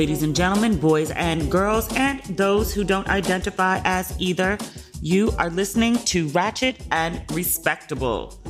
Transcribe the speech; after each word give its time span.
Ladies 0.00 0.22
and 0.22 0.34
gentlemen, 0.34 0.78
boys 0.78 1.10
and 1.10 1.50
girls, 1.50 1.86
and 1.94 2.22
those 2.34 2.72
who 2.72 2.84
don't 2.84 3.06
identify 3.08 3.82
as 3.84 4.18
either, 4.18 4.56
you 5.02 5.30
are 5.38 5.50
listening 5.50 5.96
to 6.06 6.26
Ratchet 6.28 6.80
and 6.90 7.22
Respectable. 7.32 8.40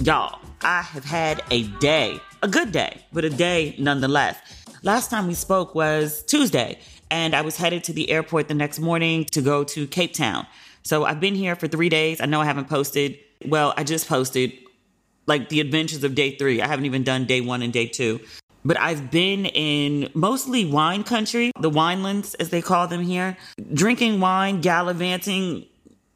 Y'all, 0.00 0.40
I 0.62 0.80
have 0.80 1.04
had 1.04 1.42
a 1.50 1.64
day, 1.64 2.18
a 2.42 2.48
good 2.48 2.72
day, 2.72 3.02
but 3.12 3.26
a 3.26 3.28
day 3.28 3.74
nonetheless. 3.78 4.38
Last 4.82 5.10
time 5.10 5.26
we 5.26 5.34
spoke 5.34 5.74
was 5.74 6.22
Tuesday, 6.22 6.78
and 7.10 7.34
I 7.34 7.42
was 7.42 7.58
headed 7.58 7.84
to 7.84 7.92
the 7.92 8.10
airport 8.10 8.48
the 8.48 8.54
next 8.54 8.80
morning 8.80 9.26
to 9.32 9.42
go 9.42 9.62
to 9.62 9.86
Cape 9.88 10.14
Town. 10.14 10.46
So 10.84 11.04
I've 11.04 11.20
been 11.20 11.34
here 11.34 11.54
for 11.54 11.68
three 11.68 11.90
days. 11.90 12.22
I 12.22 12.24
know 12.24 12.40
I 12.40 12.46
haven't 12.46 12.70
posted. 12.70 13.18
Well, 13.44 13.74
I 13.76 13.84
just 13.84 14.08
posted 14.08 14.54
like 15.26 15.50
the 15.50 15.60
adventures 15.60 16.02
of 16.02 16.14
day 16.14 16.34
three. 16.36 16.62
I 16.62 16.66
haven't 16.66 16.86
even 16.86 17.04
done 17.04 17.26
day 17.26 17.42
one 17.42 17.60
and 17.60 17.74
day 17.74 17.88
two. 17.88 18.20
But 18.68 18.78
I've 18.78 19.10
been 19.10 19.46
in 19.46 20.10
mostly 20.12 20.66
wine 20.66 21.02
country, 21.02 21.52
the 21.58 21.70
winelands 21.70 22.36
as 22.38 22.50
they 22.50 22.60
call 22.60 22.86
them 22.86 23.00
here, 23.00 23.38
drinking 23.72 24.20
wine, 24.20 24.60
gallivanting, 24.60 25.64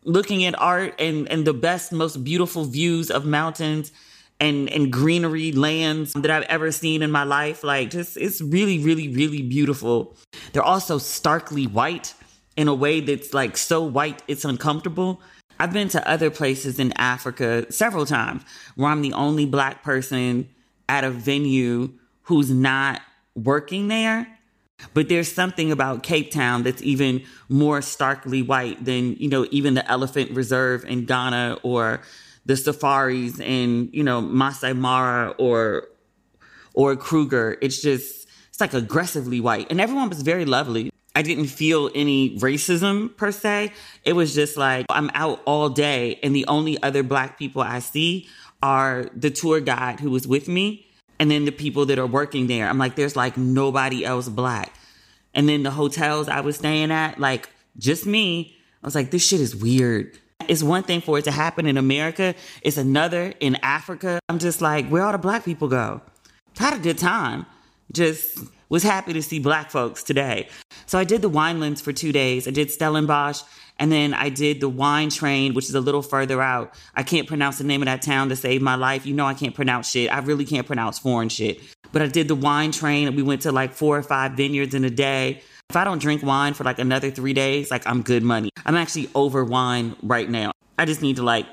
looking 0.05 0.45
at 0.45 0.61
art 0.61 1.01
and, 1.01 1.27
and 1.30 1.47
the 1.47 1.55
best, 1.55 1.92
most 1.92 2.23
beautiful 2.23 2.66
views 2.66 3.11
of 3.11 3.25
mountains 3.25 3.91
and, 4.38 4.69
and 4.69 4.92
greenery 4.92 5.52
lands 5.52 6.12
that 6.12 6.30
I've 6.30 6.42
ever 6.42 6.70
seen 6.70 7.01
in 7.01 7.11
my 7.11 7.25
life. 7.25 7.65
Like 7.65 7.88
just 7.88 8.19
it's 8.19 8.42
really, 8.42 8.78
really, 8.78 9.09
really 9.09 9.41
beautiful. 9.41 10.14
They're 10.53 10.62
also 10.62 10.98
starkly 10.98 11.66
white 11.66 12.12
in 12.59 12.69
a 12.69 12.75
way 12.75 13.00
that's 13.00 13.33
like 13.33 13.56
so 13.56 13.83
white 13.83 14.23
it's 14.28 14.45
uncomfortable. 14.45 15.23
I've 15.59 15.73
been 15.73 15.89
to 15.89 16.06
other 16.06 16.28
places 16.30 16.78
in 16.78 16.92
Africa 16.98 17.64
several 17.73 18.05
times 18.05 18.42
where 18.75 18.91
I'm 18.91 19.00
the 19.00 19.14
only 19.14 19.47
black 19.47 19.83
person 19.83 20.50
at 20.87 21.03
a 21.03 21.11
venue 21.11 21.95
who's 22.25 22.51
not 22.51 23.01
working 23.35 23.89
there. 23.89 24.27
But 24.95 25.09
there's 25.09 25.31
something 25.31 25.70
about 25.70 26.03
Cape 26.03 26.33
Town 26.33 26.65
that's 26.65 26.83
even 26.83 27.23
more 27.48 27.81
starkly 27.83 28.42
white 28.42 28.84
than, 28.84 29.15
you 29.15 29.28
know, 29.28 29.47
even 29.53 29.75
the 29.75 29.89
Elephant 29.89 30.33
Reserve 30.33 30.84
in 30.84 31.05
Ghana 31.05 31.59
or 31.62 32.00
the 32.47 32.56
safaris 32.56 33.39
in, 33.39 33.91
you 33.93 34.03
know, 34.03 34.20
Masai 34.20 34.73
Mara 34.73 35.31
or 35.39 35.87
or 36.75 36.97
Kruger. 36.97 37.59
It's 37.61 37.81
just 37.81 38.27
it's 38.48 38.61
like 38.61 38.75
aggressively 38.75 39.41
white. 39.41 39.70
And 39.70 39.81
everyone 39.81 40.09
was 40.09 40.23
very 40.23 40.45
lovely. 40.45 40.91
I 41.15 41.23
didn't 41.23 41.47
feel 41.47 41.91
any 41.95 42.39
racism 42.39 43.17
per 43.17 43.33
se. 43.33 43.73
It 44.05 44.15
was 44.15 44.34
just 44.34 44.56
like 44.56 44.87
I'm 44.89 45.11
out 45.15 45.43
all 45.45 45.69
day 45.69 46.19
and 46.23 46.34
the 46.34 46.47
only 46.47 46.83
other 46.83 47.03
black 47.03 47.39
people 47.39 47.62
I 47.62 47.78
see 47.78 48.27
are 48.62 49.06
the 49.15 49.31
tour 49.31 49.61
guide 49.61 50.00
who 50.00 50.11
was 50.11 50.27
with 50.27 50.48
me 50.48 50.87
and 51.19 51.31
then 51.31 51.45
the 51.45 51.53
people 51.53 51.87
that 51.87 51.99
are 51.99 52.07
working 52.07 52.47
there. 52.47 52.69
I'm 52.69 52.79
like 52.79 52.97
there's 52.97 53.17
like 53.17 53.37
nobody 53.37 54.05
else 54.05 54.29
black. 54.29 54.75
And 55.35 55.49
then 55.49 55.63
the 55.63 55.71
hotels 55.71 56.29
I 56.29 56.41
was 56.41 56.57
staying 56.57 56.91
at 56.91 57.19
like 57.19 57.49
just 57.79 58.07
me. 58.07 58.57
I 58.83 58.87
was 58.87 58.95
like 58.95 59.11
this 59.11 59.27
shit 59.27 59.41
is 59.41 59.55
weird. 59.55 60.19
It's 60.49 60.63
one 60.63 60.83
thing 60.83 61.01
for 61.01 61.19
it 61.19 61.25
to 61.25 61.31
happen 61.31 61.67
in 61.67 61.77
America, 61.77 62.35
it's 62.63 62.77
another 62.77 63.33
in 63.41 63.57
Africa. 63.63 64.19
I'm 64.29 64.39
just 64.39 64.61
like 64.61 64.89
where 64.89 65.03
all 65.03 65.13
the 65.13 65.19
black 65.19 65.45
people 65.45 65.69
go? 65.69 66.01
Had 66.59 66.75
a 66.75 66.79
good 66.79 66.99
time. 66.99 67.47
Just 67.93 68.39
was 68.69 68.83
happy 68.83 69.13
to 69.13 69.23
see 69.23 69.39
black 69.39 69.71
folks 69.71 70.03
today. 70.03 70.49
So 70.87 70.99
I 70.99 71.05
did 71.05 71.21
the 71.21 71.31
winelands 71.31 71.83
for 71.83 71.93
two 71.93 72.11
days. 72.11 72.49
I 72.49 72.51
did 72.51 72.71
Stellenbosch 72.71 73.43
and 73.78 73.91
then 73.91 74.15
I 74.15 74.28
did 74.28 74.61
the 74.61 74.69
wine 74.69 75.11
train, 75.11 75.55
which 75.55 75.69
is 75.69 75.75
a 75.75 75.81
little 75.81 76.03
further 76.03 76.41
out. 76.41 76.75
I 76.95 77.03
can't 77.03 77.27
pronounce 77.27 77.59
the 77.59 77.65
name 77.65 77.83
of 77.83 77.87
that 77.87 78.03
town 78.03 78.28
to 78.28 78.37
save 78.37 78.62
my 78.62 78.75
life. 78.75 79.06
You 79.06 79.15
know, 79.15 79.27
I 79.27 79.34
can't 79.34 79.55
pronounce 79.55 79.91
shit. 79.91 80.12
I 80.12 80.19
really 80.20 80.45
can't 80.45 80.67
pronounce 80.67 80.98
foreign 80.98 81.28
shit. 81.28 81.61
But 81.91 82.03
I 82.03 82.06
did 82.06 82.28
the 82.28 82.34
wine 82.34 82.73
train 82.73 83.09
and 83.09 83.17
we 83.17 83.23
went 83.23 83.43
to 83.43 83.53
like 83.53 83.73
four 83.73 83.98
or 83.98 84.03
five 84.03 84.33
vineyards 84.33 84.75
in 84.75 84.84
a 84.84 84.91
day. 84.91 85.43
If 85.69 85.77
I 85.77 85.84
don't 85.84 86.00
drink 86.00 86.23
wine 86.23 86.55
for 86.55 86.65
like 86.65 86.78
another 86.78 87.11
three 87.11 87.33
days, 87.33 87.70
like 87.70 87.87
I'm 87.87 88.03
good 88.03 88.22
money. 88.22 88.50
I'm 88.65 88.77
actually 88.77 89.09
over 89.15 89.44
wine 89.44 89.97
right 90.03 90.28
now. 90.28 90.53
I 90.78 90.84
just 90.84 91.03
need 91.03 91.16
to 91.16 91.22
like, 91.22 91.47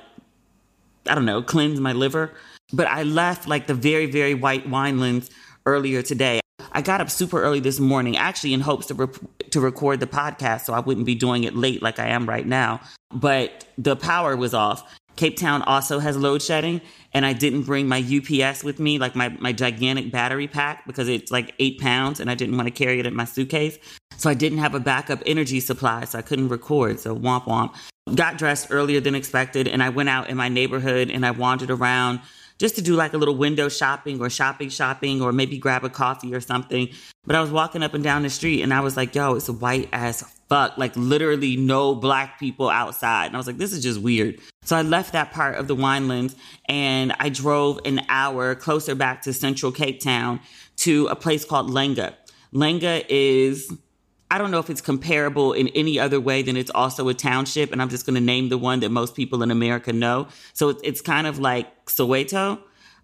I 1.08 1.16
don't 1.16 1.26
know, 1.26 1.42
cleanse 1.42 1.80
my 1.80 1.94
liver. 1.94 2.34
But 2.72 2.88
I 2.88 3.04
left 3.04 3.48
like 3.48 3.68
the 3.68 3.74
very, 3.74 4.06
very 4.06 4.34
white 4.34 4.70
winelands 4.70 5.30
earlier 5.66 6.02
today. 6.02 6.42
I 6.80 6.82
got 6.82 7.02
up 7.02 7.10
super 7.10 7.44
early 7.44 7.60
this 7.60 7.78
morning, 7.78 8.16
actually 8.16 8.54
in 8.54 8.62
hopes 8.62 8.86
to 8.86 8.94
re- 8.94 9.08
to 9.50 9.60
record 9.60 10.00
the 10.00 10.08
podcast, 10.08 10.62
so 10.62 10.72
I 10.72 10.80
wouldn't 10.80 11.06
be 11.06 11.14
doing 11.14 11.44
it 11.44 11.54
late 11.54 11.82
like 11.82 12.00
I 12.00 12.08
am 12.08 12.26
right 12.26 12.48
now. 12.48 12.80
But 13.14 13.66
the 13.78 13.98
power 13.98 14.38
was 14.38 14.54
off. 14.54 14.90
Cape 15.18 15.36
Town 15.36 15.62
also 15.64 16.00
has 16.00 16.16
load 16.16 16.42
shedding, 16.42 16.80
and 17.14 17.26
I 17.26 17.34
didn't 17.34 17.64
bring 17.64 17.90
my 17.90 18.00
UPS 18.00 18.64
with 18.64 18.80
me, 18.80 18.98
like 18.98 19.14
my, 19.14 19.28
my 19.28 19.52
gigantic 19.52 20.10
battery 20.10 20.48
pack, 20.48 20.88
because 20.88 21.10
it's 21.10 21.34
like 21.34 21.54
eight 21.60 21.82
pounds, 21.82 22.22
and 22.22 22.32
I 22.32 22.36
didn't 22.36 22.56
want 22.56 22.68
to 22.68 22.72
carry 22.72 22.98
it 22.98 23.06
in 23.06 23.14
my 23.14 23.26
suitcase. 23.26 23.78
So 24.16 24.30
I 24.30 24.34
didn't 24.34 24.60
have 24.60 24.74
a 24.74 24.80
backup 24.80 25.22
energy 25.26 25.60
supply, 25.60 26.06
so 26.06 26.18
I 26.18 26.22
couldn't 26.22 26.48
record. 26.48 27.02
So 27.02 27.14
womp 27.14 27.44
womp. 27.44 27.76
Got 28.16 28.38
dressed 28.38 28.68
earlier 28.70 29.02
than 29.02 29.16
expected, 29.16 29.68
and 29.68 29.84
I 29.84 29.90
went 29.90 30.08
out 30.08 30.30
in 30.30 30.38
my 30.38 30.48
neighborhood 30.48 31.12
and 31.12 31.26
I 31.26 31.32
wandered 31.32 31.72
around 31.72 32.22
just 32.60 32.76
to 32.76 32.82
do 32.82 32.96
like 32.96 33.14
a 33.14 33.18
little 33.18 33.36
window 33.36 33.70
shopping 33.70 34.22
or 34.22 34.30
shopping 34.30 34.70
shopping 34.70 35.22
or 35.22 35.32
maybe 35.32 35.58
grab 35.58 35.84
a 35.84 35.90
coffee 35.90 36.36
or 36.36 36.42
something. 36.42 36.90
But 37.26 37.36
I 37.36 37.42
was 37.42 37.50
walking 37.50 37.82
up 37.82 37.94
and 37.94 38.04
down 38.04 38.24
the 38.24 38.30
street 38.30 38.62
and 38.62 38.74
I 38.74 38.82
was 38.82 38.98
like, 38.98 39.16
yo, 39.16 39.36
it's 39.36 39.50
white 39.50 39.90
as 39.94 40.22
fuck. 40.50 40.78
Like 40.78 40.96
literally 40.96 41.56
no 41.56 41.96
black 41.96 42.38
people 42.40 42.70
outside. 42.70 43.28
And 43.28 43.36
I 43.36 43.40
was 43.40 43.48
like, 43.48 43.58
this 43.58 43.72
is 43.72 43.82
just 43.82 44.02
weird. 44.02 44.40
So 44.64 44.76
I 44.76 44.82
left 44.82 45.14
that 45.14 45.32
part 45.32 45.56
of 45.56 45.68
the 45.68 45.76
winelands 45.76 46.36
and 46.68 47.14
I 47.20 47.30
drove 47.30 47.80
an 47.86 48.02
hour 48.10 48.56
closer 48.56 48.94
back 48.94 49.22
to 49.24 49.34
central 49.34 49.72
Cape 49.72 50.02
Town 50.02 50.42
to 50.78 51.08
a 51.08 51.16
place 51.16 51.46
called 51.46 51.72
Langa. 51.72 52.14
Langa 52.54 53.06
is 53.10 53.72
I 54.32 54.38
don't 54.38 54.52
know 54.52 54.60
if 54.60 54.70
it's 54.70 54.82
comparable 54.82 55.54
in 55.54 55.70
any 55.70 56.00
other 56.00 56.20
way 56.20 56.44
than 56.44 56.56
it's 56.56 56.70
also 56.70 57.10
a 57.10 57.14
township. 57.14 57.72
And 57.72 57.82
I'm 57.82 57.90
just 57.90 58.06
going 58.06 58.16
to 58.16 58.22
name 58.22 58.50
the 58.50 58.58
one 58.58 58.80
that 58.82 58.90
most 58.90 59.16
people 59.16 59.42
in 59.42 59.50
America 59.50 59.92
know. 59.92 60.28
So 60.54 60.70
it's, 60.70 60.82
it's 60.84 61.02
kind 61.02 61.26
of 61.26 61.40
like 61.40 61.86
Soweto. 61.88 62.60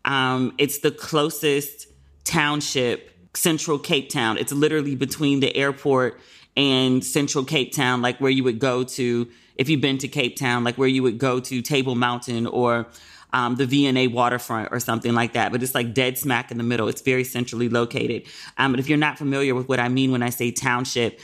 Um, 0.06 0.54
it's 0.60 0.80
the 0.80 0.92
closest 0.92 1.88
township, 2.24 3.12
central 3.36 3.80
Cape 3.80 4.10
Town. 4.10 4.38
It's 4.38 4.52
literally 4.52 4.96
between 4.96 5.40
the 5.40 5.56
airport 5.56 6.20
and 6.56 7.04
central 7.04 7.44
Cape 7.44 7.74
Town, 7.74 8.02
like 8.02 8.20
where 8.20 8.32
you 8.32 8.44
would 8.44 8.60
go 8.60 8.84
to, 8.84 9.28
if 9.56 9.68
you've 9.68 9.82
been 9.82 9.98
to 9.98 10.08
Cape 10.08 10.36
Town, 10.36 10.64
like 10.64 10.78
where 10.78 10.88
you 10.88 11.02
would 11.02 11.18
go 11.18 11.40
to 11.40 11.62
Table 11.62 11.96
Mountain 11.96 12.46
or 12.46 12.88
um, 13.36 13.58
the 13.58 13.66
V&A 13.66 14.08
waterfront 14.08 14.70
or 14.72 14.80
something 14.80 15.14
like 15.14 15.34
that. 15.34 15.52
But 15.52 15.62
it's 15.62 15.76
like 15.76 15.94
dead 15.94 16.18
smack 16.18 16.52
in 16.52 16.58
the 16.58 16.64
middle. 16.64 16.88
It's 16.88 17.02
very 17.02 17.26
centrally 17.26 17.68
located. 17.68 18.24
Um, 18.58 18.72
but 18.72 18.80
if 18.80 18.88
you're 18.88 18.98
not 18.98 19.18
familiar 19.18 19.54
with 19.54 19.68
what 19.68 19.78
I 19.78 19.90
mean 19.90 20.14
when 20.14 20.24
I 20.24 20.30
say 20.30 20.52
township, 20.52 21.20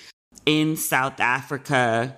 in 0.46 0.76
South 0.76 1.22
Africa, 1.22 2.18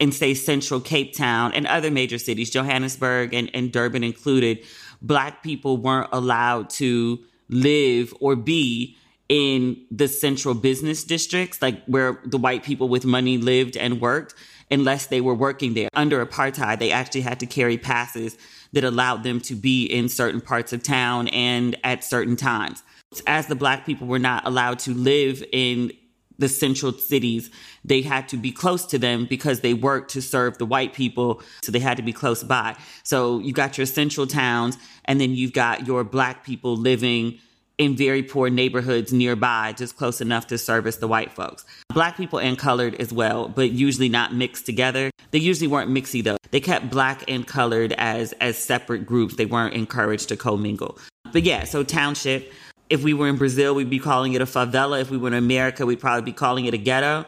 in 0.00 0.10
say 0.10 0.34
central 0.34 0.80
Cape 0.80 1.14
Town 1.14 1.52
and 1.52 1.68
other 1.68 1.88
major 1.88 2.18
cities, 2.18 2.50
Johannesburg 2.50 3.32
and, 3.32 3.48
and 3.54 3.70
Durban 3.70 4.02
included, 4.02 4.64
black 5.00 5.44
people 5.44 5.76
weren't 5.76 6.08
allowed 6.10 6.68
to 6.70 7.20
live 7.48 8.12
or 8.18 8.34
be 8.34 8.96
in 9.28 9.86
the 9.92 10.08
central 10.08 10.54
business 10.54 11.04
districts, 11.04 11.62
like 11.62 11.84
where 11.84 12.20
the 12.24 12.38
white 12.38 12.64
people 12.64 12.88
with 12.88 13.04
money 13.04 13.38
lived 13.38 13.76
and 13.76 14.00
worked, 14.00 14.34
unless 14.68 15.06
they 15.06 15.20
were 15.20 15.34
working 15.34 15.74
there. 15.74 15.88
Under 15.94 16.24
apartheid, 16.26 16.80
they 16.80 16.90
actually 16.90 17.20
had 17.20 17.38
to 17.38 17.46
carry 17.46 17.78
passes 17.78 18.36
that 18.72 18.84
allowed 18.84 19.22
them 19.22 19.40
to 19.40 19.54
be 19.54 19.84
in 19.84 20.08
certain 20.08 20.40
parts 20.40 20.72
of 20.72 20.82
town 20.82 21.28
and 21.28 21.76
at 21.84 22.04
certain 22.04 22.36
times. 22.36 22.82
As 23.26 23.46
the 23.46 23.54
black 23.54 23.84
people 23.84 24.06
were 24.06 24.18
not 24.18 24.46
allowed 24.46 24.78
to 24.80 24.94
live 24.94 25.44
in 25.52 25.92
the 26.38 26.48
central 26.48 26.92
cities, 26.92 27.50
they 27.84 28.00
had 28.00 28.28
to 28.28 28.36
be 28.36 28.50
close 28.50 28.86
to 28.86 28.98
them 28.98 29.26
because 29.26 29.60
they 29.60 29.74
worked 29.74 30.10
to 30.12 30.22
serve 30.22 30.58
the 30.58 30.66
white 30.66 30.94
people. 30.94 31.42
So 31.62 31.70
they 31.70 31.78
had 31.78 31.98
to 31.98 32.02
be 32.02 32.12
close 32.12 32.42
by. 32.42 32.76
So 33.02 33.38
you 33.38 33.52
got 33.52 33.76
your 33.76 33.86
central 33.86 34.26
towns, 34.26 34.78
and 35.04 35.20
then 35.20 35.34
you've 35.34 35.52
got 35.52 35.86
your 35.86 36.04
black 36.04 36.44
people 36.44 36.76
living 36.76 37.38
in 37.82 37.96
very 37.96 38.22
poor 38.22 38.48
neighborhoods 38.48 39.12
nearby, 39.12 39.72
just 39.72 39.96
close 39.96 40.20
enough 40.20 40.46
to 40.48 40.58
service 40.58 40.96
the 40.96 41.08
white 41.08 41.32
folks. 41.32 41.64
Black 41.92 42.16
people 42.16 42.38
and 42.38 42.58
colored 42.58 42.94
as 42.96 43.12
well, 43.12 43.48
but 43.48 43.70
usually 43.70 44.08
not 44.08 44.34
mixed 44.34 44.66
together. 44.66 45.10
They 45.30 45.38
usually 45.38 45.68
weren't 45.68 45.90
mixy 45.90 46.22
though. 46.22 46.36
They 46.50 46.60
kept 46.60 46.90
black 46.90 47.24
and 47.28 47.46
colored 47.46 47.92
as 47.98 48.32
as 48.34 48.56
separate 48.56 49.06
groups. 49.06 49.36
They 49.36 49.46
weren't 49.46 49.74
encouraged 49.74 50.28
to 50.28 50.36
commingle. 50.36 50.98
But 51.32 51.44
yeah, 51.44 51.64
so 51.64 51.82
township. 51.82 52.52
If 52.90 53.02
we 53.02 53.14
were 53.14 53.28
in 53.28 53.36
Brazil, 53.36 53.74
we'd 53.74 53.88
be 53.88 53.98
calling 53.98 54.34
it 54.34 54.42
a 54.42 54.46
favela. 54.46 55.00
If 55.00 55.10
we 55.10 55.16
were 55.16 55.28
in 55.28 55.34
America, 55.34 55.86
we'd 55.86 56.00
probably 56.00 56.22
be 56.22 56.32
calling 56.32 56.66
it 56.66 56.74
a 56.74 56.78
ghetto. 56.78 57.24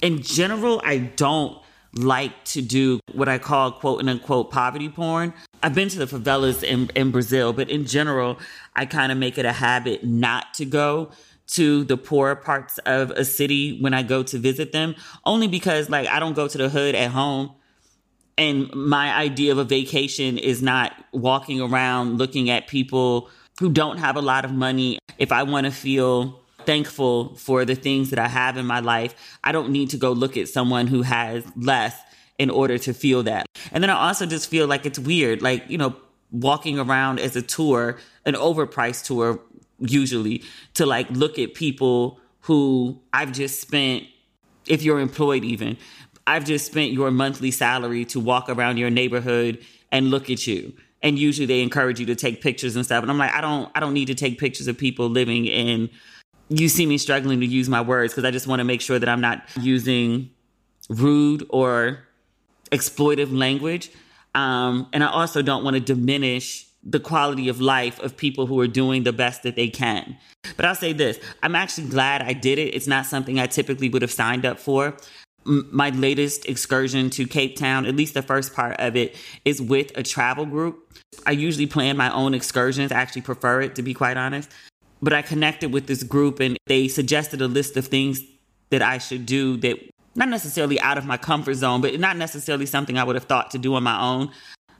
In 0.00 0.22
general, 0.22 0.80
I 0.84 0.98
don't 0.98 1.60
like 1.94 2.44
to 2.44 2.62
do 2.62 3.00
what 3.12 3.28
I 3.28 3.38
call 3.38 3.72
quote 3.72 4.06
unquote 4.06 4.50
poverty 4.50 4.88
porn. 4.88 5.34
I've 5.62 5.74
been 5.74 5.88
to 5.88 5.98
the 5.98 6.06
favelas 6.06 6.62
in, 6.62 6.90
in 6.94 7.10
Brazil, 7.10 7.52
but 7.52 7.68
in 7.68 7.86
general, 7.86 8.38
I 8.74 8.86
kind 8.86 9.12
of 9.12 9.18
make 9.18 9.38
it 9.38 9.44
a 9.44 9.52
habit 9.52 10.04
not 10.04 10.54
to 10.54 10.64
go 10.64 11.10
to 11.48 11.84
the 11.84 11.96
poorer 11.96 12.36
parts 12.36 12.78
of 12.86 13.10
a 13.10 13.24
city 13.24 13.80
when 13.80 13.92
I 13.92 14.02
go 14.02 14.22
to 14.22 14.38
visit 14.38 14.72
them, 14.72 14.94
only 15.26 15.48
because 15.48 15.90
like 15.90 16.08
I 16.08 16.20
don't 16.20 16.34
go 16.34 16.46
to 16.46 16.58
the 16.58 16.68
hood 16.68 16.94
at 16.94 17.10
home. 17.10 17.52
And 18.38 18.72
my 18.74 19.12
idea 19.12 19.52
of 19.52 19.58
a 19.58 19.64
vacation 19.64 20.38
is 20.38 20.62
not 20.62 20.92
walking 21.12 21.60
around 21.60 22.18
looking 22.18 22.48
at 22.48 22.68
people 22.68 23.28
who 23.58 23.68
don't 23.68 23.98
have 23.98 24.16
a 24.16 24.22
lot 24.22 24.44
of 24.46 24.52
money. 24.52 24.98
If 25.18 25.32
I 25.32 25.42
want 25.42 25.66
to 25.66 25.72
feel 25.72 26.40
thankful 26.66 27.34
for 27.36 27.64
the 27.64 27.74
things 27.74 28.10
that 28.10 28.18
I 28.18 28.28
have 28.28 28.56
in 28.56 28.66
my 28.66 28.80
life. 28.80 29.14
I 29.44 29.52
don't 29.52 29.70
need 29.70 29.90
to 29.90 29.96
go 29.96 30.12
look 30.12 30.36
at 30.36 30.48
someone 30.48 30.86
who 30.86 31.02
has 31.02 31.44
less 31.56 31.98
in 32.38 32.50
order 32.50 32.78
to 32.78 32.94
feel 32.94 33.22
that. 33.24 33.46
And 33.72 33.82
then 33.82 33.90
I 33.90 34.08
also 34.08 34.26
just 34.26 34.48
feel 34.48 34.66
like 34.66 34.86
it's 34.86 34.98
weird, 34.98 35.42
like, 35.42 35.68
you 35.68 35.78
know, 35.78 35.96
walking 36.30 36.78
around 36.78 37.20
as 37.20 37.36
a 37.36 37.42
tour, 37.42 37.98
an 38.24 38.34
overpriced 38.34 39.04
tour, 39.04 39.40
usually, 39.78 40.42
to 40.74 40.86
like 40.86 41.10
look 41.10 41.38
at 41.38 41.54
people 41.54 42.20
who 42.40 43.00
I've 43.12 43.32
just 43.32 43.60
spent, 43.60 44.04
if 44.66 44.82
you're 44.82 45.00
employed 45.00 45.44
even, 45.44 45.76
I've 46.26 46.44
just 46.44 46.66
spent 46.66 46.92
your 46.92 47.10
monthly 47.10 47.50
salary 47.50 48.04
to 48.06 48.20
walk 48.20 48.48
around 48.48 48.76
your 48.76 48.90
neighborhood 48.90 49.64
and 49.92 50.10
look 50.10 50.30
at 50.30 50.46
you 50.46 50.72
and 51.02 51.18
usually 51.18 51.46
they 51.46 51.62
encourage 51.62 51.98
you 51.98 52.06
to 52.06 52.14
take 52.14 52.40
pictures 52.40 52.76
and 52.76 52.84
stuff 52.84 53.02
and 53.02 53.10
i'm 53.10 53.18
like 53.18 53.32
i 53.32 53.40
don't 53.40 53.70
i 53.74 53.80
don't 53.80 53.94
need 53.94 54.06
to 54.06 54.14
take 54.14 54.38
pictures 54.38 54.66
of 54.68 54.76
people 54.76 55.08
living 55.08 55.46
in 55.46 55.88
you 56.50 56.68
see 56.68 56.84
me 56.84 56.98
struggling 56.98 57.40
to 57.40 57.46
use 57.46 57.68
my 57.68 57.80
words 57.80 58.12
because 58.12 58.24
i 58.24 58.30
just 58.30 58.46
want 58.46 58.60
to 58.60 58.64
make 58.64 58.80
sure 58.80 58.98
that 58.98 59.08
i'm 59.08 59.20
not 59.20 59.42
using 59.60 60.30
rude 60.88 61.46
or 61.48 62.00
exploitive 62.70 63.36
language 63.36 63.90
um, 64.34 64.86
and 64.92 65.02
i 65.02 65.08
also 65.08 65.40
don't 65.40 65.64
want 65.64 65.74
to 65.74 65.80
diminish 65.80 66.66
the 66.82 67.00
quality 67.00 67.48
of 67.48 67.60
life 67.60 67.98
of 68.00 68.16
people 68.16 68.46
who 68.46 68.58
are 68.60 68.68
doing 68.68 69.04
the 69.04 69.12
best 69.12 69.42
that 69.42 69.56
they 69.56 69.68
can 69.68 70.16
but 70.56 70.64
i'll 70.64 70.74
say 70.74 70.92
this 70.92 71.18
i'm 71.42 71.54
actually 71.54 71.88
glad 71.88 72.20
i 72.22 72.32
did 72.32 72.58
it 72.58 72.74
it's 72.74 72.86
not 72.86 73.06
something 73.06 73.38
i 73.38 73.46
typically 73.46 73.88
would 73.88 74.02
have 74.02 74.12
signed 74.12 74.44
up 74.44 74.58
for 74.58 74.96
my 75.44 75.90
latest 75.90 76.46
excursion 76.46 77.10
to 77.10 77.26
Cape 77.26 77.56
Town, 77.56 77.86
at 77.86 77.96
least 77.96 78.14
the 78.14 78.22
first 78.22 78.54
part 78.54 78.78
of 78.78 78.96
it, 78.96 79.16
is 79.44 79.60
with 79.60 79.90
a 79.96 80.02
travel 80.02 80.44
group. 80.44 80.86
I 81.26 81.32
usually 81.32 81.66
plan 81.66 81.96
my 81.96 82.12
own 82.12 82.34
excursions. 82.34 82.92
I 82.92 82.96
actually 82.96 83.22
prefer 83.22 83.62
it, 83.62 83.74
to 83.76 83.82
be 83.82 83.94
quite 83.94 84.16
honest. 84.16 84.50
But 85.02 85.12
I 85.12 85.22
connected 85.22 85.72
with 85.72 85.86
this 85.86 86.02
group 86.02 86.40
and 86.40 86.56
they 86.66 86.88
suggested 86.88 87.40
a 87.40 87.48
list 87.48 87.76
of 87.76 87.86
things 87.86 88.22
that 88.70 88.82
I 88.82 88.98
should 88.98 89.26
do 89.26 89.56
that 89.58 89.78
not 90.14 90.28
necessarily 90.28 90.80
out 90.80 90.98
of 90.98 91.06
my 91.06 91.16
comfort 91.16 91.54
zone, 91.54 91.80
but 91.80 91.98
not 91.98 92.16
necessarily 92.16 92.66
something 92.66 92.98
I 92.98 93.04
would 93.04 93.16
have 93.16 93.24
thought 93.24 93.50
to 93.52 93.58
do 93.58 93.74
on 93.74 93.82
my 93.82 94.00
own. 94.00 94.30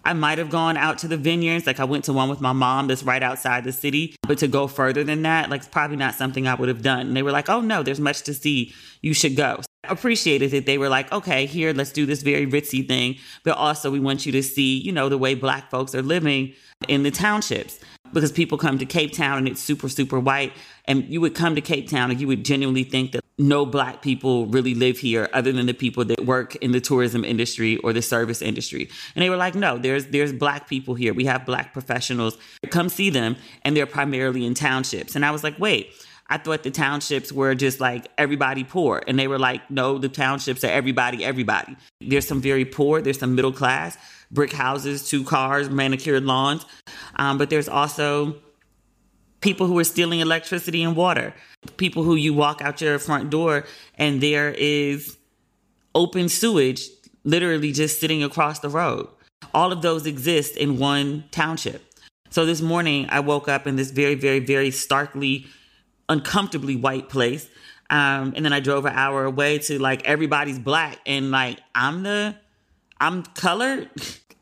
I 0.05 0.14
might 0.14 0.38
have 0.38 0.50
gone 0.50 0.76
out 0.76 0.99
to 0.99 1.08
the 1.08 1.19
vineyards, 1.19 1.67
like 1.67 1.78
I 1.78 1.84
went 1.84 2.05
to 2.05 2.12
one 2.12 2.31
with 2.31 2.40
my 2.40 2.52
mom 2.52 2.87
that's 2.87 3.02
right 3.02 3.22
outside 3.22 3.64
the 3.64 3.72
city. 3.72 4.17
But 4.26 4.38
to 4.38 4.49
go 4.49 4.67
further 4.67 5.05
than 5.05 5.22
that, 5.22 5.50
like 5.50 5.61
it's 5.61 5.69
probably 5.69 5.96
not 5.96 6.14
something 6.14 6.49
I 6.49 6.55
would 6.55 6.69
have 6.69 6.82
done. 6.82 7.08
And 7.08 7.16
they 7.16 7.23
were 7.23 7.32
like, 7.32 7.50
oh 7.50 7.61
no, 7.61 7.82
there's 7.82 8.00
much 8.00 8.23
to 8.23 8.34
see. 8.34 8.73
You 9.02 9.12
should 9.12 9.37
go. 9.37 9.61
appreciated 9.84 10.52
that 10.52 10.66
they 10.66 10.78
were 10.78 10.88
like, 10.88 11.12
okay, 11.12 11.44
here, 11.46 11.73
let's 11.75 11.93
do 11.93 12.06
this 12.06 12.23
very 12.23 12.46
ritzy 12.46 12.87
thing. 12.87 13.16
But 13.44 13.56
also, 13.56 13.90
we 13.90 14.00
want 14.00 14.25
you 14.25 14.32
to 14.32 14.43
see, 14.43 14.78
you 14.78 14.93
know, 14.93 15.08
the 15.08 15.19
way 15.19 15.34
Black 15.34 15.70
folks 15.70 15.94
are 15.94 16.02
living 16.02 16.55
in 16.88 17.02
the 17.02 17.11
townships 17.11 17.78
because 18.12 18.32
people 18.32 18.58
come 18.58 18.78
to 18.78 18.86
Cape 18.86 19.12
Town 19.12 19.38
and 19.38 19.48
it's 19.48 19.60
super, 19.60 19.88
super 19.88 20.18
white. 20.18 20.52
And 20.86 21.04
you 21.08 21.20
would 21.20 21.34
come 21.34 21.54
to 21.54 21.60
Cape 21.60 21.88
Town 21.88 22.10
and 22.10 22.20
you 22.20 22.26
would 22.26 22.44
genuinely 22.44 22.84
think 22.84 23.12
that 23.12 23.24
no 23.38 23.64
black 23.64 24.02
people 24.02 24.46
really 24.46 24.74
live 24.74 24.98
here 24.98 25.28
other 25.32 25.52
than 25.52 25.66
the 25.66 25.74
people 25.74 26.04
that 26.04 26.26
work 26.26 26.56
in 26.56 26.72
the 26.72 26.80
tourism 26.80 27.24
industry 27.24 27.76
or 27.78 27.92
the 27.92 28.02
service 28.02 28.42
industry. 28.42 28.88
And 29.14 29.22
they 29.22 29.30
were 29.30 29.36
like, 29.36 29.54
no, 29.54 29.78
there's 29.78 30.06
there's 30.06 30.32
black 30.32 30.68
people 30.68 30.94
here. 30.94 31.14
We 31.14 31.24
have 31.24 31.46
black 31.46 31.72
professionals. 31.72 32.36
Come 32.70 32.88
see 32.88 33.10
them. 33.10 33.36
And 33.62 33.76
they're 33.76 33.86
primarily 33.86 34.44
in 34.44 34.54
townships. 34.54 35.16
And 35.16 35.24
I 35.24 35.30
was 35.30 35.42
like, 35.44 35.58
wait. 35.58 35.92
I 36.30 36.38
thought 36.38 36.62
the 36.62 36.70
townships 36.70 37.32
were 37.32 37.56
just 37.56 37.80
like 37.80 38.06
everybody 38.16 38.62
poor. 38.62 39.02
And 39.06 39.18
they 39.18 39.26
were 39.26 39.38
like, 39.38 39.68
no, 39.68 39.98
the 39.98 40.08
townships 40.08 40.62
are 40.62 40.70
everybody, 40.70 41.24
everybody. 41.24 41.76
There's 42.00 42.26
some 42.26 42.40
very 42.40 42.64
poor, 42.64 43.02
there's 43.02 43.18
some 43.18 43.34
middle 43.34 43.52
class, 43.52 43.98
brick 44.30 44.52
houses, 44.52 45.08
two 45.08 45.24
cars, 45.24 45.68
manicured 45.68 46.22
lawns. 46.22 46.64
Um, 47.16 47.36
but 47.36 47.50
there's 47.50 47.68
also 47.68 48.36
people 49.40 49.66
who 49.66 49.76
are 49.78 49.84
stealing 49.84 50.20
electricity 50.20 50.84
and 50.84 50.94
water, 50.94 51.34
people 51.76 52.04
who 52.04 52.14
you 52.14 52.32
walk 52.32 52.62
out 52.62 52.80
your 52.80 52.98
front 53.00 53.28
door 53.28 53.64
and 53.96 54.20
there 54.20 54.50
is 54.50 55.16
open 55.94 56.28
sewage 56.28 56.88
literally 57.24 57.72
just 57.72 58.00
sitting 58.00 58.22
across 58.22 58.60
the 58.60 58.68
road. 58.68 59.08
All 59.52 59.72
of 59.72 59.82
those 59.82 60.06
exist 60.06 60.56
in 60.56 60.78
one 60.78 61.24
township. 61.32 61.82
So 62.28 62.46
this 62.46 62.60
morning 62.60 63.06
I 63.10 63.18
woke 63.18 63.48
up 63.48 63.66
in 63.66 63.74
this 63.74 63.90
very, 63.90 64.14
very, 64.14 64.38
very 64.38 64.70
starkly, 64.70 65.46
uncomfortably 66.10 66.76
white 66.76 67.08
place. 67.08 67.48
Um, 67.88 68.34
and 68.36 68.44
then 68.44 68.52
I 68.52 68.60
drove 68.60 68.84
an 68.84 68.92
hour 68.94 69.24
away 69.24 69.58
to 69.60 69.78
like 69.78 70.04
everybody's 70.04 70.58
black 70.58 70.98
and 71.06 71.30
like 71.30 71.58
I'm 71.74 72.02
the 72.02 72.36
I'm 73.00 73.22
colored. 73.22 73.88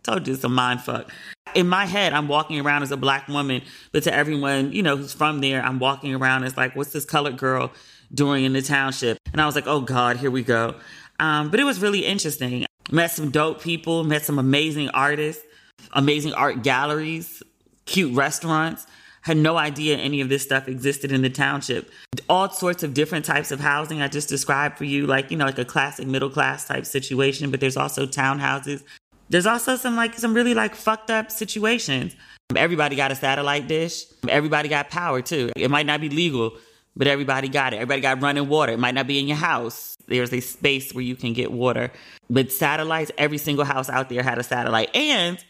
Told 0.02 0.26
you 0.26 0.34
it's 0.34 0.44
a 0.44 0.48
mind 0.48 0.80
fuck. 0.80 1.10
In 1.54 1.68
my 1.68 1.86
head, 1.86 2.12
I'm 2.12 2.28
walking 2.28 2.60
around 2.60 2.82
as 2.82 2.90
a 2.90 2.96
black 2.96 3.28
woman, 3.28 3.62
but 3.92 4.02
to 4.02 4.12
everyone, 4.12 4.72
you 4.72 4.82
know, 4.82 4.96
who's 4.96 5.12
from 5.12 5.40
there, 5.40 5.62
I'm 5.62 5.78
walking 5.78 6.14
around 6.14 6.44
as 6.44 6.56
like, 6.56 6.76
what's 6.76 6.92
this 6.92 7.04
colored 7.04 7.38
girl 7.38 7.72
doing 8.12 8.44
in 8.44 8.52
the 8.52 8.62
township? 8.62 9.18
And 9.32 9.40
I 9.40 9.46
was 9.46 9.54
like, 9.54 9.66
oh 9.66 9.80
God, 9.80 10.16
here 10.16 10.30
we 10.30 10.42
go. 10.42 10.74
Um, 11.20 11.50
but 11.50 11.60
it 11.60 11.64
was 11.64 11.80
really 11.80 12.04
interesting. 12.04 12.66
Met 12.90 13.10
some 13.10 13.30
dope 13.30 13.62
people, 13.62 14.04
met 14.04 14.24
some 14.24 14.38
amazing 14.38 14.88
artists, 14.90 15.44
amazing 15.92 16.32
art 16.34 16.62
galleries, 16.62 17.42
cute 17.86 18.14
restaurants. 18.14 18.86
Had 19.28 19.36
no 19.36 19.58
idea 19.58 19.98
any 19.98 20.22
of 20.22 20.30
this 20.30 20.42
stuff 20.42 20.68
existed 20.68 21.12
in 21.12 21.20
the 21.20 21.28
township. 21.28 21.90
All 22.30 22.48
sorts 22.48 22.82
of 22.82 22.94
different 22.94 23.26
types 23.26 23.50
of 23.50 23.60
housing 23.60 24.00
I 24.00 24.08
just 24.08 24.30
described 24.30 24.78
for 24.78 24.84
you, 24.84 25.06
like, 25.06 25.30
you 25.30 25.36
know, 25.36 25.44
like 25.44 25.58
a 25.58 25.66
classic 25.66 26.06
middle 26.06 26.30
class 26.30 26.66
type 26.66 26.86
situation, 26.86 27.50
but 27.50 27.60
there's 27.60 27.76
also 27.76 28.06
townhouses 28.06 28.82
there's 29.30 29.44
also 29.44 29.76
some 29.76 29.96
like 29.96 30.14
some 30.14 30.32
really 30.32 30.54
like 30.54 30.74
fucked 30.74 31.10
up 31.10 31.30
situations. 31.30 32.16
Everybody 32.56 32.96
got 32.96 33.12
a 33.12 33.14
satellite 33.14 33.68
dish. 33.68 34.06
Everybody 34.26 34.70
got 34.70 34.88
power 34.88 35.20
too. 35.20 35.50
It 35.54 35.70
might 35.70 35.84
not 35.84 36.00
be 36.00 36.08
legal, 36.08 36.56
but 36.96 37.06
everybody 37.06 37.48
got 37.48 37.74
it. 37.74 37.76
Everybody 37.76 38.00
got 38.00 38.22
running 38.22 38.48
water. 38.48 38.72
It 38.72 38.78
might 38.78 38.94
not 38.94 39.06
be 39.06 39.18
in 39.18 39.28
your 39.28 39.36
house. 39.36 39.96
There's 40.06 40.32
a 40.32 40.40
space 40.40 40.94
where 40.94 41.04
you 41.04 41.14
can 41.14 41.34
get 41.34 41.52
water. 41.52 41.92
But 42.30 42.50
satellites, 42.50 43.12
every 43.18 43.36
single 43.36 43.66
house 43.66 43.90
out 43.90 44.08
there 44.08 44.22
had 44.22 44.38
a 44.38 44.42
satellite. 44.42 44.96
And 44.96 45.44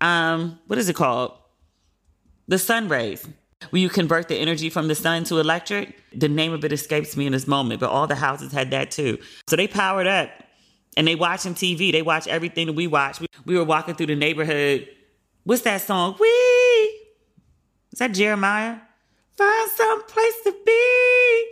um, 0.00 0.58
what 0.66 0.78
is 0.78 0.88
it 0.88 0.96
called? 0.96 1.34
The 2.48 2.58
sun 2.58 2.88
rays. 2.88 3.28
Where 3.70 3.82
you 3.82 3.88
convert 3.88 4.28
the 4.28 4.36
energy 4.36 4.70
from 4.70 4.88
the 4.88 4.94
sun 4.94 5.24
to 5.24 5.38
electric. 5.38 6.00
The 6.14 6.28
name 6.28 6.52
of 6.52 6.64
it 6.64 6.72
escapes 6.72 7.16
me 7.16 7.26
in 7.26 7.32
this 7.32 7.46
moment, 7.46 7.80
but 7.80 7.90
all 7.90 8.06
the 8.06 8.14
houses 8.14 8.52
had 8.52 8.70
that 8.70 8.90
too. 8.90 9.18
So 9.48 9.56
they 9.56 9.68
powered 9.68 10.06
up 10.06 10.30
and 10.96 11.06
they 11.06 11.14
watching 11.14 11.54
TV. 11.54 11.92
They 11.92 12.02
watch 12.02 12.26
everything 12.28 12.66
that 12.68 12.72
we 12.74 12.86
watch. 12.86 13.20
We, 13.20 13.26
we 13.44 13.56
were 13.56 13.64
walking 13.64 13.94
through 13.94 14.06
the 14.06 14.16
neighborhood. 14.16 14.88
What's 15.44 15.62
that 15.62 15.82
song? 15.82 16.16
Wee! 16.18 16.28
Is 17.92 17.98
that 17.98 18.12
Jeremiah? 18.12 18.76
Find 19.36 19.70
some 19.70 20.04
place 20.04 20.34
to 20.44 20.54
be. 20.64 21.46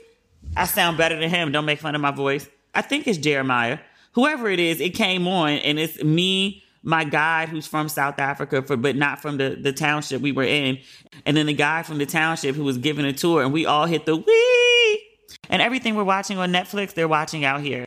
I 0.56 0.64
sound 0.64 0.96
better 0.96 1.18
than 1.18 1.28
him. 1.28 1.52
Don't 1.52 1.64
make 1.64 1.80
fun 1.80 1.94
of 1.94 2.00
my 2.00 2.10
voice. 2.10 2.48
I 2.74 2.82
think 2.82 3.06
it's 3.06 3.18
Jeremiah. 3.18 3.78
Whoever 4.12 4.48
it 4.48 4.58
is, 4.58 4.80
it 4.80 4.90
came 4.90 5.28
on 5.28 5.50
and 5.50 5.78
it's 5.78 6.02
me, 6.02 6.62
my 6.86 7.02
guide 7.02 7.48
who's 7.48 7.66
from 7.66 7.88
South 7.88 8.20
Africa, 8.20 8.62
for, 8.62 8.76
but 8.76 8.94
not 8.94 9.20
from 9.20 9.38
the, 9.38 9.58
the 9.60 9.72
township 9.72 10.22
we 10.22 10.30
were 10.30 10.44
in. 10.44 10.78
And 11.26 11.36
then 11.36 11.46
the 11.46 11.52
guy 11.52 11.82
from 11.82 11.98
the 11.98 12.06
township 12.06 12.54
who 12.54 12.62
was 12.62 12.78
giving 12.78 13.04
a 13.04 13.12
tour 13.12 13.42
and 13.42 13.52
we 13.52 13.66
all 13.66 13.86
hit 13.86 14.06
the 14.06 14.14
wee. 14.14 15.02
And 15.50 15.60
everything 15.60 15.96
we're 15.96 16.04
watching 16.04 16.38
on 16.38 16.52
Netflix, 16.52 16.94
they're 16.94 17.08
watching 17.08 17.44
out 17.44 17.60
here. 17.60 17.86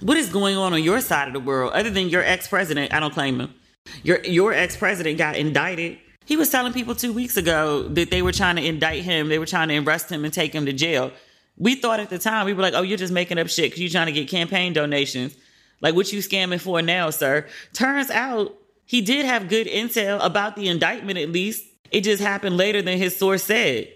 What 0.00 0.18
is 0.18 0.28
going 0.28 0.58
on 0.58 0.74
on 0.74 0.82
your 0.82 1.00
side 1.00 1.26
of 1.26 1.32
the 1.32 1.40
world 1.40 1.72
other 1.72 1.88
than 1.88 2.10
your 2.10 2.22
ex 2.22 2.46
president? 2.46 2.92
I 2.92 3.00
don't 3.00 3.14
claim 3.14 3.40
him. 3.40 3.54
Your 4.02 4.22
your 4.24 4.52
ex 4.52 4.76
president 4.76 5.16
got 5.16 5.34
indicted. 5.34 5.98
He 6.26 6.36
was 6.36 6.50
telling 6.50 6.74
people 6.74 6.94
two 6.94 7.14
weeks 7.14 7.38
ago 7.38 7.88
that 7.88 8.10
they 8.10 8.20
were 8.20 8.32
trying 8.32 8.56
to 8.56 8.64
indict 8.64 9.02
him. 9.02 9.30
They 9.30 9.38
were 9.38 9.46
trying 9.46 9.68
to 9.68 9.78
arrest 9.78 10.12
him 10.12 10.24
and 10.26 10.32
take 10.32 10.52
him 10.52 10.66
to 10.66 10.72
jail. 10.74 11.10
We 11.56 11.74
thought 11.76 11.98
at 11.98 12.10
the 12.10 12.18
time 12.18 12.44
we 12.44 12.52
were 12.52 12.62
like, 12.62 12.74
"Oh, 12.74 12.82
you're 12.82 12.98
just 12.98 13.12
making 13.12 13.38
up 13.38 13.48
shit 13.48 13.70
because 13.70 13.80
you're 13.80 13.90
trying 13.90 14.06
to 14.06 14.12
get 14.12 14.28
campaign 14.28 14.74
donations." 14.74 15.34
Like, 15.80 15.94
what 15.94 16.12
you 16.12 16.18
scamming 16.20 16.60
for 16.60 16.82
now, 16.82 17.10
sir? 17.10 17.46
Turns 17.72 18.10
out 18.10 18.54
he 18.84 19.00
did 19.00 19.26
have 19.26 19.48
good 19.48 19.66
intel 19.66 20.24
about 20.24 20.56
the 20.56 20.68
indictment. 20.68 21.18
At 21.18 21.30
least 21.30 21.64
it 21.90 22.02
just 22.02 22.22
happened 22.22 22.56
later 22.56 22.82
than 22.82 22.98
his 22.98 23.16
source 23.16 23.44
said. 23.44 23.92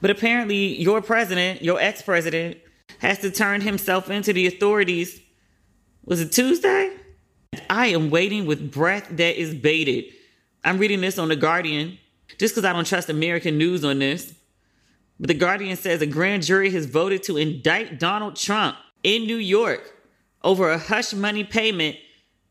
But 0.00 0.10
apparently, 0.10 0.80
your 0.80 1.02
president, 1.02 1.62
your 1.62 1.80
ex 1.80 2.02
president, 2.02 2.58
has 2.98 3.18
to 3.20 3.30
turn 3.30 3.60
himself 3.60 4.10
into 4.10 4.32
the 4.32 4.46
authorities 4.46 5.20
was 6.06 6.20
it 6.20 6.32
Tuesday? 6.32 6.90
I 7.70 7.86
am 7.88 8.10
waiting 8.10 8.44
with 8.44 8.70
breath 8.70 9.08
that 9.10 9.40
is 9.40 9.54
bated. 9.54 10.12
I'm 10.62 10.78
reading 10.78 11.00
this 11.00 11.18
on 11.18 11.28
The 11.28 11.36
Guardian 11.36 11.98
just 12.38 12.54
because 12.54 12.64
I 12.64 12.74
don't 12.74 12.86
trust 12.86 13.08
American 13.08 13.56
news 13.56 13.84
on 13.84 14.00
this. 14.00 14.34
But 15.18 15.28
The 15.28 15.34
Guardian 15.34 15.76
says 15.76 16.02
a 16.02 16.06
grand 16.06 16.42
jury 16.42 16.70
has 16.72 16.84
voted 16.84 17.22
to 17.24 17.38
indict 17.38 17.98
Donald 17.98 18.36
Trump 18.36 18.76
in 19.02 19.26
New 19.26 19.36
York 19.36 19.93
over 20.44 20.70
a 20.70 20.78
hush 20.78 21.12
money 21.12 21.42
payment 21.42 21.96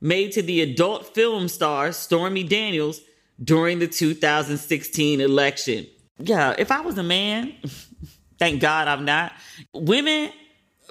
made 0.01 0.33
to 0.33 0.41
the 0.41 0.62
adult 0.62 1.15
film 1.15 1.47
star 1.47 1.93
Stormy 1.93 2.43
Daniels 2.43 3.00
during 3.41 3.79
the 3.79 3.88
2016 3.88 5.21
election. 5.21 5.88
Yeah, 6.19 6.55
if 6.57 6.71
I 6.71 6.81
was 6.81 6.97
a 6.97 7.03
man, 7.03 7.53
thank 8.39 8.62
God 8.62 8.88
I'm 8.88 9.05
not, 9.05 9.33
women 9.73 10.31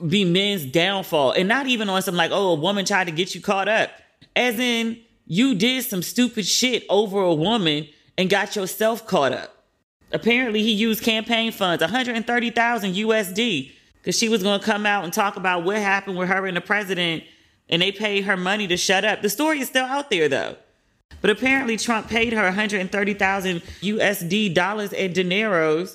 be 0.07 0.25
men's 0.25 0.65
downfall 0.65 1.33
and 1.33 1.49
not 1.49 1.67
even 1.67 1.89
on 1.89 2.01
some 2.03 2.17
like, 2.17 2.31
oh, 2.33 2.53
a 2.53 2.55
woman 2.55 2.85
tried 2.85 3.05
to 3.05 3.13
get 3.13 3.35
you 3.35 3.41
caught 3.41 3.69
up. 3.69 3.91
As 4.35 4.59
in, 4.59 5.01
you 5.27 5.55
did 5.55 5.85
some 5.85 6.03
stupid 6.03 6.47
shit 6.47 6.85
over 6.89 7.21
a 7.21 7.35
woman 7.35 7.89
and 8.17 8.31
got 8.31 8.57
yourself 8.57 9.07
caught 9.07 9.33
up. 9.33 9.55
Apparently, 10.11 10.63
he 10.63 10.73
used 10.73 11.03
campaign 11.03 11.53
funds, 11.53 11.81
130,000 11.81 12.95
USD, 12.95 13.73
because 14.03 14.19
she 14.19 14.29
was 14.29 14.43
going 14.43 14.59
to 14.59 14.67
come 14.67 14.85
out 14.85 15.05
and 15.05 15.13
talk 15.13 15.37
about 15.37 15.63
what 15.63 15.77
happened 15.77 16.19
with 16.19 16.29
her 16.29 16.45
and 16.47 16.57
the 16.57 16.61
president, 16.61 17.23
and 17.69 17.81
they 17.81 17.93
paid 17.93 18.25
her 18.25 18.37
money 18.37 18.67
to 18.67 18.77
shut 18.77 19.05
up. 19.05 19.23
The 19.23 19.31
story 19.31 19.61
is 19.61 19.69
still 19.69 19.85
out 19.85 20.11
there, 20.11 20.29
though. 20.29 20.57
But 21.21 21.31
apparently, 21.31 21.77
Trump 21.77 22.09
paid 22.09 22.33
her 22.33 22.43
130,000 22.43 23.61
USD 23.61 24.55
dollars 24.55 24.93
and 24.93 25.15
dineros 25.15 25.95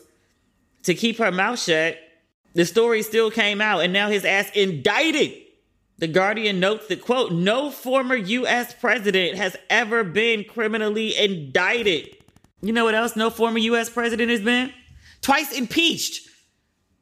to 0.83 0.95
keep 0.95 1.17
her 1.17 1.33
mouth 1.33 1.59
shut. 1.59 1.97
The 2.53 2.65
story 2.65 3.03
still 3.03 3.29
came 3.29 3.59
out, 3.59 3.83
and 3.83 3.91
now 3.91 4.07
his 4.07 4.23
ass 4.23 4.49
indicted. 4.55 5.33
The 5.97 6.07
Guardian 6.07 6.61
notes 6.61 6.87
that, 6.87 7.01
quote, 7.01 7.33
no 7.33 7.71
former 7.71 8.15
U.S. 8.15 8.73
president 8.73 9.35
has 9.35 9.57
ever 9.69 10.05
been 10.05 10.45
criminally 10.45 11.17
indicted. 11.17 12.15
You 12.61 12.71
know 12.71 12.85
what 12.85 12.95
else 12.95 13.15
no 13.15 13.29
former 13.29 13.57
U.S. 13.57 13.89
president 13.89 14.29
has 14.31 14.41
been? 14.41 14.71
Twice 15.21 15.51
impeached. 15.57 16.26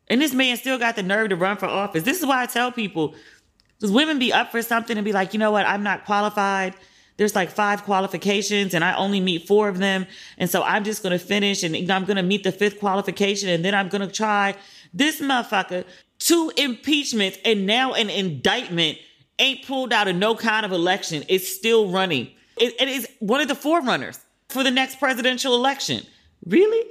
And 0.08 0.22
this 0.22 0.34
man 0.34 0.58
still 0.58 0.78
got 0.78 0.96
the 0.96 1.04
nerve 1.04 1.30
to 1.30 1.36
run 1.36 1.58
for 1.58 1.66
office. 1.66 2.04
This 2.04 2.20
is 2.20 2.26
why 2.26 2.44
I 2.44 2.46
tell 2.46 2.72
people, 2.72 3.16
does 3.80 3.92
women 3.92 4.20
be 4.20 4.32
up 4.32 4.52
for 4.52 4.62
something 4.62 4.98
and 4.98 5.06
be 5.06 5.12
like, 5.12 5.34
you 5.34 5.40
know 5.40 5.52
what, 5.52 5.66
I'm 5.66 5.84
not 5.84 6.06
qualified. 6.06 6.76
There's 7.18 7.36
like 7.36 7.50
five 7.50 7.84
qualifications 7.84 8.74
and 8.74 8.84
I 8.84 8.96
only 8.96 9.20
meet 9.22 9.48
four 9.48 9.70
of 9.70 9.78
them. 9.78 10.06
And 10.38 10.50
so 10.50 10.64
I'm 10.64 10.84
just 10.84 11.02
going 11.02 11.18
to 11.18 11.24
finish 11.24 11.64
and 11.64 11.76
I'm 11.92 12.06
going 12.06 12.18
to 12.18 12.24
meet 12.24 12.44
the 12.44 12.52
fifth 12.52 12.80
qualification 12.80 13.50
and 13.50 13.64
then 13.64 13.74
I'm 13.74 13.90
going 13.90 14.02
to 14.02 14.14
try 14.14 14.56
this 14.94 15.22
motherfucker. 15.22 15.86
Two 16.20 16.52
impeachments 16.58 17.38
and 17.46 17.66
now 17.66 17.94
an 17.94 18.10
indictment 18.10 18.98
ain't 19.40 19.66
pulled 19.66 19.94
out 19.94 20.08
of 20.08 20.16
no 20.16 20.36
kind 20.36 20.66
of 20.66 20.72
election. 20.72 21.24
It's 21.30 21.48
still 21.48 21.90
running. 21.90 22.32
It, 22.58 22.74
it 22.80 22.88
is 22.88 23.08
one 23.20 23.42
of 23.42 23.48
the 23.48 23.56
forerunners 23.56 24.20
for 24.50 24.64
the 24.64 24.72
next 24.72 25.00
presidential 25.00 25.56
election. 25.56 26.06
Really? 26.46 26.90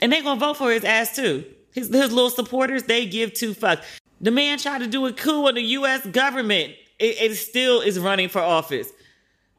And 0.00 0.12
they 0.12 0.22
gonna 0.22 0.40
vote 0.40 0.56
for 0.56 0.70
his 0.72 0.84
ass 0.84 1.14
too. 1.14 1.44
His, 1.78 1.88
his 1.88 2.12
little 2.12 2.30
supporters, 2.30 2.82
they 2.84 3.06
give 3.06 3.34
two 3.34 3.54
fucks. 3.54 3.84
The 4.20 4.32
man 4.32 4.58
tried 4.58 4.78
to 4.78 4.88
do 4.88 5.06
a 5.06 5.12
coup 5.12 5.46
on 5.46 5.54
the 5.54 5.62
U.S. 5.62 6.04
government. 6.06 6.74
It, 6.98 7.20
it 7.20 7.34
still 7.36 7.80
is 7.80 8.00
running 8.00 8.28
for 8.28 8.40
office. 8.40 8.88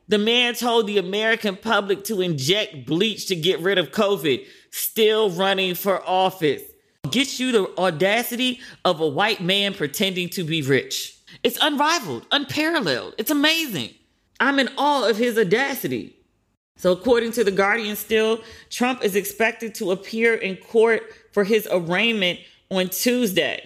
The 0.10 0.18
man 0.18 0.56
told 0.56 0.88
the 0.88 0.98
American 0.98 1.56
public 1.56 2.04
to 2.06 2.22
inject 2.22 2.86
bleach 2.86 3.28
to 3.28 3.36
get 3.36 3.62
rid 3.62 3.78
of 3.78 3.92
COVID. 3.92 4.46
Still 4.72 5.30
running 5.30 5.76
for 5.76 6.06
office. 6.08 6.62
Gets 7.10 7.40
you 7.40 7.54
the 7.54 7.78
audacity 7.78 8.60
of 8.84 9.00
a 9.00 9.08
white 9.08 9.40
man 9.40 9.74
pretending 9.74 10.30
to 10.30 10.44
be 10.44 10.62
rich. 10.62 11.18
It's 11.44 11.58
unrivaled, 11.62 12.26
unparalleled. 12.32 13.16
It's 13.18 13.32
amazing. 13.32 13.94
I'm 14.42 14.60
in 14.60 14.70
awe 14.78 15.08
of 15.08 15.18
his 15.18 15.38
audacity. 15.38 16.16
So, 16.76 16.94
according 16.94 17.34
to 17.34 17.44
The 17.44 17.52
Guardian, 17.52 17.96
still, 17.96 18.42
Trump 18.70 19.04
is 19.04 19.16
expected 19.16 19.76
to 19.76 19.92
appear 19.92 20.36
in 20.36 20.56
court 20.56 21.04
for 21.40 21.46
his 21.46 21.70
arraignment 21.72 22.38
on 22.70 22.90
Tuesday. 22.90 23.66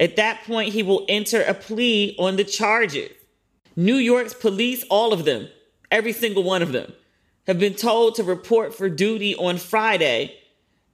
At 0.00 0.16
that 0.16 0.42
point, 0.42 0.72
he 0.72 0.82
will 0.82 1.06
enter 1.08 1.40
a 1.40 1.54
plea 1.54 2.16
on 2.18 2.34
the 2.34 2.42
charges. 2.42 3.12
New 3.76 3.94
York's 3.94 4.34
police, 4.34 4.84
all 4.90 5.12
of 5.12 5.24
them, 5.24 5.46
every 5.92 6.12
single 6.12 6.42
one 6.42 6.62
of 6.62 6.72
them, 6.72 6.92
have 7.46 7.60
been 7.60 7.74
told 7.74 8.16
to 8.16 8.24
report 8.24 8.74
for 8.74 8.88
duty 8.88 9.36
on 9.36 9.56
Friday 9.56 10.34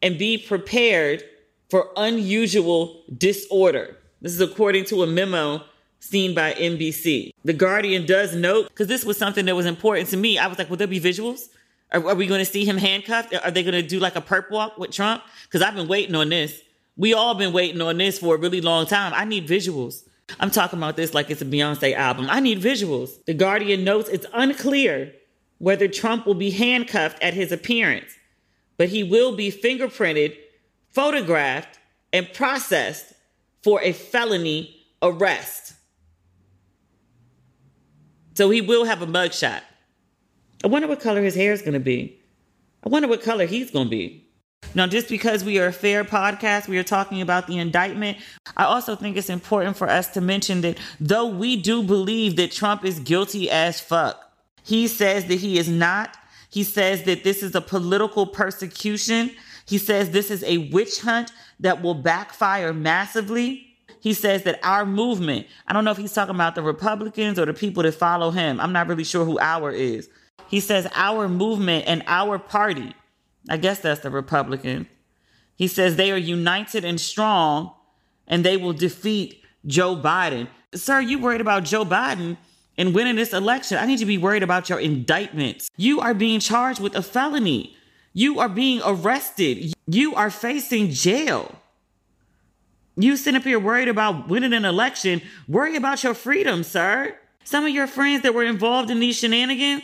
and 0.03 0.19
be 0.19 0.37
prepared 0.37 1.25
for 1.71 1.89
unusual 1.97 3.03
disorder. 3.17 3.97
This 4.21 4.35
is 4.35 4.41
according 4.43 4.85
to 4.87 5.03
a 5.03 5.07
memo 5.07 5.63
seen 5.99 6.35
by 6.35 6.53
NBC. 6.53 7.31
The 7.43 7.55
Guardian 7.55 8.05
does 8.05 8.37
note, 8.37 8.69
because 8.69 8.89
this 8.89 9.03
was 9.03 9.17
something 9.17 9.47
that 9.47 9.57
was 9.57 9.65
important 9.65 10.11
to 10.11 10.19
me. 10.19 10.37
I 10.37 10.47
was 10.47 10.59
like, 10.59 10.69
will 10.69 10.77
there 10.77 10.87
be 10.87 11.01
visuals? 11.01 11.49
Are, 11.93 12.09
are 12.09 12.15
we 12.15 12.27
going 12.27 12.41
to 12.41 12.51
see 12.51 12.65
him 12.65 12.77
handcuffed? 12.77 13.35
Are 13.35 13.51
they 13.51 13.63
going 13.63 13.75
to 13.75 13.83
do 13.83 14.01
like 14.01 14.17
a 14.17 14.21
perp 14.21 14.51
walk 14.51 14.79
with 14.79 14.91
Trump? 14.91 15.23
Because 15.45 15.63
I've 15.63 15.75
been 15.75 15.89
waiting 15.89 16.15
on 16.15 16.29
this. 16.31 16.61
We 16.97 17.15
all 17.15 17.35
been 17.35 17.53
waiting 17.53 17.81
on 17.81 17.99
this 17.99 18.19
for 18.19 18.35
a 18.35 18.39
really 18.39 18.61
long 18.61 18.87
time. 18.87 19.13
I 19.15 19.25
need 19.25 19.47
visuals. 19.47 20.03
I'm 20.41 20.51
talking 20.51 20.79
about 20.79 20.97
this 20.97 21.15
like 21.15 21.31
it's 21.31 21.43
a 21.43 21.47
Beyonce 21.47 21.95
album. 21.95 22.27
I 22.29 22.41
need 22.41 22.61
visuals. 22.61 23.25
The 23.25 23.35
Guardian 23.35 23.85
notes 23.85 24.09
it's 24.09 24.27
unclear 24.33 25.13
whether 25.59 25.89
Trump 25.89 26.27
will 26.27 26.35
be 26.35 26.51
handcuffed 26.51 27.23
at 27.23 27.35
his 27.35 27.53
appearance, 27.53 28.13
but 28.77 28.89
he 28.89 29.03
will 29.05 29.37
be 29.37 29.51
fingerprinted, 29.53 30.37
photographed, 30.91 31.79
and 32.13 32.31
processed 32.33 33.13
for 33.63 33.81
a 33.83 33.93
felony 33.93 34.75
arrest. 35.01 35.75
So 38.35 38.51
he 38.51 38.61
will 38.61 38.85
have 38.85 39.03
a 39.03 39.07
mugshot. 39.07 39.63
I 40.65 40.69
wonder 40.69 40.89
what 40.89 41.01
color 41.01 41.23
his 41.23 41.35
hair 41.35 41.53
is 41.53 41.61
going 41.61 41.75
to 41.75 41.81
be. 41.81 42.19
I 42.85 42.89
wonder 42.89 43.09
what 43.09 43.23
color 43.23 43.47
he's 43.47 43.71
going 43.71 43.87
to 43.87 43.91
be. 43.91 44.27
Now, 44.75 44.87
just 44.87 45.09
because 45.09 45.45
we 45.45 45.59
are 45.59 45.67
a 45.67 45.73
fair 45.73 46.05
podcast, 46.05 46.69
we 46.69 46.79
are 46.79 46.85
talking 46.85 47.21
about 47.21 47.47
the 47.47 47.59
indictment. 47.59 48.19
I 48.57 48.65
also 48.65 48.97
think 48.97 49.17
it's 49.17 49.29
important 49.29 49.77
for 49.77 49.89
us 49.89 50.09
to 50.11 50.21
mention 50.21 50.61
that 50.63 50.79
though 51.01 51.27
we 51.27 51.57
do 51.57 51.83
believe 51.83 52.37
that 52.37 52.53
Trump 52.53 52.85
is 52.85 53.01
guilty 53.01 53.51
as 53.51 53.81
fuck, 53.81 54.19
he 54.63 54.87
says 54.87 55.27
that 55.27 55.41
he 55.41 55.59
is 55.59 55.69
not. 55.69 56.17
He 56.49 56.63
says 56.63 57.03
that 57.05 57.25
this 57.25 57.43
is 57.43 57.55
a 57.55 57.61
political 57.61 58.27
persecution. 58.27 59.33
He 59.67 59.79
says 59.79 60.11
this 60.11 60.31
is 60.31 60.45
a 60.45 60.59
witch 60.59 61.01
hunt 61.01 61.33
that 61.61 61.83
will 61.83 61.95
backfire 61.95 62.73
massively. 62.73 63.67
He 64.01 64.15
says 64.15 64.45
that 64.45 64.59
our 64.63 64.87
movement, 64.87 65.47
I 65.67 65.73
don't 65.73 65.85
know 65.85 65.93
if 65.93 65.97
he's 65.97 66.13
talking 66.13 66.35
about 66.35 66.55
the 66.55 66.63
Republicans 66.63 67.39
or 67.39 67.47
the 67.47 67.55
people 67.55 67.83
that 67.83 67.95
follow 67.95 68.31
him. 68.31 68.61
I'm 68.61 68.73
not 68.73 68.89
really 68.89 69.05
sure 69.05 69.25
who 69.25 69.39
our 69.39 69.71
is. 69.71 70.09
He 70.53 70.61
says 70.61 70.87
our 70.95 71.29
movement 71.29 71.87
and 71.87 72.03
our 72.07 72.39
party, 72.39 72.95
I 73.49 73.57
guess 73.57 73.81
that's 73.81 74.01
the 74.01 74.11
Republican. 74.11 74.87
He 75.57 75.67
says 75.67 75.97
they 75.97 76.13
are 76.13 76.19
united 76.19 76.85
and 76.85 77.01
strong 77.01 77.73
and 78.27 78.45
they 78.45 78.59
will 78.59 78.75
defeat 78.75 79.43
Joe 79.67 79.97
Biden. 79.97 80.49
Sir, 80.75 81.01
you 81.01 81.19
worried 81.19 81.41
about 81.41 81.65
Joe 81.65 81.85
Biden 81.85 82.37
and 82.77 82.95
winning 82.95 83.17
this 83.17 83.33
election. 83.33 83.79
I 83.79 83.87
need 83.87 83.99
to 84.01 84.05
be 84.05 84.19
worried 84.19 84.43
about 84.43 84.69
your 84.69 84.79
indictments. 84.79 85.71
You 85.79 86.01
are 86.01 86.13
being 86.13 86.41
charged 86.41 86.81
with 86.81 86.95
a 86.95 87.03
felony. 87.03 87.75
You 88.13 88.39
are 88.39 88.49
being 88.49 88.83
arrested. 88.85 89.73
You 89.87 90.15
are 90.15 90.31
facing 90.31 90.91
jail. 90.91 91.59
You 92.97 93.17
sitting 93.17 93.39
up 93.39 93.45
here 93.45 93.59
worried 93.59 93.89
about 93.89 94.29
winning 94.29 94.53
an 94.53 94.67
election. 94.67 95.23
Worry 95.49 95.77
about 95.77 96.05
your 96.05 96.13
freedom, 96.13 96.63
sir. 96.63 97.17
Some 97.45 97.65
of 97.65 97.71
your 97.71 97.87
friends 97.87 98.23
that 98.23 98.35
were 98.35 98.45
involved 98.45 98.91
in 98.91 99.01
these 99.01 99.17
shenanigans 99.19 99.83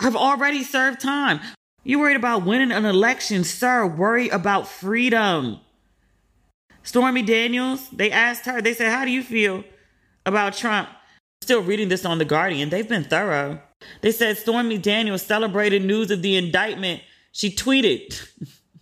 have 0.00 0.16
already 0.16 0.62
served 0.62 1.00
time. 1.00 1.40
You 1.84 1.98
worried 1.98 2.16
about 2.16 2.44
winning 2.44 2.72
an 2.72 2.84
election, 2.84 3.44
sir. 3.44 3.86
Worry 3.86 4.28
about 4.28 4.66
freedom. 4.66 5.60
Stormy 6.82 7.22
Daniels, 7.22 7.88
they 7.90 8.10
asked 8.10 8.46
her, 8.46 8.60
they 8.60 8.74
said, 8.74 8.90
How 8.90 9.04
do 9.04 9.10
you 9.10 9.22
feel 9.22 9.64
about 10.24 10.54
Trump? 10.54 10.88
Still 11.42 11.62
reading 11.62 11.88
this 11.88 12.04
on 12.04 12.18
The 12.18 12.24
Guardian. 12.24 12.70
They've 12.70 12.88
been 12.88 13.04
thorough. 13.04 13.60
They 14.00 14.12
said 14.12 14.38
Stormy 14.38 14.78
Daniels 14.78 15.22
celebrated 15.22 15.84
news 15.84 16.10
of 16.10 16.22
the 16.22 16.36
indictment. 16.36 17.02
She 17.32 17.50
tweeted, 17.50 18.26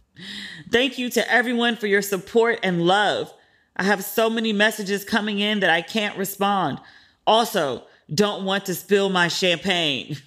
Thank 0.71 0.99
you 0.99 1.11
to 1.11 1.33
everyone 1.33 1.77
for 1.77 1.87
your 1.87 2.03
support 2.03 2.61
and 2.63 2.83
love. 2.83 3.33
I 3.77 3.85
have 3.85 4.05
so 4.05 4.31
many 4.31 4.53
messages 4.53 5.05
coming 5.05 5.39
in 5.39 5.61
that 5.61 5.71
I 5.71 5.83
can't 5.83 6.17
respond. 6.17 6.79
Also, 7.27 7.85
don't 8.13 8.45
want 8.45 8.67
to 8.67 8.75
spill 8.75 9.09
my 9.09 9.29
champagne. 9.29 10.17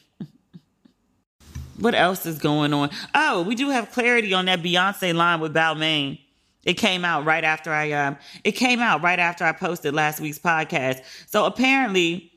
what 1.80 1.96
else 1.96 2.26
is 2.26 2.40
going 2.40 2.74
on? 2.74 2.90
Oh, 3.14 3.44
we 3.44 3.56
do 3.56 3.70
have 3.70 3.92
clarity 3.92 4.34
on 4.34 4.46
that 4.46 4.62
Beyonce 4.62 5.14
line 5.14 5.40
with 5.40 5.54
Balmain. 5.54 6.20
It 6.64 6.76
came 6.76 7.06
out 7.06 7.26
right 7.26 7.44
after 7.44 7.72
I 7.72 7.92
um 7.92 8.18
it 8.44 8.54
came 8.54 8.80
out 8.80 9.04
right 9.04 9.20
after 9.20 9.44
I 9.44 9.52
posted 9.52 9.94
last 9.94 10.20
week's 10.20 10.40
podcast. 10.40 11.04
So 11.28 11.46
apparently 11.46 12.32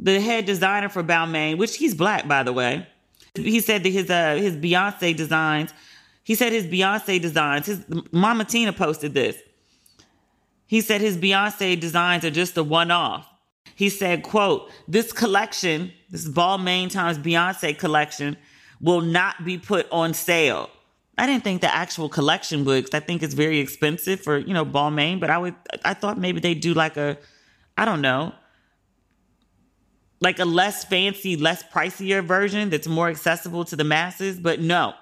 the 0.00 0.20
head 0.20 0.46
designer 0.46 0.88
for 0.88 1.02
Balmain, 1.04 1.58
which 1.58 1.76
he's 1.76 1.94
black 1.94 2.26
by 2.26 2.42
the 2.42 2.52
way, 2.52 2.86
he 3.34 3.60
said 3.60 3.84
that 3.84 3.90
his 3.90 4.10
uh 4.10 4.34
his 4.36 4.56
Beyonce 4.56 5.16
designs 5.16 5.72
he 6.28 6.34
said 6.34 6.52
his 6.52 6.66
Beyonce 6.66 7.18
designs, 7.18 7.64
his 7.64 7.82
Mama 8.12 8.44
Tina 8.44 8.74
posted 8.74 9.14
this. 9.14 9.34
He 10.66 10.82
said 10.82 11.00
his 11.00 11.16
Beyonce 11.16 11.80
designs 11.80 12.22
are 12.22 12.30
just 12.30 12.54
a 12.58 12.62
one-off. 12.62 13.26
He 13.74 13.88
said, 13.88 14.22
quote, 14.22 14.70
this 14.86 15.10
collection, 15.10 15.90
this 16.10 16.28
Balmain 16.28 16.90
times 16.90 17.16
Beyonce 17.16 17.78
collection, 17.78 18.36
will 18.80 19.00
not 19.00 19.44
be 19.44 19.58
put 19.58 19.86
on 19.90 20.14
sale. 20.14 20.70
I 21.16 21.26
didn't 21.26 21.42
think 21.42 21.62
the 21.62 21.74
actual 21.74 22.08
collection 22.08 22.64
would, 22.64 22.84
because 22.84 22.94
I 22.94 23.04
think 23.04 23.22
it's 23.22 23.34
very 23.34 23.58
expensive 23.58 24.20
for, 24.20 24.38
you 24.38 24.54
know, 24.54 24.64
Balmain, 24.64 25.18
but 25.18 25.30
I 25.30 25.38
would 25.38 25.56
I 25.84 25.94
thought 25.94 26.18
maybe 26.18 26.40
they'd 26.40 26.60
do 26.60 26.74
like 26.74 26.96
a, 26.96 27.18
I 27.76 27.84
don't 27.84 28.00
know, 28.00 28.32
like 30.20 30.38
a 30.38 30.44
less 30.44 30.84
fancy, 30.84 31.36
less 31.36 31.62
pricier 31.62 32.22
version 32.24 32.70
that's 32.70 32.86
more 32.86 33.08
accessible 33.08 33.64
to 33.64 33.76
the 33.76 33.84
masses. 33.84 34.38
But 34.38 34.60
no, 34.60 34.94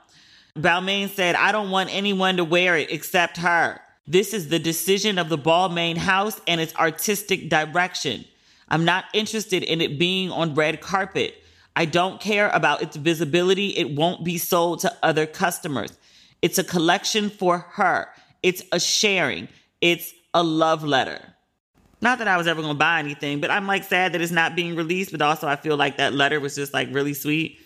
Balmain 0.56 1.08
said, 1.10 1.34
I 1.34 1.52
don't 1.52 1.70
want 1.70 1.94
anyone 1.94 2.38
to 2.38 2.44
wear 2.44 2.76
it 2.76 2.90
except 2.90 3.36
her. 3.38 3.80
This 4.06 4.32
is 4.32 4.48
the 4.48 4.58
decision 4.58 5.18
of 5.18 5.28
the 5.28 5.38
Balmain 5.38 5.96
house 5.96 6.40
and 6.46 6.60
its 6.60 6.74
artistic 6.76 7.50
direction. 7.50 8.24
I'm 8.68 8.84
not 8.84 9.04
interested 9.12 9.62
in 9.62 9.80
it 9.80 9.98
being 9.98 10.30
on 10.30 10.54
red 10.54 10.80
carpet. 10.80 11.42
I 11.76 11.84
don't 11.84 12.20
care 12.20 12.48
about 12.50 12.82
its 12.82 12.96
visibility. 12.96 13.68
It 13.76 13.90
won't 13.90 14.24
be 14.24 14.38
sold 14.38 14.80
to 14.80 14.96
other 15.02 15.26
customers. 15.26 15.96
It's 16.40 16.58
a 16.58 16.64
collection 16.64 17.28
for 17.28 17.58
her. 17.58 18.08
It's 18.42 18.62
a 18.72 18.80
sharing. 18.80 19.48
It's 19.82 20.14
a 20.32 20.42
love 20.42 20.82
letter. 20.82 21.20
Not 22.00 22.18
that 22.18 22.28
I 22.28 22.38
was 22.38 22.46
ever 22.46 22.62
going 22.62 22.74
to 22.74 22.78
buy 22.78 22.98
anything, 22.98 23.40
but 23.40 23.50
I'm 23.50 23.66
like 23.66 23.84
sad 23.84 24.12
that 24.12 24.20
it's 24.20 24.32
not 24.32 24.56
being 24.56 24.74
released, 24.74 25.12
but 25.12 25.20
also 25.20 25.46
I 25.46 25.56
feel 25.56 25.76
like 25.76 25.98
that 25.98 26.14
letter 26.14 26.40
was 26.40 26.54
just 26.54 26.72
like 26.72 26.88
really 26.92 27.14
sweet. 27.14 27.58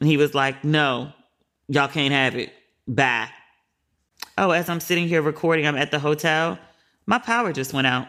And 0.00 0.08
he 0.08 0.16
was 0.16 0.34
like, 0.34 0.64
no, 0.64 1.12
y'all 1.68 1.88
can't 1.88 2.12
have 2.12 2.34
it. 2.34 2.52
Bye. 2.86 3.28
Oh, 4.36 4.50
as 4.50 4.68
I'm 4.68 4.80
sitting 4.80 5.08
here 5.08 5.22
recording, 5.22 5.66
I'm 5.66 5.76
at 5.76 5.90
the 5.90 5.98
hotel. 5.98 6.58
My 7.06 7.18
power 7.18 7.52
just 7.52 7.72
went 7.72 7.86
out. 7.86 8.08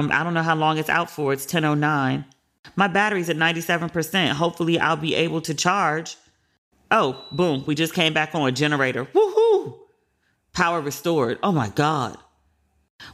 Um, 0.00 0.10
I 0.12 0.22
don't 0.22 0.34
know 0.34 0.42
how 0.42 0.54
long 0.54 0.78
it's 0.78 0.88
out 0.88 1.10
for. 1.10 1.32
It's 1.32 1.44
1009. 1.44 2.24
My 2.76 2.88
battery's 2.88 3.28
at 3.28 3.36
97%. 3.36 4.30
Hopefully, 4.30 4.78
I'll 4.78 4.96
be 4.96 5.14
able 5.14 5.40
to 5.42 5.54
charge. 5.54 6.16
Oh, 6.90 7.24
boom. 7.32 7.64
We 7.66 7.74
just 7.74 7.94
came 7.94 8.14
back 8.14 8.34
on. 8.34 8.48
A 8.48 8.52
generator. 8.52 9.04
Woohoo! 9.06 9.78
Power 10.52 10.80
restored. 10.80 11.38
Oh 11.42 11.52
my 11.52 11.68
God. 11.68 12.16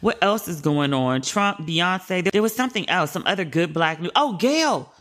What 0.00 0.18
else 0.22 0.48
is 0.48 0.60
going 0.60 0.94
on? 0.94 1.22
Trump, 1.22 1.60
Beyonce. 1.60 2.30
There 2.30 2.42
was 2.42 2.54
something 2.54 2.88
else, 2.88 3.10
some 3.10 3.24
other 3.26 3.44
good 3.44 3.74
black 3.74 4.00
news. 4.00 4.12
Oh, 4.16 4.36
Gayle. 4.36 4.92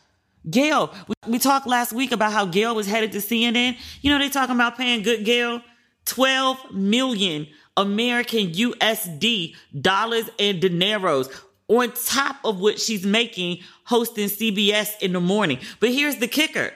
Gayle. 0.50 0.93
We, 1.07 1.33
we 1.33 1.39
talked 1.39 1.67
last 1.67 1.93
week 1.93 2.12
about 2.12 2.33
how 2.33 2.45
Gayle 2.45 2.75
was 2.75 2.88
headed 2.88 3.12
to 3.13 3.19
CNN. 3.19 3.77
You 4.01 4.12
know, 4.12 4.19
they 4.19 4.29
talking 4.29 4.55
about 4.55 4.77
paying 4.77 5.03
good 5.03 5.24
Gayle 5.24 5.62
12 6.05 6.74
million 6.74 7.48
American 7.77 8.51
USD 8.51 9.55
dollars 9.79 10.29
and 10.38 10.62
dineros 10.62 11.33
on 11.82 11.92
top 11.94 12.38
of 12.44 12.60
what 12.60 12.80
she's 12.80 13.06
making 13.06 13.60
hosting 13.86 14.27
CBS 14.27 15.01
in 15.01 15.13
the 15.13 15.22
morning. 15.22 15.60
But 15.80 15.89
here's 15.89 16.18
the 16.18 16.27
kicker. 16.27 16.72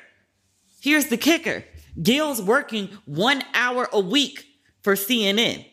Here's 0.82 1.08
the 1.08 1.18
kicker. 1.18 1.63
Gayle's 2.01 2.42
working 2.42 2.89
one 3.06 3.44
hour 3.54 3.89
a 3.92 4.00
week 4.00 4.46
for 4.82 4.94
CNN. 4.94 5.66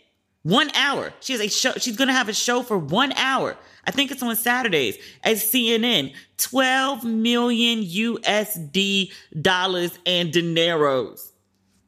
One 0.43 0.71
hour. 0.75 1.13
She 1.21 1.33
has 1.33 1.41
a 1.41 1.49
show. 1.49 1.73
She's 1.73 1.97
going 1.97 2.09
to 2.09 2.15
have 2.15 2.29
a 2.29 2.35
show 2.35 2.63
for 2.63 2.77
one 2.77 3.13
hour. 3.13 3.57
I 3.87 3.91
think 3.91 4.11
it's 4.11 4.23
on 4.23 4.35
Saturdays 4.37 4.99
at 5.23 5.37
CNN. 5.37 6.15
12 6.37 7.05
million 7.05 7.83
USD 7.83 9.13
dollars 9.41 9.99
and 10.05 10.33
dineros. 10.33 11.31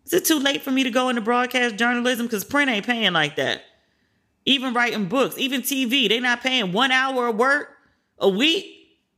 Is 0.04 0.12
it 0.12 0.24
too 0.24 0.38
late 0.38 0.62
for 0.62 0.70
me 0.70 0.84
to 0.84 0.90
go 0.90 1.08
into 1.08 1.20
broadcast 1.20 1.76
journalism? 1.76 2.26
Because 2.26 2.44
print 2.44 2.70
ain't 2.70 2.86
paying 2.86 3.12
like 3.12 3.36
that. 3.36 3.62
Even 4.46 4.72
writing 4.72 5.06
books, 5.06 5.36
even 5.38 5.62
TV, 5.62 6.08
they 6.08 6.20
not 6.20 6.40
paying 6.40 6.72
one 6.72 6.92
hour 6.92 7.28
of 7.28 7.36
work 7.36 7.68
a 8.18 8.28
week 8.28 8.64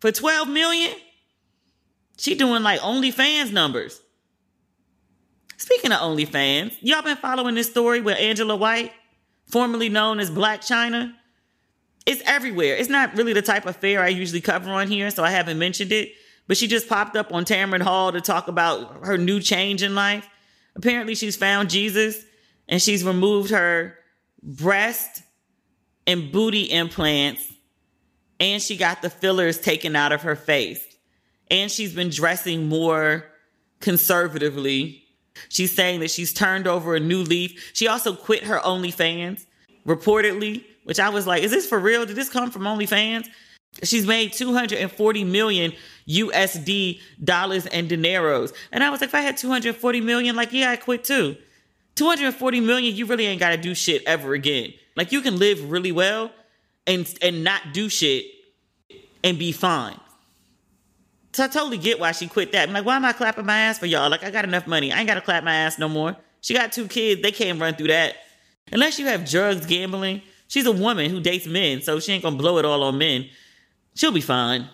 for 0.01 0.11
12 0.11 0.49
million. 0.49 0.93
She 2.17 2.35
doing 2.35 2.63
like 2.63 2.81
OnlyFans 2.81 3.53
numbers. 3.53 4.01
Speaking 5.59 5.93
of 5.93 6.01
OnlyFans, 6.01 6.75
y'all 6.81 7.03
been 7.03 7.17
following 7.17 7.55
this 7.55 7.71
story 7.71 8.01
with 8.01 8.19
Angela 8.19 8.57
White, 8.57 8.93
formerly 9.47 9.89
known 9.89 10.19
as 10.19 10.31
Blac 10.31 10.61
Chyna. 10.61 11.13
It's 12.07 12.23
everywhere. 12.25 12.77
It's 12.77 12.89
not 12.89 13.15
really 13.15 13.35
the 13.35 13.43
type 13.43 13.67
of 13.67 13.77
fare 13.77 14.03
I 14.03 14.09
usually 14.09 14.41
cover 14.41 14.71
on 14.71 14.89
here, 14.89 15.11
so 15.11 15.23
I 15.23 15.31
haven't 15.31 15.59
mentioned 15.59 15.93
it. 15.93 16.13
But 16.47 16.57
she 16.57 16.67
just 16.67 16.89
popped 16.89 17.17
up 17.17 17.35
on 17.35 17.45
Tamron 17.45 17.83
Hall 17.83 18.13
to 18.13 18.23
talk 18.23 18.49
about 18.49 19.05
her 19.05 19.19
new 19.19 19.41
change 19.41 19.83
in 19.83 19.95
life. 19.95 20.27
Apparently, 20.75 21.15
she's 21.15 21.37
found 21.37 21.69
Jesus 21.69 22.25
and 22.67 22.81
she's 22.81 23.05
removed 23.05 23.51
her 23.51 23.99
breast 24.43 25.23
and 26.07 26.33
booty 26.33 26.71
implants 26.71 27.43
and 28.41 28.63
she 28.63 28.77
got 28.77 29.03
the 29.03 29.11
fillers 29.11 29.59
taken 29.59 29.97
out 29.97 30.13
of 30.13 30.23
her 30.23 30.37
face. 30.37 30.85
And 31.51 31.71
she's 31.71 31.95
been 31.95 32.11
dressing 32.11 32.69
more 32.69 33.25
conservatively. 33.81 35.05
She's 35.49 35.73
saying 35.73 36.01
that 36.01 36.11
she's 36.11 36.33
turned 36.33 36.67
over 36.67 36.95
a 36.95 37.01
new 37.01 37.23
leaf. 37.23 37.71
She 37.73 37.89
also 37.89 38.15
quit 38.15 38.45
her 38.45 38.59
OnlyFans, 38.59 39.47
reportedly, 39.87 40.65
which 40.85 41.01
I 41.01 41.09
was 41.09 41.27
like, 41.27 41.43
is 41.43 41.51
this 41.51 41.67
for 41.67 41.79
real? 41.79 42.07
Did 42.07 42.17
this 42.17 42.29
come 42.29 42.51
from 42.51 42.63
OnlyFans? 42.63 43.27
She's 43.83 44.07
made 44.07 44.33
240 44.33 45.25
million 45.25 45.73
USD 46.09 47.01
dollars 47.23 47.67
and 47.67 47.89
dineros. 47.89 48.53
And 48.73 48.83
I 48.83 48.91
was 48.91 49.01
like, 49.01 49.09
if 49.09 49.15
I 49.15 49.21
had 49.21 49.37
240 49.37 50.01
million, 50.01 50.37
like, 50.37 50.53
yeah, 50.53 50.71
I 50.71 50.77
quit 50.77 51.05
too. 51.05 51.37
240 51.99 52.61
million, 52.61 52.95
you 52.95 53.07
really 53.07 53.27
ain't 53.27 53.41
got 53.41 53.51
to 53.51 53.57
do 53.57 53.75
shit 53.75 54.03
ever 54.07 54.35
again. 54.35 54.73
Like, 54.97 55.13
you 55.13 55.21
can 55.21 55.39
live 55.39 55.71
really 55.71 55.93
well 55.93 56.31
and 56.87 57.13
and 57.23 57.45
not 57.45 57.73
do 57.73 57.89
shit 57.89 58.25
and 59.23 59.39
be 59.39 59.53
fine. 59.53 59.99
So 61.33 61.45
I 61.45 61.49
totally 61.49 61.79
get 61.79 62.01
why 62.01 62.13
she 62.13 62.27
quit 62.27 62.53
that. 62.53 62.69
I'm 62.69 62.75
like, 62.75 62.85
why 62.85 62.97
am 62.97 63.05
I 63.05 63.13
clapping 63.13 63.47
my 63.47 63.59
ass 63.59 63.79
for 63.79 63.87
y'all? 63.87 64.11
Like, 64.11 64.25
I 64.25 64.31
got 64.31 64.45
enough 64.45 64.67
money. 64.67 64.93
I 64.93 64.99
ain't 64.99 65.07
got 65.07 65.15
to 65.15 65.21
clap 65.21 65.45
my 65.45 65.55
ass 65.55 65.79
no 65.79 65.89
more. 65.89 66.17
She 66.41 66.55
got 66.55 66.73
two 66.73 66.89
kids. 66.89 67.21
They 67.21 67.33
can't 67.33 67.61
run 67.61 67.75
through 67.75 67.89
that. 67.89 68.17
Unless 68.73 68.99
you 68.99 69.07
have 69.07 69.29
drugs, 69.29 69.67
gambling. 69.67 70.23
She's 70.49 70.67
a 70.67 70.73
woman 70.73 71.11
who 71.11 71.21
dates 71.21 71.47
men, 71.47 71.83
so 71.83 72.01
she 72.01 72.13
ain't 72.13 72.23
gonna 72.23 72.37
blow 72.37 72.59
it 72.59 72.65
all 72.65 72.83
on 72.83 72.97
men 72.97 73.29
she'll 73.99 74.13
be 74.13 74.21
fine. 74.21 74.69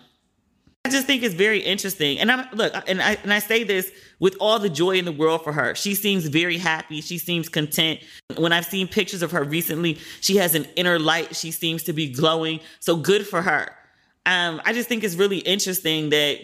I 0.85 0.87
just 0.87 1.07
think 1.07 1.23
it's 1.23 1.33
very 1.33 1.61
interesting. 1.61 2.19
And 2.19 2.31
I'm 2.31 2.47
look, 2.53 2.71
and 2.87 3.01
I 3.01 3.17
and 3.23 3.33
I 3.33 3.39
say 3.39 3.63
this 3.63 3.91
with 4.19 4.37
all 4.39 4.59
the 4.59 4.69
joy 4.69 4.91
in 4.91 5.05
the 5.05 5.11
world 5.11 5.43
for 5.43 5.51
her. 5.51 5.73
She 5.73 5.95
seems 5.95 6.27
very 6.27 6.59
happy. 6.59 7.01
She 7.01 7.17
seems 7.17 7.49
content. 7.49 8.01
When 8.37 8.53
I've 8.53 8.67
seen 8.67 8.87
pictures 8.87 9.23
of 9.23 9.31
her 9.31 9.43
recently, 9.43 9.97
she 10.21 10.37
has 10.37 10.53
an 10.53 10.65
inner 10.75 10.99
light. 10.99 11.35
She 11.35 11.49
seems 11.49 11.81
to 11.83 11.93
be 11.93 12.07
glowing. 12.11 12.59
So 12.81 12.97
good 12.97 13.25
for 13.25 13.41
her. 13.41 13.75
Um, 14.27 14.61
I 14.63 14.73
just 14.73 14.87
think 14.87 15.03
it's 15.03 15.15
really 15.15 15.39
interesting 15.39 16.11
that 16.11 16.37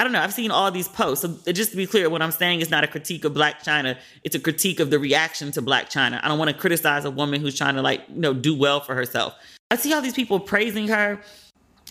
I 0.00 0.02
don't 0.02 0.12
know. 0.12 0.20
I've 0.20 0.34
seen 0.34 0.50
all 0.50 0.72
these 0.72 0.88
posts. 0.88 1.22
So 1.22 1.52
just 1.52 1.70
to 1.70 1.76
be 1.76 1.86
clear, 1.86 2.10
what 2.10 2.22
I'm 2.22 2.32
saying 2.32 2.60
is 2.60 2.70
not 2.70 2.82
a 2.82 2.88
critique 2.88 3.24
of 3.24 3.34
Blac 3.34 3.62
Chyna. 3.62 3.98
It's 4.24 4.34
a 4.34 4.40
critique 4.40 4.80
of 4.80 4.90
the 4.90 4.98
reaction 4.98 5.52
to 5.52 5.62
Blac 5.62 5.92
Chyna. 5.92 6.18
I 6.24 6.26
don't 6.26 6.40
want 6.40 6.50
to 6.50 6.56
criticize 6.56 7.04
a 7.04 7.10
woman 7.12 7.40
who's 7.40 7.56
trying 7.56 7.76
to 7.76 7.82
like, 7.82 8.02
you 8.08 8.20
know, 8.20 8.34
do 8.34 8.52
well 8.52 8.80
for 8.80 8.96
herself. 8.96 9.34
I 9.70 9.76
see 9.76 9.92
all 9.92 10.00
these 10.00 10.14
people 10.14 10.40
praising 10.40 10.88
her 10.88 11.20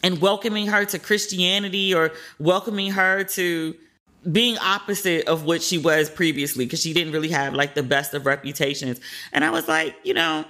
and 0.03 0.19
welcoming 0.19 0.67
her 0.67 0.85
to 0.85 0.99
Christianity 0.99 1.93
or 1.93 2.11
welcoming 2.39 2.91
her 2.91 3.23
to 3.23 3.75
being 4.31 4.57
opposite 4.57 5.27
of 5.27 5.45
what 5.45 5.61
she 5.61 5.77
was 5.77 6.09
previously 6.09 6.65
because 6.65 6.81
she 6.81 6.93
didn't 6.93 7.13
really 7.13 7.29
have 7.29 7.53
like 7.53 7.75
the 7.75 7.83
best 7.83 8.13
of 8.13 8.25
reputations. 8.25 8.99
And 9.31 9.45
I 9.45 9.51
was 9.51 9.67
like, 9.67 9.95
you 10.03 10.13
know, 10.13 10.45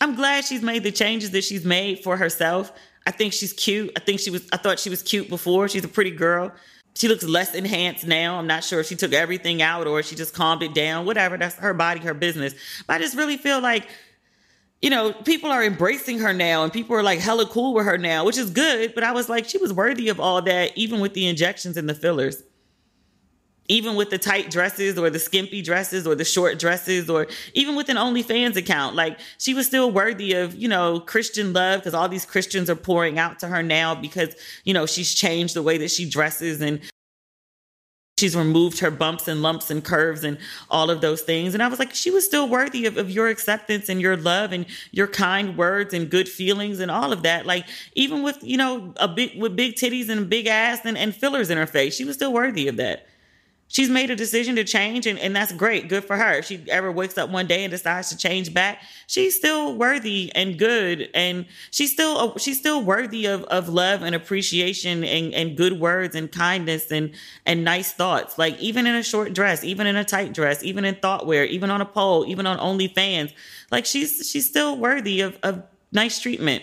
I'm 0.00 0.14
glad 0.14 0.44
she's 0.44 0.62
made 0.62 0.82
the 0.82 0.92
changes 0.92 1.30
that 1.32 1.44
she's 1.44 1.64
made 1.64 2.02
for 2.02 2.16
herself. 2.16 2.72
I 3.06 3.10
think 3.10 3.32
she's 3.32 3.52
cute. 3.52 3.92
I 3.96 4.00
think 4.00 4.20
she 4.20 4.30
was 4.30 4.46
I 4.52 4.56
thought 4.56 4.78
she 4.78 4.90
was 4.90 5.02
cute 5.02 5.28
before. 5.28 5.68
She's 5.68 5.84
a 5.84 5.88
pretty 5.88 6.10
girl. 6.10 6.52
She 6.96 7.08
looks 7.08 7.24
less 7.24 7.54
enhanced 7.54 8.06
now. 8.06 8.38
I'm 8.38 8.46
not 8.46 8.64
sure 8.64 8.80
if 8.80 8.86
she 8.86 8.96
took 8.96 9.12
everything 9.12 9.62
out 9.62 9.86
or 9.86 10.02
she 10.02 10.16
just 10.16 10.34
calmed 10.34 10.62
it 10.62 10.74
down. 10.74 11.06
Whatever. 11.06 11.36
That's 11.38 11.54
her 11.56 11.72
body, 11.72 12.00
her 12.00 12.14
business. 12.14 12.54
But 12.86 12.94
I 12.94 12.98
just 12.98 13.16
really 13.16 13.36
feel 13.36 13.60
like 13.60 13.88
you 14.82 14.88
know, 14.88 15.12
people 15.12 15.50
are 15.50 15.62
embracing 15.62 16.18
her 16.20 16.32
now 16.32 16.64
and 16.64 16.72
people 16.72 16.96
are 16.96 17.02
like 17.02 17.18
hella 17.18 17.46
cool 17.46 17.74
with 17.74 17.84
her 17.84 17.98
now, 17.98 18.24
which 18.24 18.38
is 18.38 18.50
good. 18.50 18.94
But 18.94 19.04
I 19.04 19.12
was 19.12 19.28
like, 19.28 19.46
she 19.46 19.58
was 19.58 19.72
worthy 19.72 20.08
of 20.08 20.18
all 20.18 20.40
that, 20.42 20.76
even 20.76 21.00
with 21.00 21.12
the 21.12 21.26
injections 21.26 21.76
and 21.76 21.88
the 21.88 21.94
fillers. 21.94 22.42
Even 23.68 23.94
with 23.94 24.10
the 24.10 24.18
tight 24.18 24.50
dresses 24.50 24.98
or 24.98 25.10
the 25.10 25.20
skimpy 25.20 25.62
dresses 25.62 26.04
or 26.04 26.16
the 26.16 26.24
short 26.24 26.58
dresses 26.58 27.08
or 27.08 27.28
even 27.54 27.76
with 27.76 27.88
an 27.88 27.96
OnlyFans 27.96 28.56
account. 28.56 28.96
Like 28.96 29.20
she 29.38 29.54
was 29.54 29.66
still 29.66 29.92
worthy 29.92 30.32
of, 30.32 30.56
you 30.56 30.66
know, 30.66 30.98
Christian 30.98 31.52
love 31.52 31.80
because 31.80 31.94
all 31.94 32.08
these 32.08 32.26
Christians 32.26 32.68
are 32.68 32.74
pouring 32.74 33.18
out 33.18 33.38
to 33.40 33.48
her 33.48 33.62
now 33.62 33.94
because, 33.94 34.34
you 34.64 34.74
know, 34.74 34.86
she's 34.86 35.14
changed 35.14 35.54
the 35.54 35.62
way 35.62 35.78
that 35.78 35.90
she 35.90 36.08
dresses 36.08 36.60
and 36.60 36.80
she's 38.20 38.36
removed 38.36 38.78
her 38.80 38.90
bumps 38.90 39.26
and 39.26 39.42
lumps 39.42 39.70
and 39.70 39.82
curves 39.82 40.22
and 40.22 40.38
all 40.70 40.90
of 40.90 41.00
those 41.00 41.22
things. 41.22 41.54
And 41.54 41.62
I 41.62 41.68
was 41.68 41.78
like, 41.78 41.94
she 41.94 42.10
was 42.10 42.24
still 42.24 42.48
worthy 42.48 42.86
of, 42.86 42.96
of 42.96 43.10
your 43.10 43.28
acceptance 43.28 43.88
and 43.88 44.00
your 44.00 44.16
love 44.16 44.52
and 44.52 44.66
your 44.92 45.08
kind 45.08 45.56
words 45.56 45.94
and 45.94 46.10
good 46.10 46.28
feelings 46.28 46.78
and 46.78 46.90
all 46.90 47.12
of 47.12 47.22
that. 47.22 47.46
Like 47.46 47.66
even 47.94 48.22
with, 48.22 48.38
you 48.42 48.56
know, 48.56 48.92
a 48.96 49.08
big 49.08 49.40
with 49.40 49.56
big 49.56 49.74
titties 49.74 50.08
and 50.08 50.28
big 50.28 50.46
ass 50.46 50.80
and, 50.84 50.96
and 50.96 51.14
fillers 51.14 51.50
in 51.50 51.58
her 51.58 51.66
face, 51.66 51.96
she 51.96 52.04
was 52.04 52.14
still 52.14 52.32
worthy 52.32 52.68
of 52.68 52.76
that 52.76 53.06
she's 53.70 53.88
made 53.88 54.10
a 54.10 54.16
decision 54.16 54.56
to 54.56 54.64
change 54.64 55.06
and, 55.06 55.18
and 55.18 55.34
that's 55.34 55.52
great. 55.52 55.88
Good 55.88 56.04
for 56.04 56.16
her. 56.16 56.34
If 56.34 56.46
she 56.46 56.62
ever 56.68 56.92
wakes 56.92 57.16
up 57.16 57.30
one 57.30 57.46
day 57.46 57.64
and 57.64 57.70
decides 57.70 58.10
to 58.10 58.16
change 58.16 58.52
back 58.52 58.82
she's 59.06 59.34
still 59.34 59.74
worthy 59.74 60.30
and 60.34 60.58
good 60.58 61.08
and 61.14 61.46
she's 61.70 61.92
still 61.92 62.16
uh, 62.18 62.38
she's 62.38 62.58
still 62.58 62.82
worthy 62.82 63.26
of, 63.26 63.44
of 63.44 63.68
love 63.68 64.02
and 64.02 64.14
appreciation 64.14 65.02
and, 65.02 65.32
and 65.32 65.56
good 65.56 65.80
words 65.80 66.14
and 66.14 66.30
kindness 66.30 66.90
and 66.90 67.12
and 67.46 67.64
nice 67.64 67.92
thoughts. 67.92 68.38
Like 68.38 68.58
even 68.58 68.86
in 68.86 68.94
a 68.94 69.02
short 69.02 69.32
dress 69.32 69.64
even 69.64 69.86
in 69.86 69.96
a 69.96 70.04
tight 70.04 70.34
dress 70.34 70.62
even 70.62 70.84
in 70.84 70.96
thought 70.96 71.26
wear 71.26 71.44
even 71.44 71.70
on 71.70 71.80
a 71.80 71.86
pole 71.86 72.26
even 72.26 72.46
on 72.46 72.58
onlyfans 72.58 73.32
like 73.70 73.86
she's 73.86 74.28
she's 74.28 74.48
still 74.48 74.76
worthy 74.76 75.20
of, 75.20 75.38
of 75.42 75.62
nice 75.92 76.20
treatment 76.20 76.62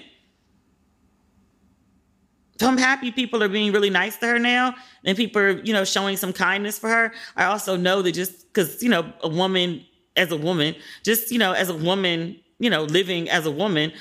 I'm 2.62 2.78
happy 2.78 3.12
people 3.12 3.44
are 3.44 3.50
being 3.50 3.72
really 3.72 3.90
nice 3.90 4.18
to 4.18 4.28
her 4.28 4.40
now 4.40 4.76
and 5.04 5.16
people 5.16 5.42
are, 5.42 5.52
you 5.62 5.74
know, 5.74 5.86
showing 5.86 6.18
some 6.18 6.34
kindness 6.34 6.80
for 6.80 6.90
her. 6.90 7.14
I 7.36 7.46
also 7.46 7.76
know 7.76 8.02
that 8.02 8.14
just 8.14 8.48
because, 8.48 8.82
you 8.82 8.90
know, 8.90 9.12
a 9.22 9.30
woman 9.30 9.86
as 10.16 10.32
a 10.32 10.38
woman, 10.38 10.76
just, 11.04 11.32
you 11.32 11.38
know, 11.38 11.52
as 11.54 11.70
a 11.70 11.76
woman, 11.76 12.40
you 12.60 12.70
know, 12.70 12.84
living 12.84 13.30
as 13.30 13.46
a 13.46 13.52
woman, 13.52 13.92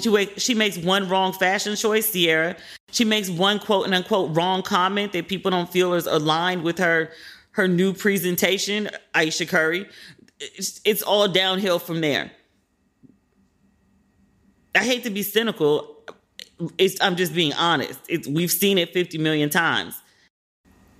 She, 0.00 0.26
she 0.36 0.54
makes 0.54 0.78
one 0.78 1.08
wrong 1.08 1.32
fashion 1.32 1.76
choice, 1.76 2.12
Ciara. 2.12 2.56
She 2.90 3.04
makes 3.04 3.28
one 3.28 3.58
quote 3.58 3.84
and 3.84 3.94
unquote 3.94 4.34
wrong 4.34 4.62
comment 4.62 5.12
that 5.12 5.28
people 5.28 5.50
don't 5.50 5.70
feel 5.70 5.94
is 5.94 6.06
aligned 6.06 6.62
with 6.62 6.78
her 6.78 7.10
her 7.52 7.68
new 7.68 7.92
presentation, 7.92 8.88
Ayesha 9.14 9.44
Curry. 9.44 9.86
It's, 10.38 10.80
it's 10.84 11.02
all 11.02 11.28
downhill 11.28 11.78
from 11.78 12.00
there. 12.00 12.30
I 14.74 14.84
hate 14.84 15.02
to 15.04 15.10
be 15.10 15.22
cynical. 15.22 15.99
It's, 16.78 17.00
I'm 17.00 17.16
just 17.16 17.34
being 17.34 17.52
honest. 17.54 18.00
It's, 18.08 18.28
we've 18.28 18.50
seen 18.50 18.78
it 18.78 18.92
50 18.92 19.18
million 19.18 19.50
times. 19.50 20.00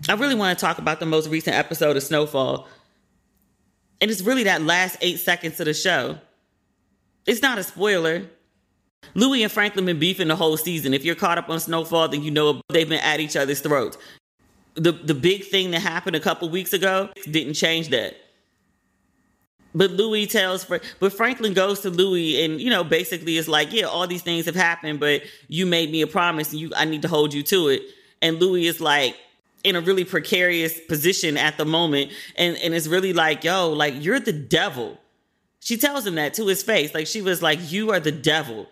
I 0.09 0.15
really 0.15 0.35
want 0.35 0.59
to 0.59 0.65
talk 0.65 0.79
about 0.79 1.01
the 1.01 1.07
most 1.07 1.29
recent 1.29 1.57
episode 1.57 1.97
of 1.97 2.03
Snowfall. 2.03 2.67
And 4.01 4.11
it's 4.11 4.23
really 4.23 4.45
that 4.45 4.63
last 4.63 4.97
eight 5.03 5.19
seconds 5.19 5.61
of 5.61 5.67
the 5.67 5.75
show. 5.75 6.19
It's 7.27 7.43
not 7.43 7.59
a 7.59 7.63
spoiler. 7.63 8.25
Louis 9.15 9.43
and 9.43 9.53
Franklin 9.53 9.87
been 9.87 9.99
beefing 9.99 10.29
the 10.29 10.37
whole 10.37 10.57
season. 10.57 10.95
If 10.95 11.05
you're 11.05 11.15
caught 11.15 11.39
up 11.39 11.49
on 11.49 11.61
Snowfall, 11.61 12.09
then 12.09 12.23
you 12.23 12.31
know 12.31 12.61
they've 12.71 12.89
been 12.89 13.01
at 13.01 13.21
each 13.21 13.37
other's 13.37 13.61
throats. 13.61 13.99
The 14.75 14.93
the 14.93 15.15
big 15.15 15.45
thing 15.45 15.73
that 15.73 15.81
happened 15.81 16.17
a 16.17 16.21
couple 16.21 16.49
weeks 16.49 16.73
ago 16.73 17.11
didn't 17.25 17.55
change 17.55 17.89
that. 17.89 18.17
But 19.75 19.93
Louis 19.93 20.27
tells, 20.27 20.65
but 20.65 21.13
Franklin 21.13 21.55
goes 21.55 21.81
to 21.81 21.91
Louis 21.91 22.45
and, 22.45 22.61
you 22.61 22.71
know, 22.71 22.83
basically 22.83 23.37
is 23.37 23.49
like, 23.49 23.73
yeah, 23.73 23.85
all 23.85 24.07
these 24.07 24.23
things 24.23 24.47
have 24.47 24.57
happened, 24.57 24.99
but 24.99 25.23
you 25.49 25.65
made 25.65 25.93
me 25.93 26.03
a 26.03 26.07
promise 26.07 26.51
and 26.51 26.61
you, 26.61 26.71
I 26.77 26.85
need 26.85 27.03
to 27.03 27.09
hold 27.09 27.33
you 27.33 27.43
to 27.45 27.69
it. 27.69 27.83
And 28.21 28.41
Louis 28.41 28.67
is 28.67 28.81
like, 28.81 29.17
in 29.63 29.77
a 29.77 29.81
really 29.81 30.05
precarious 30.05 30.81
position 30.81 31.37
at 31.37 31.59
the 31.59 31.65
moment. 31.65 32.11
And, 32.37 32.57
and 32.59 32.75
it's 32.75 32.87
really 32.87 33.13
like, 33.13 33.45
yo, 33.45 33.71
like, 33.71 33.95
you're 34.03 34.21
the 34.21 34.33
devil. 34.33 34.99
She 35.61 35.77
tells 35.77 36.07
him 36.07 36.15
that 36.15 36.35
to 36.35 36.47
his 36.47 36.63
face. 36.63 36.95
Like, 36.95 37.07
she 37.07 37.21
was 37.21 37.43
like, 37.43 37.71
you 37.71 37.91
are 37.91 38.01
the 38.01 38.13
devil. 38.13 38.67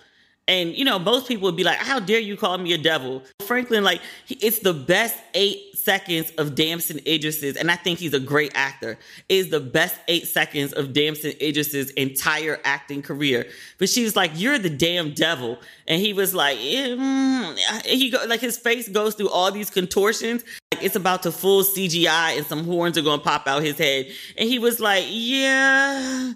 And, 0.49 0.75
you 0.75 0.85
know, 0.85 0.99
most 0.99 1.29
people 1.29 1.45
would 1.45 1.57
be 1.57 1.63
like, 1.63 1.77
how 1.77 2.01
dare 2.01 2.19
you 2.19 2.37
call 2.37 2.57
me 2.57 2.73
a 2.73 2.79
devil? 2.79 3.23
Franklin, 3.43 3.85
like, 3.85 4.01
it's 4.29 4.61
the 4.61 4.73
best 4.73 5.15
eight 5.35 5.77
seconds 5.77 6.31
of 6.33 6.55
Damson 6.55 7.01
Idris's, 7.07 7.57
and 7.57 7.71
I 7.71 7.77
think 7.77 7.99
he's 7.99 8.15
a 8.15 8.21
great 8.21 8.53
actor, 8.55 8.99
is 9.29 9.51
the 9.51 9.61
best 9.61 9.97
eight 10.09 10.27
seconds 10.27 10.73
of 10.73 10.93
Damson 10.93 11.33
Idris's 11.41 11.91
entire 11.91 12.61
acting 12.65 13.03
career. 13.03 13.47
But 13.79 13.89
she 13.89 14.05
was 14.05 14.17
like, 14.17 14.33
"You're 14.35 14.59
the 14.59 14.71
damn 14.71 15.15
devil," 15.15 15.59
and 15.87 16.01
he 16.01 16.13
was 16.13 16.35
like, 16.35 16.59
mm. 16.59 17.85
he 17.87 18.11
go 18.11 18.23
like 18.27 18.41
his 18.41 18.59
face 18.59 18.89
goes 18.89 19.15
through 19.15 19.31
all 19.31 19.51
these 19.51 19.71
contortions, 19.71 20.45
like 20.75 20.83
it's 20.83 20.97
about 20.97 21.23
to 21.23 21.33
full 21.33 21.63
CGI, 21.63 22.37
and 22.37 22.47
some 22.47 22.65
horns 22.65 22.99
are 22.99 23.03
gonna 23.03 23.23
pop 23.23 23.47
out 23.47 23.63
his 23.63 23.79
head, 23.79 24.09
and 24.37 24.49
he 24.49 24.59
was 24.59 24.81
like, 24.81 25.05
"Yeah." 25.09 26.35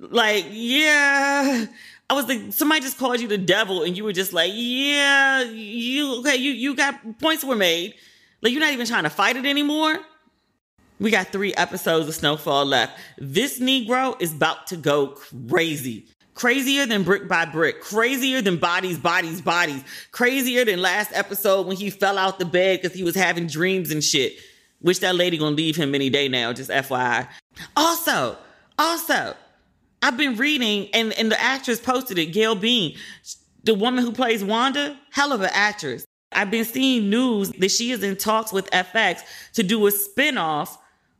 Like, 0.00 0.46
yeah. 0.50 1.66
I 2.10 2.12
was 2.12 2.26
like, 2.26 2.52
somebody 2.52 2.80
just 2.80 2.98
called 2.98 3.20
you 3.20 3.28
the 3.28 3.38
devil, 3.38 3.84
and 3.84 3.96
you 3.96 4.02
were 4.02 4.12
just 4.12 4.32
like, 4.32 4.50
yeah, 4.52 5.44
you 5.44 6.18
okay, 6.18 6.34
you 6.34 6.50
you 6.50 6.74
got 6.74 7.20
points 7.20 7.44
were 7.44 7.54
made. 7.54 7.94
Like 8.42 8.52
you're 8.52 8.60
not 8.60 8.72
even 8.72 8.84
trying 8.84 9.04
to 9.04 9.10
fight 9.10 9.36
it 9.36 9.46
anymore. 9.46 9.96
We 10.98 11.12
got 11.12 11.28
three 11.28 11.54
episodes 11.54 12.08
of 12.08 12.14
Snowfall 12.16 12.66
left. 12.66 12.98
This 13.16 13.60
Negro 13.60 14.20
is 14.20 14.34
about 14.34 14.66
to 14.66 14.76
go 14.76 15.16
crazy. 15.48 16.06
Crazier 16.34 16.84
than 16.84 17.04
brick 17.04 17.28
by 17.28 17.44
brick, 17.44 17.80
crazier 17.80 18.42
than 18.42 18.56
bodies, 18.56 18.98
bodies, 18.98 19.40
bodies, 19.40 19.84
crazier 20.10 20.64
than 20.64 20.82
last 20.82 21.12
episode 21.14 21.68
when 21.68 21.76
he 21.76 21.90
fell 21.90 22.18
out 22.18 22.40
the 22.40 22.44
bed 22.44 22.82
because 22.82 22.96
he 22.96 23.04
was 23.04 23.14
having 23.14 23.46
dreams 23.46 23.92
and 23.92 24.02
shit. 24.02 24.32
Which 24.80 24.98
that 25.00 25.14
lady 25.14 25.38
gonna 25.38 25.54
leave 25.54 25.76
him 25.76 25.94
any 25.94 26.10
day 26.10 26.26
now, 26.26 26.52
just 26.52 26.70
FYI. 26.70 27.28
Also, 27.76 28.36
also, 28.76 29.36
I've 30.02 30.16
been 30.16 30.36
reading 30.36 30.88
and, 30.94 31.12
and 31.12 31.30
the 31.30 31.40
actress 31.40 31.80
posted 31.80 32.18
it, 32.18 32.26
Gail 32.26 32.54
Bean, 32.54 32.96
the 33.64 33.74
woman 33.74 34.04
who 34.04 34.12
plays 34.12 34.42
Wanda, 34.42 34.98
hell 35.10 35.32
of 35.32 35.42
an 35.42 35.50
actress. 35.52 36.04
I've 36.32 36.50
been 36.50 36.64
seeing 36.64 37.10
news 37.10 37.50
that 37.50 37.70
she 37.70 37.90
is 37.90 38.02
in 38.02 38.16
talks 38.16 38.52
with 38.52 38.70
FX 38.70 39.20
to 39.54 39.62
do 39.62 39.86
a 39.86 39.90
spinoff 39.90 40.78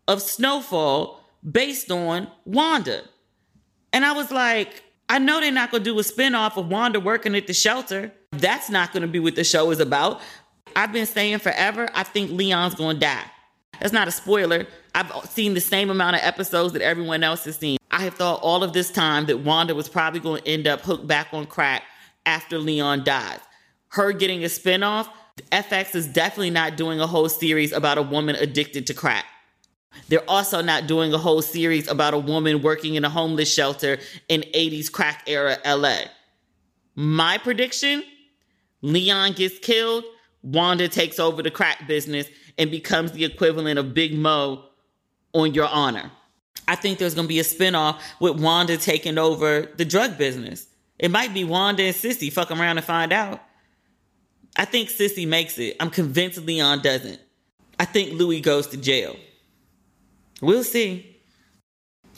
of 0.09 0.23
Snowfall 0.23 1.21
based 1.49 1.90
on 1.90 2.29
Wanda. 2.45 3.03
And 3.93 4.05
I 4.05 4.12
was 4.12 4.31
like, 4.31 4.85
I 5.09 5.19
know 5.19 5.40
they're 5.40 5.51
not 5.51 5.73
going 5.73 5.83
to 5.83 5.90
do 5.90 5.99
a 5.99 6.03
spinoff 6.03 6.57
of 6.57 6.69
Wanda 6.69 7.01
working 7.01 7.35
at 7.35 7.49
the 7.49 7.55
shelter. 7.55 8.12
That's 8.31 8.71
not 8.71 8.93
going 8.93 9.03
to 9.03 9.09
be 9.09 9.19
what 9.19 9.35
the 9.35 9.45
show 9.45 9.71
is 9.73 9.81
about. 9.81 10.21
I've 10.77 10.93
been 10.93 11.07
saying 11.07 11.40
forever, 11.40 11.88
I 11.95 12.05
think 12.05 12.31
Leon's 12.31 12.77
going 12.77 12.97
to 12.97 13.01
die. 13.01 13.25
That's 13.81 13.93
not 13.93 14.07
a 14.07 14.12
spoiler. 14.12 14.66
I've 14.95 15.11
seen 15.31 15.55
the 15.55 15.61
same 15.61 15.90
amount 15.90 16.16
of 16.16 16.23
episodes 16.23 16.73
that 16.75 16.83
everyone 16.83 17.25
else 17.25 17.45
has 17.47 17.57
seen. 17.57 17.80
I 17.90 18.05
have 18.05 18.14
thought 18.14 18.40
all 18.42 18.62
of 18.62 18.72
this 18.72 18.90
time 18.90 19.26
that 19.26 19.40
Wanda 19.40 19.74
was 19.74 19.88
probably 19.88 20.20
going 20.20 20.42
to 20.42 20.48
end 20.48 20.66
up 20.66 20.83
hooked 20.83 21.07
back 21.07 21.29
on 21.33 21.46
crack 21.46 21.83
after 22.26 22.59
Leon 22.59 23.05
dies 23.05 23.40
her 23.90 24.12
getting 24.12 24.44
a 24.44 24.48
spinoff, 24.48 25.09
FX 25.50 25.94
is 25.94 26.07
definitely 26.07 26.50
not 26.50 26.76
doing 26.76 27.00
a 27.00 27.07
whole 27.07 27.29
series 27.29 27.72
about 27.72 27.98
a 27.98 28.03
woman 28.03 28.37
addicted 28.37 28.87
to 28.87 28.94
crack. 28.94 29.24
They're 30.09 30.29
also 30.29 30.62
not 30.62 30.87
doing 30.87 31.12
a 31.12 31.18
whole 31.18 31.42
series 31.42 31.88
about 31.88 32.14
a 32.14 32.18
woman 32.18 32.62
working 32.62 32.94
in 32.94 33.05
a 33.05 33.11
homeless 33.11 33.53
shelter 33.53 33.98
in 34.29 34.42
80s 34.55 34.90
crack 34.90 35.24
era 35.26 35.59
LA. 35.66 36.03
My 36.94 37.38
prediction 37.38 38.05
Leon 38.83 39.33
gets 39.33 39.59
killed, 39.59 40.05
Wanda 40.42 40.88
takes 40.88 41.18
over 41.18 41.42
the 41.42 41.50
crack 41.50 41.87
business 41.87 42.29
and 42.57 42.70
becomes 42.70 43.12
the 43.12 43.24
equivalent 43.24 43.79
of 43.79 43.92
Big 43.92 44.14
Mo 44.16 44.64
on 45.35 45.53
Your 45.53 45.66
Honor. 45.66 46.11
I 46.70 46.76
think 46.76 47.00
there's 47.00 47.16
going 47.16 47.26
to 47.26 47.28
be 47.28 47.40
a 47.40 47.42
spinoff 47.42 47.98
with 48.20 48.40
Wanda 48.40 48.76
taking 48.76 49.18
over 49.18 49.62
the 49.76 49.85
drug 49.85 50.16
business. 50.16 50.68
It 51.00 51.11
might 51.11 51.35
be 51.35 51.42
Wanda 51.42 51.83
and 51.83 51.96
Sissy 51.96 52.33
fucking 52.33 52.61
around 52.61 52.78
and 52.78 52.87
find 52.87 53.12
out. 53.12 53.42
I 54.56 54.66
think 54.66 54.88
Sissy 54.88 55.26
makes 55.26 55.59
it. 55.59 55.76
I'm 55.80 55.90
convinced 55.90 56.38
Leon 56.38 56.83
doesn't. 56.83 57.18
I 57.80 57.87
think 57.87 58.12
Louis 58.12 58.40
goes 58.40 58.68
to 58.68 58.76
jail. 58.76 59.16
We'll 60.40 60.62
see. 60.62 61.20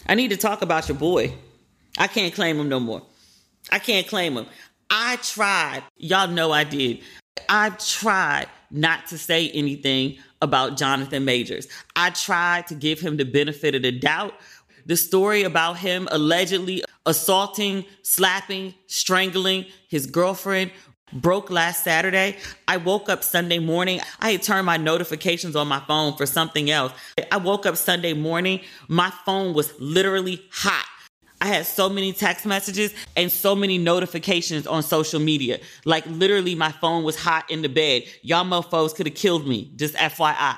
I 0.07 0.17
need 0.17 0.29
to 0.29 0.37
talk 0.37 0.61
about 0.61 0.87
your 0.87 0.99
boy. 0.99 1.33
I 1.97 2.07
can't 2.07 2.35
claim 2.35 2.59
him 2.59 2.69
no 2.69 2.79
more. 2.79 3.01
I 3.71 3.79
can't 3.79 4.07
claim 4.07 4.37
him. 4.37 4.45
I 4.91 5.17
tried. 5.17 5.83
Y'all 5.97 6.29
know 6.29 6.53
I 6.53 6.65
did. 6.65 7.01
I 7.49 7.71
tried 7.71 8.49
not 8.73 9.07
to 9.09 9.19
say 9.19 9.51
anything 9.51 10.17
about 10.41 10.77
Jonathan 10.77 11.25
Majors. 11.25 11.69
I 11.95 12.11
tried 12.11 12.67
to 12.69 12.75
give 12.75 13.01
him 13.01 13.17
the 13.17 13.25
benefit 13.25 13.75
of 13.75 13.83
the 13.83 13.93
doubt. 13.93 14.35
The 14.87 14.97
story 14.97 15.45
about 15.45 15.79
him 15.79 16.09
allegedly 16.11 16.83
assaulting, 17.07 17.85
slapping, 18.03 18.75
strangling 18.87 19.67
his 19.89 20.07
girlfriend 20.07 20.73
broke 21.13 21.51
last 21.51 21.85
Saturday. 21.85 22.37
I 22.67 22.79
woke 22.79 23.09
up 23.09 23.23
Sunday 23.23 23.59
morning. 23.59 24.01
I 24.21 24.33
had 24.33 24.43
turned 24.43 24.67
my 24.67 24.79
notifications 24.79 25.55
on 25.55 25.69
my 25.69 25.81
phone 25.81 26.17
for 26.17 26.27
something 26.27 26.71
else. 26.71 26.93
I 27.31 27.37
woke 27.37 27.67
up 27.67 27.77
Sunday 27.77 28.15
morning. 28.15 28.61
My 28.89 29.13
phone 29.25 29.55
was 29.55 29.73
literally 29.79 30.43
hot. 30.51 30.87
I 31.43 31.47
had 31.47 31.67
so 31.67 31.89
many 31.89 32.13
text 32.13 32.47
messages 32.47 32.95
and 33.17 33.31
so 33.31 33.57
many 33.57 33.77
notifications 33.77 34.65
on 34.65 34.85
social 34.85 35.19
media. 35.19 35.59
Like 35.85 36.07
literally, 36.07 36.55
my 36.55 36.71
phone 36.71 37.03
was 37.03 37.17
hot 37.17 37.51
in 37.51 37.63
the 37.63 37.69
bed. 37.69 38.05
Y'all 38.23 38.45
mofos 38.45 38.95
could 38.95 39.09
have 39.09 39.17
killed 39.17 39.45
me. 39.49 39.73
Just 39.75 39.97
FYI. 39.97 40.57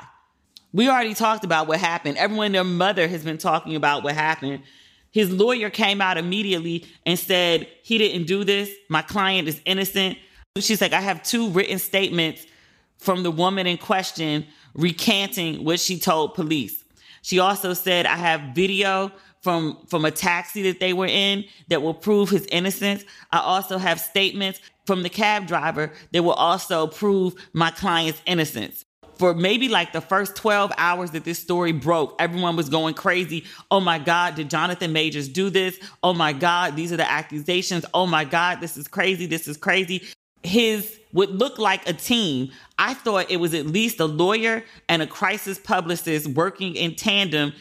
We 0.74 0.90
already 0.90 1.14
talked 1.14 1.42
about 1.42 1.68
what 1.68 1.80
happened. 1.80 2.18
Everyone, 2.18 2.52
their 2.52 2.64
mother 2.64 3.08
has 3.08 3.24
been 3.24 3.38
talking 3.38 3.76
about 3.76 4.04
what 4.04 4.14
happened. 4.14 4.62
His 5.10 5.30
lawyer 5.30 5.70
came 5.70 6.02
out 6.02 6.18
immediately 6.18 6.84
and 7.06 7.18
said, 7.18 7.66
He 7.82 7.96
didn't 7.96 8.26
do 8.26 8.44
this. 8.44 8.70
My 8.90 9.00
client 9.00 9.48
is 9.48 9.62
innocent. 9.64 10.18
She's 10.58 10.82
like, 10.82 10.92
I 10.92 11.00
have 11.00 11.22
two 11.22 11.48
written 11.48 11.78
statements 11.78 12.44
from 12.98 13.22
the 13.22 13.30
woman 13.30 13.66
in 13.66 13.78
question 13.78 14.44
recanting 14.74 15.64
what 15.64 15.80
she 15.80 15.98
told 15.98 16.34
police. 16.34 16.84
She 17.22 17.38
also 17.38 17.72
said, 17.72 18.04
I 18.04 18.16
have 18.16 18.54
video 18.54 19.10
from 19.44 19.78
from 19.86 20.04
a 20.04 20.10
taxi 20.10 20.62
that 20.62 20.80
they 20.80 20.92
were 20.92 21.06
in 21.06 21.44
that 21.68 21.82
will 21.82 21.94
prove 21.94 22.30
his 22.30 22.46
innocence. 22.46 23.04
I 23.30 23.38
also 23.38 23.78
have 23.78 24.00
statements 24.00 24.58
from 24.86 25.02
the 25.02 25.10
cab 25.10 25.46
driver 25.46 25.92
that 26.12 26.22
will 26.24 26.32
also 26.32 26.86
prove 26.86 27.34
my 27.52 27.70
client's 27.70 28.20
innocence. 28.26 28.84
For 29.18 29.32
maybe 29.32 29.68
like 29.68 29.92
the 29.92 30.00
first 30.00 30.34
12 30.34 30.72
hours 30.76 31.12
that 31.12 31.22
this 31.24 31.38
story 31.38 31.70
broke, 31.70 32.16
everyone 32.18 32.56
was 32.56 32.68
going 32.68 32.94
crazy. 32.94 33.44
Oh 33.70 33.78
my 33.78 34.00
God, 34.00 34.34
did 34.34 34.50
Jonathan 34.50 34.92
Majors 34.92 35.28
do 35.28 35.50
this? 35.50 35.78
Oh 36.02 36.14
my 36.14 36.32
God, 36.32 36.74
these 36.74 36.92
are 36.92 36.96
the 36.96 37.08
accusations. 37.08 37.84
Oh 37.94 38.06
my 38.06 38.24
God, 38.24 38.60
this 38.60 38.76
is 38.76 38.88
crazy. 38.88 39.26
This 39.26 39.46
is 39.46 39.56
crazy 39.56 40.02
his 40.44 41.00
would 41.12 41.30
look 41.30 41.58
like 41.58 41.88
a 41.88 41.92
team. 41.92 42.50
I 42.78 42.94
thought 42.94 43.30
it 43.30 43.38
was 43.38 43.54
at 43.54 43.66
least 43.66 43.98
a 43.98 44.04
lawyer 44.04 44.62
and 44.88 45.00
a 45.00 45.06
crisis 45.06 45.58
publicist 45.58 46.28
working 46.28 46.76
in 46.76 46.94
tandem 46.94 47.52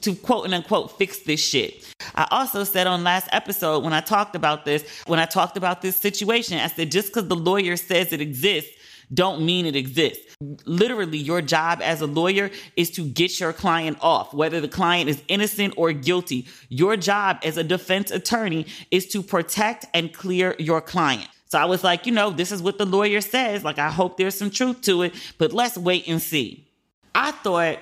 to 0.00 0.14
quote 0.14 0.44
and 0.46 0.54
unquote 0.54 0.98
fix 0.98 1.20
this 1.20 1.40
shit. 1.40 1.84
I 2.14 2.26
also 2.30 2.64
said 2.64 2.86
on 2.86 3.04
last 3.04 3.28
episode 3.32 3.84
when 3.84 3.92
I 3.92 4.00
talked 4.00 4.34
about 4.34 4.64
this, 4.64 4.84
when 5.06 5.18
I 5.18 5.26
talked 5.26 5.56
about 5.56 5.82
this 5.82 5.96
situation, 5.96 6.58
I 6.58 6.66
said 6.66 6.90
just 6.90 7.08
because 7.08 7.28
the 7.28 7.36
lawyer 7.36 7.76
says 7.76 8.12
it 8.12 8.20
exists 8.20 8.72
don't 9.12 9.44
mean 9.44 9.66
it 9.66 9.76
exists. 9.76 10.36
Literally, 10.64 11.18
your 11.18 11.42
job 11.42 11.80
as 11.82 12.00
a 12.00 12.06
lawyer 12.06 12.50
is 12.76 12.90
to 12.92 13.04
get 13.04 13.38
your 13.38 13.52
client 13.52 13.98
off, 14.00 14.32
whether 14.32 14.60
the 14.60 14.68
client 14.68 15.10
is 15.10 15.22
innocent 15.28 15.74
or 15.76 15.92
guilty. 15.92 16.46
Your 16.68 16.96
job 16.96 17.38
as 17.44 17.56
a 17.56 17.64
defense 17.64 18.10
attorney 18.10 18.66
is 18.90 19.06
to 19.08 19.22
protect 19.22 19.84
and 19.92 20.12
clear 20.12 20.56
your 20.58 20.80
client. 20.80 21.28
So 21.46 21.58
I 21.58 21.66
was 21.66 21.84
like, 21.84 22.06
you 22.06 22.12
know, 22.12 22.30
this 22.30 22.50
is 22.50 22.62
what 22.62 22.78
the 22.78 22.86
lawyer 22.86 23.20
says. 23.20 23.62
Like, 23.62 23.78
I 23.78 23.90
hope 23.90 24.16
there's 24.16 24.34
some 24.34 24.50
truth 24.50 24.80
to 24.82 25.02
it, 25.02 25.14
but 25.36 25.52
let's 25.52 25.76
wait 25.76 26.08
and 26.08 26.20
see. 26.20 26.66
I 27.14 27.32
thought 27.32 27.78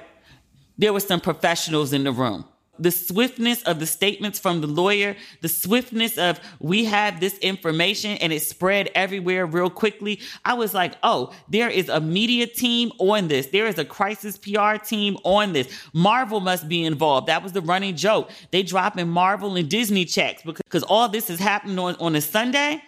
there 0.80 0.92
were 0.92 1.00
some 1.00 1.20
professionals 1.20 1.92
in 1.92 2.04
the 2.04 2.12
room 2.12 2.44
the 2.80 2.90
swiftness 2.90 3.62
of 3.64 3.78
the 3.78 3.84
statements 3.84 4.38
from 4.38 4.62
the 4.62 4.66
lawyer, 4.66 5.14
the 5.42 5.48
swiftness 5.48 6.16
of 6.16 6.40
we 6.60 6.86
have 6.86 7.20
this 7.20 7.36
information 7.38 8.12
and 8.12 8.32
it 8.32 8.40
spread 8.40 8.90
everywhere 8.94 9.44
real 9.44 9.68
quickly. 9.68 10.18
I 10.46 10.54
was 10.54 10.72
like, 10.72 10.94
oh, 11.02 11.34
there 11.46 11.68
is 11.68 11.90
a 11.90 12.00
media 12.00 12.46
team 12.46 12.90
on 12.98 13.28
this. 13.28 13.48
There 13.48 13.66
is 13.66 13.78
a 13.78 13.84
crisis 13.84 14.38
PR 14.38 14.76
team 14.82 15.18
on 15.24 15.52
this. 15.52 15.68
Marvel 15.92 16.40
must 16.40 16.70
be 16.70 16.82
involved. 16.82 17.26
That 17.26 17.42
was 17.42 17.52
the 17.52 17.60
running 17.60 17.96
joke. 17.96 18.30
They 18.50 18.62
dropping 18.62 19.10
Marvel 19.10 19.56
and 19.56 19.68
Disney 19.68 20.06
checks 20.06 20.42
because 20.42 20.82
all 20.84 21.10
this 21.10 21.28
is 21.28 21.38
happening 21.38 21.78
on, 21.78 21.96
on 21.96 22.16
a 22.16 22.22
Sunday. 22.22 22.82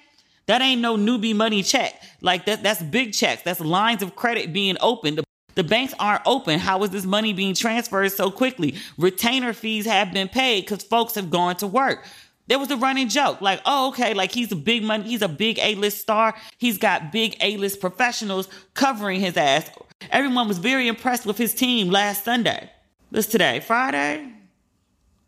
That 0.46 0.62
ain't 0.62 0.80
no 0.80 0.96
newbie 0.96 1.36
money 1.36 1.62
check. 1.62 2.02
Like 2.22 2.46
that, 2.46 2.62
that's 2.62 2.82
big 2.82 3.12
checks. 3.12 3.42
That's 3.42 3.60
lines 3.60 4.02
of 4.02 4.16
credit 4.16 4.54
being 4.54 4.78
opened. 4.80 5.20
The 5.54 5.64
banks 5.64 5.94
aren't 5.98 6.22
open. 6.26 6.58
How 6.58 6.82
is 6.82 6.90
this 6.90 7.04
money 7.04 7.32
being 7.32 7.54
transferred 7.54 8.12
so 8.12 8.30
quickly? 8.30 8.76
Retainer 8.98 9.52
fees 9.52 9.86
have 9.86 10.12
been 10.12 10.28
paid 10.28 10.64
because 10.64 10.82
folks 10.82 11.14
have 11.14 11.30
gone 11.30 11.56
to 11.56 11.66
work. 11.66 12.06
There 12.48 12.58
was 12.58 12.70
a 12.70 12.76
running 12.76 13.08
joke 13.08 13.40
like, 13.40 13.60
oh, 13.64 13.88
okay, 13.88 14.14
like 14.14 14.32
he's 14.32 14.52
a 14.52 14.56
big 14.56 14.82
money, 14.82 15.04
he's 15.04 15.22
a 15.22 15.28
big 15.28 15.58
A 15.58 15.74
list 15.76 16.00
star. 16.00 16.34
He's 16.58 16.76
got 16.76 17.12
big 17.12 17.36
A 17.40 17.56
list 17.56 17.80
professionals 17.80 18.48
covering 18.74 19.20
his 19.20 19.36
ass. 19.36 19.70
Everyone 20.10 20.48
was 20.48 20.58
very 20.58 20.88
impressed 20.88 21.24
with 21.24 21.38
his 21.38 21.54
team 21.54 21.88
last 21.88 22.24
Sunday. 22.24 22.70
This 23.10 23.26
today, 23.26 23.60
Friday, 23.60 24.32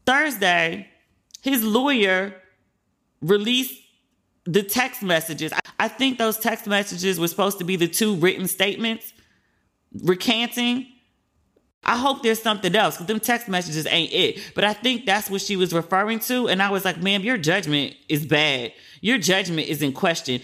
Thursday, 0.05 0.89
his 1.43 1.63
lawyer 1.63 2.35
released 3.23 3.81
the 4.45 4.63
text 4.63 5.03
messages. 5.03 5.53
I 5.79 5.89
think 5.89 6.19
those 6.19 6.39
text 6.39 6.67
messages 6.67 7.19
were 7.19 7.29
supposed 7.29 7.59
to 7.59 7.65
be 7.65 7.77
the 7.77 7.89
two 7.89 8.17
written 8.17 8.47
statements 8.49 9.14
recanting. 10.03 10.87
I 11.85 11.97
hope 11.97 12.23
there's 12.23 12.41
something 12.41 12.75
else 12.75 12.97
because 12.97 13.07
them 13.07 13.21
text 13.21 13.49
messages 13.49 13.87
ain't 13.87 14.13
it. 14.13 14.41
But 14.55 14.65
I 14.65 14.73
think 14.73 15.05
that's 15.05 15.29
what 15.29 15.43
she 15.43 15.57
was 15.57 15.73
referring 15.73 16.21
to. 16.21 16.49
And 16.49 16.63
I 16.63 16.71
was 16.71 16.85
like, 16.85 17.03
ma'am, 17.03 17.23
your 17.23 17.37
judgment 17.37 17.95
is 18.09 18.25
bad. 18.25 18.73
Your 19.01 19.19
judgment 19.19 19.69
is 19.69 19.83
in 19.83 19.93
question. 19.93 20.41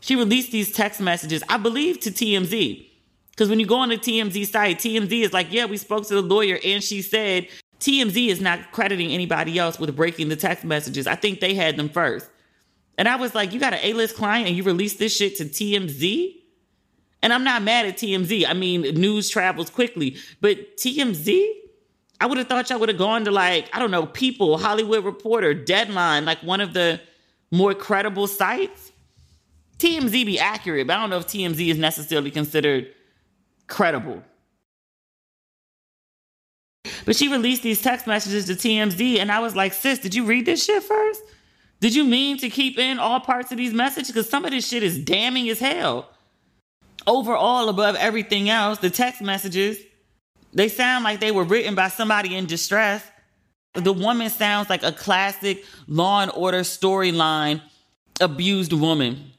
She 0.00 0.16
released 0.16 0.52
these 0.52 0.70
text 0.70 1.00
messages, 1.00 1.42
I 1.48 1.56
believe, 1.56 2.00
to 2.00 2.10
TMZ. 2.10 2.86
Because 3.30 3.48
when 3.48 3.58
you 3.58 3.66
go 3.66 3.78
on 3.78 3.88
the 3.88 3.96
TMZ 3.96 4.46
site, 4.46 4.78
TMZ 4.78 5.22
is 5.22 5.32
like, 5.32 5.50
yeah, 5.50 5.64
we 5.64 5.76
spoke 5.78 6.06
to 6.06 6.14
the 6.14 6.22
lawyer 6.22 6.58
and 6.64 6.84
she 6.84 7.02
said 7.02 7.48
TMZ 7.80 8.28
is 8.28 8.40
not 8.40 8.70
crediting 8.70 9.10
anybody 9.10 9.58
else 9.58 9.78
with 9.78 9.94
breaking 9.96 10.28
the 10.28 10.36
text 10.36 10.64
messages. 10.64 11.06
I 11.06 11.16
think 11.16 11.40
they 11.40 11.54
had 11.54 11.76
them 11.76 11.88
first. 11.88 12.28
And 12.96 13.08
I 13.08 13.16
was 13.16 13.34
like, 13.34 13.52
you 13.52 13.58
got 13.58 13.72
an 13.72 13.80
A 13.82 13.92
list 13.92 14.14
client 14.14 14.46
and 14.46 14.56
you 14.56 14.62
released 14.62 14.98
this 14.98 15.16
shit 15.16 15.36
to 15.38 15.44
TMZ? 15.44 16.36
And 17.24 17.32
I'm 17.32 17.42
not 17.42 17.62
mad 17.62 17.86
at 17.86 17.96
TMZ. 17.96 18.44
I 18.46 18.52
mean, 18.52 18.82
news 18.82 19.30
travels 19.30 19.70
quickly, 19.70 20.18
but 20.42 20.76
TMZ, 20.76 21.48
I 22.20 22.26
would 22.26 22.36
have 22.36 22.48
thought 22.48 22.68
y'all 22.68 22.78
would 22.78 22.90
have 22.90 22.98
gone 22.98 23.24
to 23.24 23.30
like, 23.30 23.70
I 23.72 23.78
don't 23.78 23.90
know, 23.90 24.04
People, 24.04 24.58
Hollywood 24.58 25.06
Reporter, 25.06 25.54
Deadline, 25.54 26.26
like 26.26 26.42
one 26.42 26.60
of 26.60 26.74
the 26.74 27.00
more 27.50 27.72
credible 27.72 28.26
sites. 28.26 28.92
TMZ 29.78 30.26
be 30.26 30.38
accurate, 30.38 30.86
but 30.86 30.98
I 30.98 31.00
don't 31.00 31.08
know 31.08 31.16
if 31.16 31.26
TMZ 31.26 31.66
is 31.66 31.78
necessarily 31.78 32.30
considered 32.30 32.92
credible. 33.68 34.22
But 37.06 37.16
she 37.16 37.28
released 37.28 37.62
these 37.62 37.80
text 37.80 38.06
messages 38.06 38.44
to 38.46 38.52
TMZ, 38.52 39.18
and 39.18 39.32
I 39.32 39.40
was 39.40 39.56
like, 39.56 39.72
sis, 39.72 39.98
did 39.98 40.14
you 40.14 40.26
read 40.26 40.44
this 40.44 40.62
shit 40.62 40.82
first? 40.82 41.22
Did 41.80 41.94
you 41.94 42.04
mean 42.04 42.36
to 42.38 42.50
keep 42.50 42.78
in 42.78 42.98
all 42.98 43.18
parts 43.18 43.50
of 43.50 43.56
these 43.56 43.72
messages? 43.72 44.08
Because 44.08 44.28
some 44.28 44.44
of 44.44 44.50
this 44.50 44.68
shit 44.68 44.82
is 44.82 44.98
damning 44.98 45.48
as 45.48 45.58
hell 45.58 46.10
overall, 47.06 47.68
above 47.68 47.96
everything 47.96 48.48
else, 48.48 48.78
the 48.78 48.90
text 48.90 49.20
messages, 49.20 49.78
they 50.52 50.68
sound 50.68 51.04
like 51.04 51.20
they 51.20 51.32
were 51.32 51.44
written 51.44 51.74
by 51.74 51.88
somebody 51.88 52.36
in 52.36 52.46
distress. 52.46 53.04
The 53.74 53.92
woman 53.92 54.30
sounds 54.30 54.70
like 54.70 54.82
a 54.82 54.92
classic 54.92 55.64
law 55.88 56.20
and 56.20 56.30
order 56.34 56.60
storyline 56.60 57.60
abused 58.20 58.72
woman. 58.72 59.32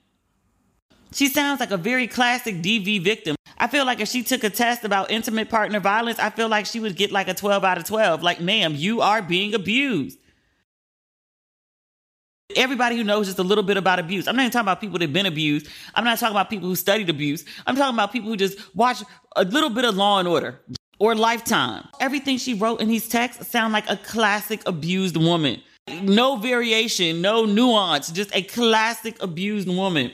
She 1.13 1.30
sounds 1.30 1.62
like 1.62 1.71
a 1.71 1.78
very 1.78 2.08
classic 2.08 2.56
DV 2.56 3.01
victim. 3.01 3.38
I 3.58 3.67
feel 3.67 3.86
like 3.86 4.01
if 4.01 4.10
she 4.10 4.21
took 4.21 4.43
a 4.43 4.49
test 4.49 4.84
about 4.84 5.10
intimate 5.10 5.49
partner 5.49 5.80
violence, 5.80 6.19
I 6.19 6.30
feel 6.30 6.49
like 6.49 6.65
she 6.65 6.82
would 6.82 6.97
get 6.97 7.13
like 7.13 7.30
a 7.30 7.34
12 7.34 7.63
out 7.63 7.78
of 7.78 7.86
12. 7.86 8.21
Like, 8.21 8.41
ma'am, 8.41 8.75
you 8.75 8.99
are 8.99 9.21
being 9.21 9.54
abused 9.54 10.19
everybody 12.55 12.95
who 12.95 13.03
knows 13.03 13.27
just 13.27 13.39
a 13.39 13.43
little 13.43 13.63
bit 13.63 13.77
about 13.77 13.99
abuse. 13.99 14.27
I'm 14.27 14.36
not 14.36 14.43
even 14.43 14.51
talking 14.51 14.65
about 14.65 14.81
people 14.81 14.99
that've 14.99 15.12
been 15.12 15.25
abused. 15.25 15.67
I'm 15.95 16.03
not 16.03 16.19
talking 16.19 16.36
about 16.36 16.49
people 16.49 16.67
who 16.67 16.75
studied 16.75 17.10
abuse. 17.10 17.43
I'm 17.65 17.75
talking 17.75 17.95
about 17.95 18.12
people 18.12 18.29
who 18.29 18.38
just 18.38 18.75
watch 18.75 19.01
a 19.36 19.43
little 19.43 19.69
bit 19.69 19.86
of 19.86 19.95
Law 19.95 20.19
and 20.19 20.27
Order 20.27 20.60
or 20.99 21.15
Lifetime. 21.15 21.88
Everything 21.99 22.38
she 22.38 22.53
wrote 22.53 22.81
in 22.81 22.88
these 22.88 23.08
texts 23.08 23.47
sound 23.47 23.73
like 23.73 23.89
a 23.89 23.97
classic 23.97 24.62
abused 24.65 25.17
woman. 25.17 25.62
No 26.01 26.36
variation, 26.36 27.21
no 27.21 27.45
nuance, 27.45 28.12
just 28.12 28.36
a 28.36 28.41
classic 28.41 29.21
abused 29.21 29.67
woman. 29.67 30.12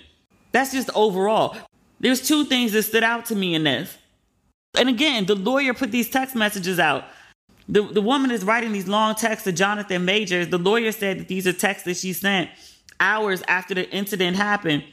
That's 0.51 0.71
just 0.71 0.89
overall. 0.95 1.55
There's 1.99 2.25
two 2.25 2.45
things 2.45 2.71
that 2.73 2.83
stood 2.83 3.03
out 3.03 3.25
to 3.27 3.35
me 3.35 3.55
in 3.55 3.63
this. 3.63 3.97
And 4.77 4.89
again, 4.89 5.25
the 5.25 5.35
lawyer 5.35 5.73
put 5.73 5.91
these 5.91 6.09
text 6.09 6.35
messages 6.35 6.79
out. 6.79 7.05
The, 7.71 7.83
the 7.83 8.01
woman 8.01 8.31
is 8.31 8.43
writing 8.43 8.73
these 8.73 8.89
long 8.89 9.15
texts 9.15 9.45
to 9.45 9.53
Jonathan 9.53 10.03
Majors. 10.03 10.49
The 10.49 10.57
lawyer 10.57 10.91
said 10.91 11.19
that 11.19 11.27
these 11.29 11.47
are 11.47 11.53
texts 11.53 11.85
that 11.85 11.95
she 11.95 12.11
sent 12.11 12.49
hours 12.99 13.41
after 13.47 13.73
the 13.73 13.89
incident 13.89 14.35
happened. 14.35 14.83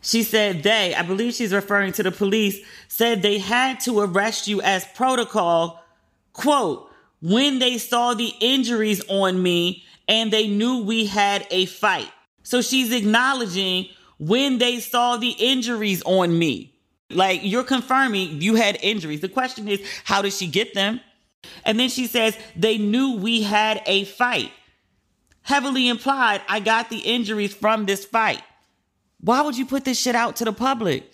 She 0.00 0.22
said 0.22 0.62
they, 0.62 0.94
I 0.94 1.02
believe 1.02 1.34
she's 1.34 1.52
referring 1.52 1.92
to 1.94 2.04
the 2.04 2.12
police, 2.12 2.58
said 2.86 3.20
they 3.20 3.38
had 3.38 3.80
to 3.80 3.98
arrest 3.98 4.46
you 4.46 4.62
as 4.62 4.86
protocol, 4.94 5.84
quote, 6.32 6.88
when 7.20 7.58
they 7.58 7.78
saw 7.78 8.14
the 8.14 8.32
injuries 8.40 9.02
on 9.08 9.42
me 9.42 9.84
and 10.08 10.32
they 10.32 10.46
knew 10.46 10.84
we 10.84 11.06
had 11.06 11.46
a 11.50 11.66
fight. 11.66 12.10
So 12.44 12.62
she's 12.62 12.92
acknowledging 12.92 13.88
when 14.18 14.58
they 14.58 14.78
saw 14.78 15.16
the 15.16 15.34
injuries 15.36 16.00
on 16.04 16.38
me. 16.38 16.74
Like 17.10 17.40
you're 17.42 17.64
confirming 17.64 18.40
you 18.40 18.54
had 18.54 18.78
injuries. 18.82 19.20
The 19.20 19.28
question 19.28 19.66
is, 19.66 19.84
how 20.04 20.22
did 20.22 20.32
she 20.32 20.46
get 20.46 20.74
them? 20.74 21.00
And 21.64 21.78
then 21.78 21.88
she 21.88 22.06
says, 22.06 22.36
they 22.56 22.78
knew 22.78 23.16
we 23.16 23.42
had 23.42 23.82
a 23.86 24.04
fight. 24.04 24.50
Heavily 25.42 25.88
implied, 25.88 26.42
I 26.48 26.60
got 26.60 26.90
the 26.90 26.98
injuries 26.98 27.54
from 27.54 27.86
this 27.86 28.04
fight. 28.04 28.42
Why 29.20 29.42
would 29.42 29.56
you 29.56 29.66
put 29.66 29.84
this 29.84 30.00
shit 30.00 30.14
out 30.14 30.36
to 30.36 30.44
the 30.44 30.52
public? 30.52 31.10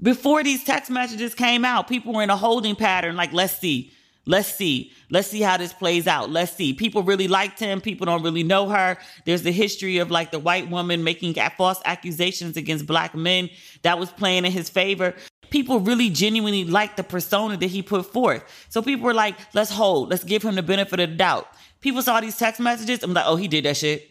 Before 0.00 0.42
these 0.42 0.64
text 0.64 0.90
messages 0.90 1.34
came 1.34 1.64
out, 1.64 1.86
people 1.86 2.12
were 2.12 2.22
in 2.22 2.30
a 2.30 2.36
holding 2.36 2.74
pattern 2.74 3.14
like, 3.14 3.32
let's 3.32 3.56
see, 3.56 3.92
let's 4.26 4.48
see, 4.48 4.90
let's 5.10 5.28
see 5.28 5.40
how 5.40 5.56
this 5.56 5.72
plays 5.72 6.08
out. 6.08 6.30
Let's 6.30 6.52
see. 6.52 6.72
People 6.72 7.02
really 7.04 7.28
liked 7.28 7.60
him. 7.60 7.80
People 7.80 8.06
don't 8.06 8.22
really 8.22 8.42
know 8.42 8.68
her. 8.68 8.98
There's 9.26 9.42
the 9.42 9.52
history 9.52 9.98
of 9.98 10.10
like 10.10 10.32
the 10.32 10.40
white 10.40 10.70
woman 10.70 11.04
making 11.04 11.34
false 11.56 11.80
accusations 11.84 12.56
against 12.56 12.86
black 12.86 13.14
men 13.14 13.50
that 13.82 13.98
was 13.98 14.10
playing 14.10 14.44
in 14.44 14.52
his 14.52 14.68
favor 14.68 15.14
people 15.52 15.78
really 15.80 16.08
genuinely 16.08 16.64
liked 16.64 16.96
the 16.96 17.04
persona 17.04 17.56
that 17.58 17.66
he 17.66 17.82
put 17.82 18.06
forth. 18.06 18.42
So 18.70 18.80
people 18.80 19.04
were 19.04 19.14
like, 19.14 19.36
let's 19.52 19.70
hold, 19.70 20.08
let's 20.08 20.24
give 20.24 20.42
him 20.42 20.54
the 20.54 20.62
benefit 20.62 20.98
of 20.98 21.10
the 21.10 21.16
doubt. 21.16 21.46
People 21.80 22.02
saw 22.02 22.20
these 22.20 22.38
text 22.38 22.58
messages. 22.58 23.02
I'm 23.02 23.12
like, 23.12 23.26
oh, 23.26 23.36
he 23.36 23.48
did 23.48 23.66
that 23.66 23.76
shit. 23.76 24.08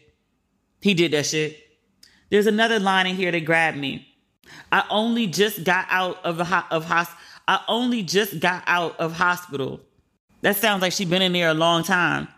He 0.80 0.94
did 0.94 1.12
that 1.12 1.26
shit. 1.26 1.58
There's 2.30 2.46
another 2.46 2.78
line 2.78 3.06
in 3.06 3.16
here 3.16 3.32
that 3.32 3.40
grabbed 3.40 3.76
me. 3.76 4.08
I 4.70 4.84
only 4.88 5.26
just 5.26 5.64
got 5.64 5.86
out 5.90 6.24
of 6.24 6.36
the 6.36 6.44
ho- 6.44 6.64
of 6.70 6.84
hos- 6.84 7.14
I 7.48 7.60
only 7.68 8.02
just 8.02 8.38
got 8.38 8.62
out 8.66 8.98
of 9.00 9.12
hospital. 9.12 9.80
That 10.42 10.56
sounds 10.56 10.80
like 10.80 10.92
she's 10.92 11.08
been 11.08 11.22
in 11.22 11.32
there 11.32 11.48
a 11.48 11.54
long 11.54 11.82
time. 11.82 12.28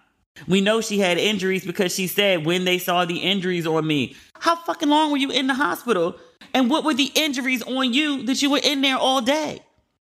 We 0.48 0.60
know 0.60 0.80
she 0.80 0.98
had 0.98 1.18
injuries 1.18 1.64
because 1.64 1.94
she 1.94 2.06
said 2.06 2.44
when 2.46 2.64
they 2.64 2.78
saw 2.78 3.04
the 3.04 3.18
injuries 3.18 3.66
on 3.66 3.86
me. 3.86 4.16
How 4.40 4.56
fucking 4.56 4.88
long 4.88 5.10
were 5.10 5.16
you 5.18 5.30
in 5.30 5.46
the 5.46 5.54
hospital? 5.54 6.16
And 6.54 6.70
what 6.70 6.84
were 6.84 6.94
the 6.94 7.10
injuries 7.14 7.62
on 7.62 7.92
you 7.92 8.22
that 8.22 8.40
you 8.40 8.48
were 8.48 8.60
in 8.62 8.80
there 8.80 8.96
all 8.96 9.20
day? 9.20 9.60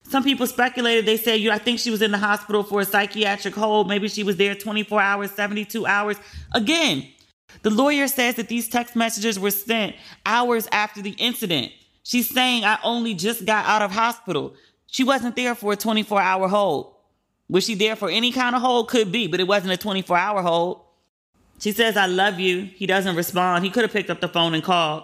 Some 0.03 0.23
people 0.23 0.47
speculated, 0.47 1.05
they 1.05 1.17
said, 1.17 1.41
you, 1.41 1.51
I 1.51 1.57
think 1.57 1.79
she 1.79 1.91
was 1.91 2.01
in 2.01 2.11
the 2.11 2.17
hospital 2.17 2.63
for 2.63 2.79
a 2.79 2.85
psychiatric 2.85 3.53
hold. 3.53 3.89
Maybe 3.89 4.07
she 4.07 4.23
was 4.23 4.37
there 4.37 4.55
24 4.55 5.01
hours, 5.01 5.31
72 5.31 5.85
hours. 5.85 6.15
Again, 6.53 7.05
the 7.61 7.69
lawyer 7.69 8.07
says 8.07 8.35
that 8.35 8.47
these 8.47 8.69
text 8.69 8.95
messages 8.95 9.37
were 9.37 9.51
sent 9.51 9.97
hours 10.25 10.67
after 10.71 11.01
the 11.01 11.11
incident. 11.11 11.73
She's 12.03 12.29
saying, 12.29 12.63
I 12.63 12.79
only 12.85 13.15
just 13.15 13.45
got 13.45 13.65
out 13.65 13.81
of 13.81 13.91
hospital. 13.91 14.55
She 14.85 15.03
wasn't 15.03 15.35
there 15.35 15.55
for 15.55 15.73
a 15.73 15.75
24 15.75 16.21
hour 16.21 16.47
hold. 16.47 16.93
Was 17.49 17.65
she 17.65 17.75
there 17.75 17.97
for 17.97 18.09
any 18.09 18.31
kind 18.31 18.55
of 18.55 18.61
hold? 18.61 18.87
Could 18.87 19.11
be, 19.11 19.27
but 19.27 19.41
it 19.41 19.47
wasn't 19.47 19.73
a 19.73 19.77
24 19.77 20.17
hour 20.17 20.41
hold. 20.41 20.81
She 21.59 21.73
says, 21.73 21.97
I 21.97 22.05
love 22.05 22.39
you. 22.39 22.61
He 22.63 22.85
doesn't 22.85 23.15
respond. 23.17 23.65
He 23.65 23.69
could 23.69 23.83
have 23.83 23.91
picked 23.91 24.09
up 24.09 24.21
the 24.21 24.29
phone 24.29 24.53
and 24.53 24.63
called. 24.63 25.03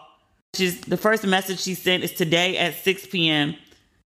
She's 0.56 0.82
the 0.82 0.98
first 0.98 1.26
message 1.26 1.60
she 1.60 1.74
sent 1.74 2.04
is 2.04 2.14
today 2.14 2.58
at 2.60 2.76
6 2.76 3.08
p.m. 3.08 3.56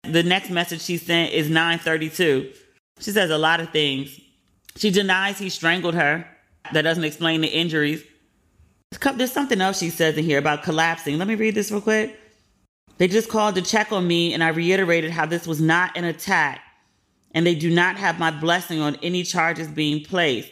The 0.03 0.23
next 0.23 0.49
message 0.49 0.81
she 0.81 0.95
sent 0.95 1.33
is 1.33 1.49
9:32. 1.49 2.55
She 2.99 3.11
says 3.11 3.29
a 3.29 3.37
lot 3.37 3.59
of 3.59 3.71
things. 3.71 4.17
She 4.77 4.89
denies 4.89 5.37
he 5.39 5.49
strangled 5.49 5.95
her. 5.95 6.25
That 6.71 6.83
doesn't 6.83 7.03
explain 7.03 7.41
the 7.41 7.49
injuries. 7.49 8.01
There's 9.15 9.31
something 9.31 9.59
else 9.59 9.79
she 9.79 9.89
says 9.89 10.17
in 10.17 10.23
here 10.23 10.39
about 10.39 10.63
collapsing. 10.63 11.17
Let 11.17 11.27
me 11.27 11.35
read 11.35 11.55
this 11.55 11.69
real 11.69 11.81
quick. 11.81 12.17
They 12.97 13.09
just 13.09 13.29
called 13.29 13.55
to 13.55 13.61
check 13.61 13.91
on 13.91 14.07
me, 14.07 14.33
and 14.33 14.41
I 14.41 14.49
reiterated 14.49 15.11
how 15.11 15.25
this 15.25 15.45
was 15.45 15.59
not 15.59 15.97
an 15.97 16.05
attack, 16.05 16.61
and 17.31 17.45
they 17.45 17.55
do 17.55 17.69
not 17.69 17.97
have 17.97 18.19
my 18.19 18.31
blessing 18.31 18.79
on 18.79 18.95
any 19.03 19.23
charges 19.23 19.67
being 19.67 20.03
placed. 20.03 20.51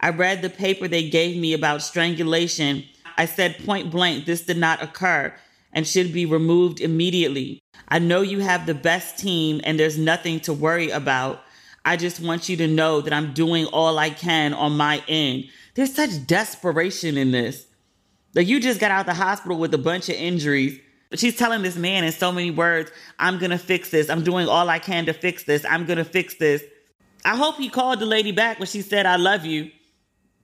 I 0.00 0.10
read 0.10 0.40
the 0.40 0.50
paper 0.50 0.88
they 0.88 1.10
gave 1.10 1.36
me 1.36 1.52
about 1.52 1.82
strangulation. 1.82 2.84
I 3.20 3.26
said 3.26 3.62
point 3.66 3.90
blank, 3.90 4.24
this 4.24 4.40
did 4.40 4.56
not 4.56 4.82
occur 4.82 5.34
and 5.74 5.86
should 5.86 6.10
be 6.10 6.24
removed 6.24 6.80
immediately. 6.80 7.60
I 7.86 7.98
know 7.98 8.22
you 8.22 8.38
have 8.38 8.64
the 8.64 8.72
best 8.72 9.18
team 9.18 9.60
and 9.62 9.78
there's 9.78 9.98
nothing 9.98 10.40
to 10.40 10.54
worry 10.54 10.88
about. 10.88 11.42
I 11.84 11.98
just 11.98 12.18
want 12.20 12.48
you 12.48 12.56
to 12.56 12.66
know 12.66 13.02
that 13.02 13.12
I'm 13.12 13.34
doing 13.34 13.66
all 13.66 13.98
I 13.98 14.08
can 14.08 14.54
on 14.54 14.74
my 14.78 15.04
end. 15.06 15.50
There's 15.74 15.94
such 15.94 16.26
desperation 16.26 17.18
in 17.18 17.30
this. 17.30 17.66
Like 18.34 18.46
you 18.46 18.58
just 18.58 18.80
got 18.80 18.90
out 18.90 19.04
the 19.04 19.12
hospital 19.12 19.58
with 19.58 19.74
a 19.74 19.78
bunch 19.78 20.08
of 20.08 20.14
injuries. 20.14 20.80
She's 21.12 21.36
telling 21.36 21.60
this 21.60 21.76
man 21.76 22.04
in 22.04 22.12
so 22.12 22.32
many 22.32 22.50
words, 22.50 22.90
I'm 23.18 23.38
gonna 23.38 23.58
fix 23.58 23.90
this. 23.90 24.08
I'm 24.08 24.24
doing 24.24 24.48
all 24.48 24.70
I 24.70 24.78
can 24.78 25.04
to 25.04 25.12
fix 25.12 25.44
this. 25.44 25.66
I'm 25.66 25.84
gonna 25.84 26.06
fix 26.06 26.36
this. 26.36 26.64
I 27.22 27.36
hope 27.36 27.56
he 27.56 27.68
called 27.68 28.00
the 28.00 28.06
lady 28.06 28.32
back 28.32 28.58
when 28.58 28.66
she 28.66 28.80
said, 28.80 29.04
I 29.04 29.16
love 29.16 29.44
you. 29.44 29.70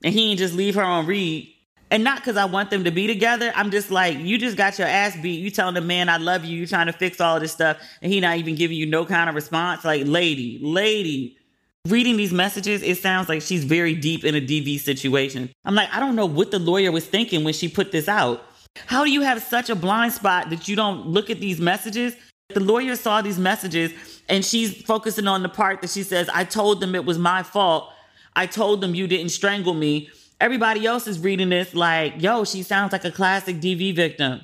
And 0.05 0.13
he 0.13 0.29
didn't 0.29 0.41
just 0.41 0.53
leave 0.53 0.75
her 0.75 0.85
on 0.85 1.07
read. 1.07 1.55
And 1.91 2.03
not 2.03 2.19
because 2.19 2.37
I 2.37 2.47
want 2.47 2.71
them 2.71 2.85
to 2.85 2.91
be 2.91 3.07
together. 3.07 3.53
I'm 3.55 3.71
just 3.71 3.91
like, 3.91 4.19
you 4.19 4.39
just 4.39 4.57
got 4.57 4.79
your 4.79 4.89
ass 4.89 5.17
beat. 5.21 5.41
You 5.41 5.51
telling 5.51 5.75
the 5.75 5.81
man 5.81 6.09
I 6.09 6.17
love 6.17 6.45
you. 6.45 6.59
You 6.59 6.67
trying 6.67 6.87
to 6.87 6.93
fix 6.93 7.21
all 7.21 7.39
this 7.39 7.53
stuff. 7.53 7.79
And 8.03 8.13
he 8.13 8.21
not 8.21 8.39
even 8.39 8.57
giving 8.57 8.77
you 8.77 8.87
no 8.87 9.05
kind 9.05 9.29
of 9.29 9.35
response. 9.37 9.85
Like, 9.85 10.07
lady, 10.07 10.59
lady. 10.61 11.39
Reading 11.87 12.17
these 12.17 12.33
messages, 12.33 12.83
it 12.83 12.99
sounds 12.99 13.29
like 13.29 13.43
she's 13.43 13.63
very 13.63 13.95
deep 13.95 14.25
in 14.25 14.35
a 14.35 14.41
DV 14.41 14.81
situation. 14.81 15.51
I'm 15.65 15.77
like, 15.77 15.89
I 15.93 16.01
don't 16.01 16.17
know 16.17 16.27
what 16.27 16.51
the 16.51 16.59
lawyer 16.59 16.91
was 16.91 17.07
thinking 17.07 17.45
when 17.45 17.55
she 17.55 17.69
put 17.69 17.93
this 17.93 18.09
out. 18.09 18.43
How 18.87 19.05
do 19.05 19.11
you 19.11 19.23
have 19.23 19.41
such 19.41 19.71
a 19.71 19.77
blind 19.77 20.13
spot 20.13 20.51
that 20.51 20.67
you 20.67 20.75
don't 20.75 21.07
look 21.07 21.31
at 21.31 21.39
these 21.39 21.61
messages? 21.61 22.17
The 22.49 22.61
lawyer 22.61 22.97
saw 22.97 23.23
these 23.23 23.39
messages 23.39 23.93
and 24.29 24.45
she's 24.45 24.83
focusing 24.83 25.29
on 25.29 25.43
the 25.43 25.49
part 25.49 25.81
that 25.83 25.91
she 25.91 26.03
says, 26.03 26.29
I 26.33 26.45
told 26.45 26.81
them 26.81 26.95
it 26.95 27.05
was 27.05 27.19
my 27.19 27.43
fault. 27.43 27.93
I 28.35 28.47
told 28.47 28.81
them 28.81 28.95
you 28.95 29.07
didn't 29.07 29.31
strangle 29.31 29.75
me. 29.75 30.11
Everybody 30.41 30.85
else 30.85 31.07
is 31.07 31.19
reading 31.19 31.49
this 31.49 31.75
like, 31.75 32.21
yo, 32.21 32.45
she 32.45 32.63
sounds 32.63 32.93
like 32.93 33.05
a 33.05 33.11
classic 33.11 33.57
DV 33.57 33.97
victim. 33.97 34.43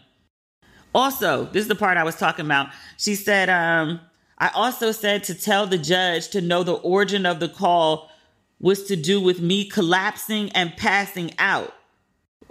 Also, 0.95 1.45
this 1.47 1.63
is 1.63 1.69
the 1.69 1.75
part 1.75 1.97
I 1.97 2.05
was 2.05 2.17
talking 2.17 2.47
about. 2.47 2.69
She 2.97 3.15
said, 3.15 3.51
um, 3.51 4.01
I 4.39 4.49
also 4.55 4.93
said 4.93 5.25
to 5.25 5.35
tell 5.35 5.67
the 5.67 5.79
judge 5.79 6.29
to 6.31 6.41
know 6.41 6.63
the 6.63 6.75
origin 6.75 7.27
of 7.27 7.41
the 7.41 7.49
call 7.49 8.11
was 8.59 8.85
to 8.85 8.97
do 8.97 9.21
with 9.21 9.41
me 9.41 9.69
collapsing 9.69 10.51
and 10.53 10.77
passing 10.77 11.33
out. 11.39 11.75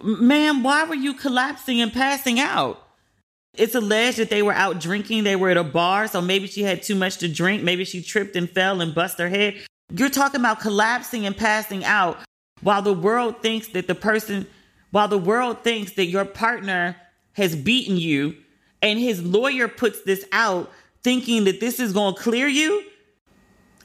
Ma'am, 0.04 0.64
why 0.64 0.84
were 0.84 0.96
you 0.96 1.14
collapsing 1.14 1.82
and 1.82 1.92
passing 1.92 2.40
out? 2.40 2.82
It's 3.56 3.76
alleged 3.76 4.18
that 4.18 4.30
they 4.30 4.42
were 4.42 4.54
out 4.54 4.80
drinking. 4.80 5.24
They 5.24 5.36
were 5.36 5.50
at 5.50 5.58
a 5.58 5.64
bar, 5.64 6.08
so 6.08 6.22
maybe 6.22 6.48
she 6.48 6.64
had 6.64 6.84
too 6.84 6.96
much 6.96 7.18
to 7.18 7.28
drink. 7.28 7.64
Maybe 7.64 7.86
she 7.86 8.02
tripped 8.02 8.36
and 8.36 8.50
fell 8.50 8.82
and 8.82 8.96
bust 8.96 9.20
her 9.20 9.30
head. 9.30 9.56
You're 9.94 10.10
talking 10.10 10.40
about 10.40 10.62
collapsing 10.62 11.26
and 11.26 11.36
passing 11.36 11.84
out 11.84 12.20
while 12.62 12.82
the 12.82 12.94
world 12.94 13.42
thinks 13.42 13.70
that 13.70 13.88
the 13.88 13.96
person, 13.96 14.48
while 14.92 15.08
the 15.08 15.18
world 15.18 15.64
thinks 15.64 15.94
that 15.94 16.06
your 16.06 16.26
partner 16.26 16.96
has 17.34 17.56
beaten 17.56 17.98
you 17.98 18.36
and 18.82 19.00
his 19.00 19.24
lawyer 19.24 19.68
puts 19.68 20.02
this 20.04 20.26
out 20.32 20.72
thinking 21.04 21.46
that 21.46 21.60
this 21.60 21.80
is 21.80 21.94
going 21.94 22.16
to 22.16 22.22
clear 22.22 22.48
you. 22.48 22.84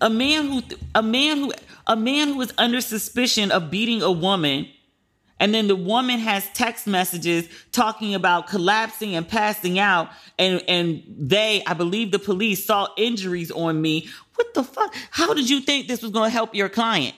A 0.00 0.10
man 0.10 0.46
who, 0.46 0.62
a 0.94 1.02
man 1.02 1.38
who, 1.38 1.52
a 1.86 1.96
man 1.96 2.28
who 2.28 2.40
is 2.42 2.52
under 2.58 2.80
suspicion 2.80 3.50
of 3.50 3.70
beating 3.70 4.02
a 4.02 4.12
woman 4.12 4.68
and 5.38 5.52
then 5.52 5.68
the 5.68 5.76
woman 5.76 6.18
has 6.18 6.48
text 6.54 6.86
messages 6.86 7.48
talking 7.72 8.14
about 8.14 8.46
collapsing 8.46 9.14
and 9.14 9.28
passing 9.28 9.78
out. 9.78 10.08
And, 10.38 10.62
and 10.66 11.02
they, 11.08 11.62
I 11.66 11.74
believe 11.74 12.10
the 12.10 12.18
police 12.18 12.64
saw 12.64 12.88
injuries 12.96 13.50
on 13.50 13.80
me. 13.80 14.08
What 14.34 14.54
the 14.54 14.62
fuck? 14.64 14.94
How 15.10 15.34
did 15.34 15.50
you 15.50 15.60
think 15.60 15.88
this 15.88 16.02
was 16.02 16.10
going 16.10 16.30
to 16.30 16.32
help 16.32 16.54
your 16.54 16.68
client? 16.68 17.14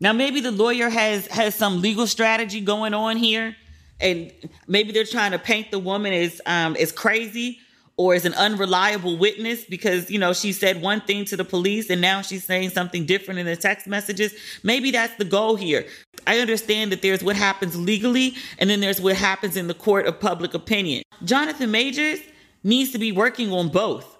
Now, 0.00 0.12
maybe 0.12 0.40
the 0.40 0.52
lawyer 0.52 0.88
has, 0.88 1.26
has 1.28 1.54
some 1.54 1.80
legal 1.80 2.06
strategy 2.06 2.60
going 2.60 2.94
on 2.94 3.16
here. 3.16 3.56
And 3.98 4.30
maybe 4.66 4.92
they're 4.92 5.04
trying 5.04 5.30
to 5.30 5.38
paint 5.38 5.70
the 5.70 5.78
woman 5.78 6.12
as, 6.12 6.40
um, 6.44 6.76
as 6.76 6.92
crazy 6.92 7.60
or 7.96 8.14
as 8.14 8.24
an 8.24 8.34
unreliable 8.34 9.16
witness 9.16 9.64
because 9.64 10.10
you 10.10 10.18
know 10.18 10.32
she 10.32 10.52
said 10.52 10.82
one 10.82 11.00
thing 11.00 11.24
to 11.24 11.36
the 11.36 11.44
police 11.44 11.88
and 11.88 12.00
now 12.00 12.20
she's 12.20 12.44
saying 12.44 12.70
something 12.70 13.06
different 13.06 13.40
in 13.40 13.46
the 13.46 13.56
text 13.56 13.86
messages. 13.86 14.34
Maybe 14.62 14.90
that's 14.90 15.14
the 15.16 15.24
goal 15.24 15.56
here. 15.56 15.86
I 16.26 16.40
understand 16.40 16.92
that 16.92 17.02
there's 17.02 17.22
what 17.22 17.36
happens 17.36 17.74
legally 17.78 18.34
and 18.58 18.68
then 18.68 18.80
there's 18.80 19.00
what 19.00 19.16
happens 19.16 19.56
in 19.56 19.66
the 19.66 19.74
court 19.74 20.06
of 20.06 20.20
public 20.20 20.52
opinion. 20.54 21.02
Jonathan 21.24 21.70
majors 21.70 22.20
needs 22.62 22.92
to 22.92 22.98
be 22.98 23.12
working 23.12 23.50
on 23.52 23.70
both. 23.70 24.16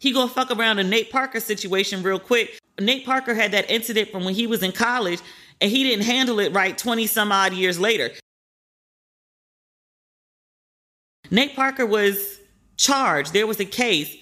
He 0.00 0.12
gonna 0.12 0.28
fuck 0.28 0.50
around 0.50 0.78
a 0.78 0.84
nate 0.84 1.10
parker 1.10 1.40
situation 1.40 2.02
real 2.02 2.18
quick 2.18 2.59
nate 2.80 3.04
parker 3.04 3.34
had 3.34 3.52
that 3.52 3.70
incident 3.70 4.10
from 4.10 4.24
when 4.24 4.34
he 4.34 4.46
was 4.46 4.62
in 4.62 4.72
college 4.72 5.20
and 5.60 5.70
he 5.70 5.82
didn't 5.82 6.04
handle 6.04 6.40
it 6.40 6.52
right 6.52 6.76
20 6.76 7.06
some 7.06 7.30
odd 7.30 7.52
years 7.52 7.78
later 7.78 8.10
nate 11.30 11.54
parker 11.54 11.86
was 11.86 12.40
charged, 12.80 13.34
there 13.34 13.46
was 13.46 13.60
a 13.60 13.64
case. 13.64 14.16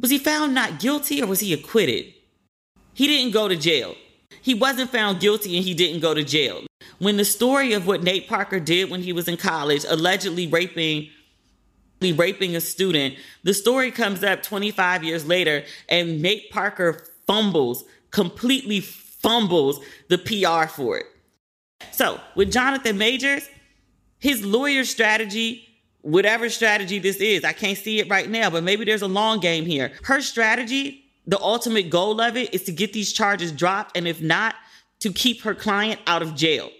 Was 0.00 0.10
he 0.10 0.18
found 0.18 0.54
not 0.54 0.80
guilty 0.80 1.22
or 1.22 1.26
was 1.26 1.40
he 1.40 1.52
acquitted? 1.52 2.12
He 2.94 3.06
didn't 3.06 3.32
go 3.32 3.48
to 3.48 3.56
jail. 3.56 3.94
He 4.40 4.54
wasn't 4.54 4.90
found 4.90 5.20
guilty 5.20 5.56
and 5.56 5.64
he 5.64 5.74
didn't 5.74 6.00
go 6.00 6.14
to 6.14 6.24
jail. 6.24 6.64
When 6.98 7.18
the 7.18 7.24
story 7.24 7.74
of 7.74 7.86
what 7.86 8.02
Nate 8.02 8.28
Parker 8.28 8.58
did 8.58 8.90
when 8.90 9.02
he 9.02 9.12
was 9.12 9.28
in 9.28 9.36
college, 9.36 9.84
allegedly 9.88 10.46
raping 10.46 11.10
raping 12.00 12.54
a 12.54 12.60
student, 12.60 13.14
the 13.42 13.54
story 13.54 13.90
comes 13.90 14.22
up 14.22 14.42
25 14.42 15.02
years 15.02 15.26
later 15.26 15.64
and 15.88 16.22
Nate 16.22 16.50
Parker 16.50 17.06
fumbles, 17.26 17.84
completely 18.10 18.80
fumbles 18.80 19.80
the 20.08 20.18
PR 20.18 20.68
for 20.68 20.98
it. 20.98 21.06
So, 21.92 22.20
with 22.34 22.52
Jonathan 22.52 22.96
Majors, 22.96 23.48
his 24.18 24.44
lawyer 24.44 24.84
strategy 24.84 25.66
whatever 26.06 26.48
strategy 26.48 27.00
this 27.00 27.16
is. 27.16 27.42
I 27.44 27.52
can't 27.52 27.76
see 27.76 27.98
it 27.98 28.08
right 28.08 28.30
now, 28.30 28.48
but 28.48 28.62
maybe 28.62 28.84
there's 28.84 29.02
a 29.02 29.08
long 29.08 29.40
game 29.40 29.66
here. 29.66 29.90
Her 30.04 30.20
strategy, 30.20 31.04
the 31.26 31.40
ultimate 31.40 31.90
goal 31.90 32.20
of 32.20 32.36
it 32.36 32.54
is 32.54 32.62
to 32.64 32.72
get 32.72 32.92
these 32.92 33.12
charges 33.12 33.50
dropped, 33.50 33.96
and 33.96 34.06
if 34.06 34.22
not, 34.22 34.54
to 35.00 35.12
keep 35.12 35.42
her 35.42 35.54
client 35.54 36.00
out 36.06 36.22
of 36.22 36.36
jail. 36.36 36.70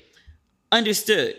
Understood. 0.70 1.34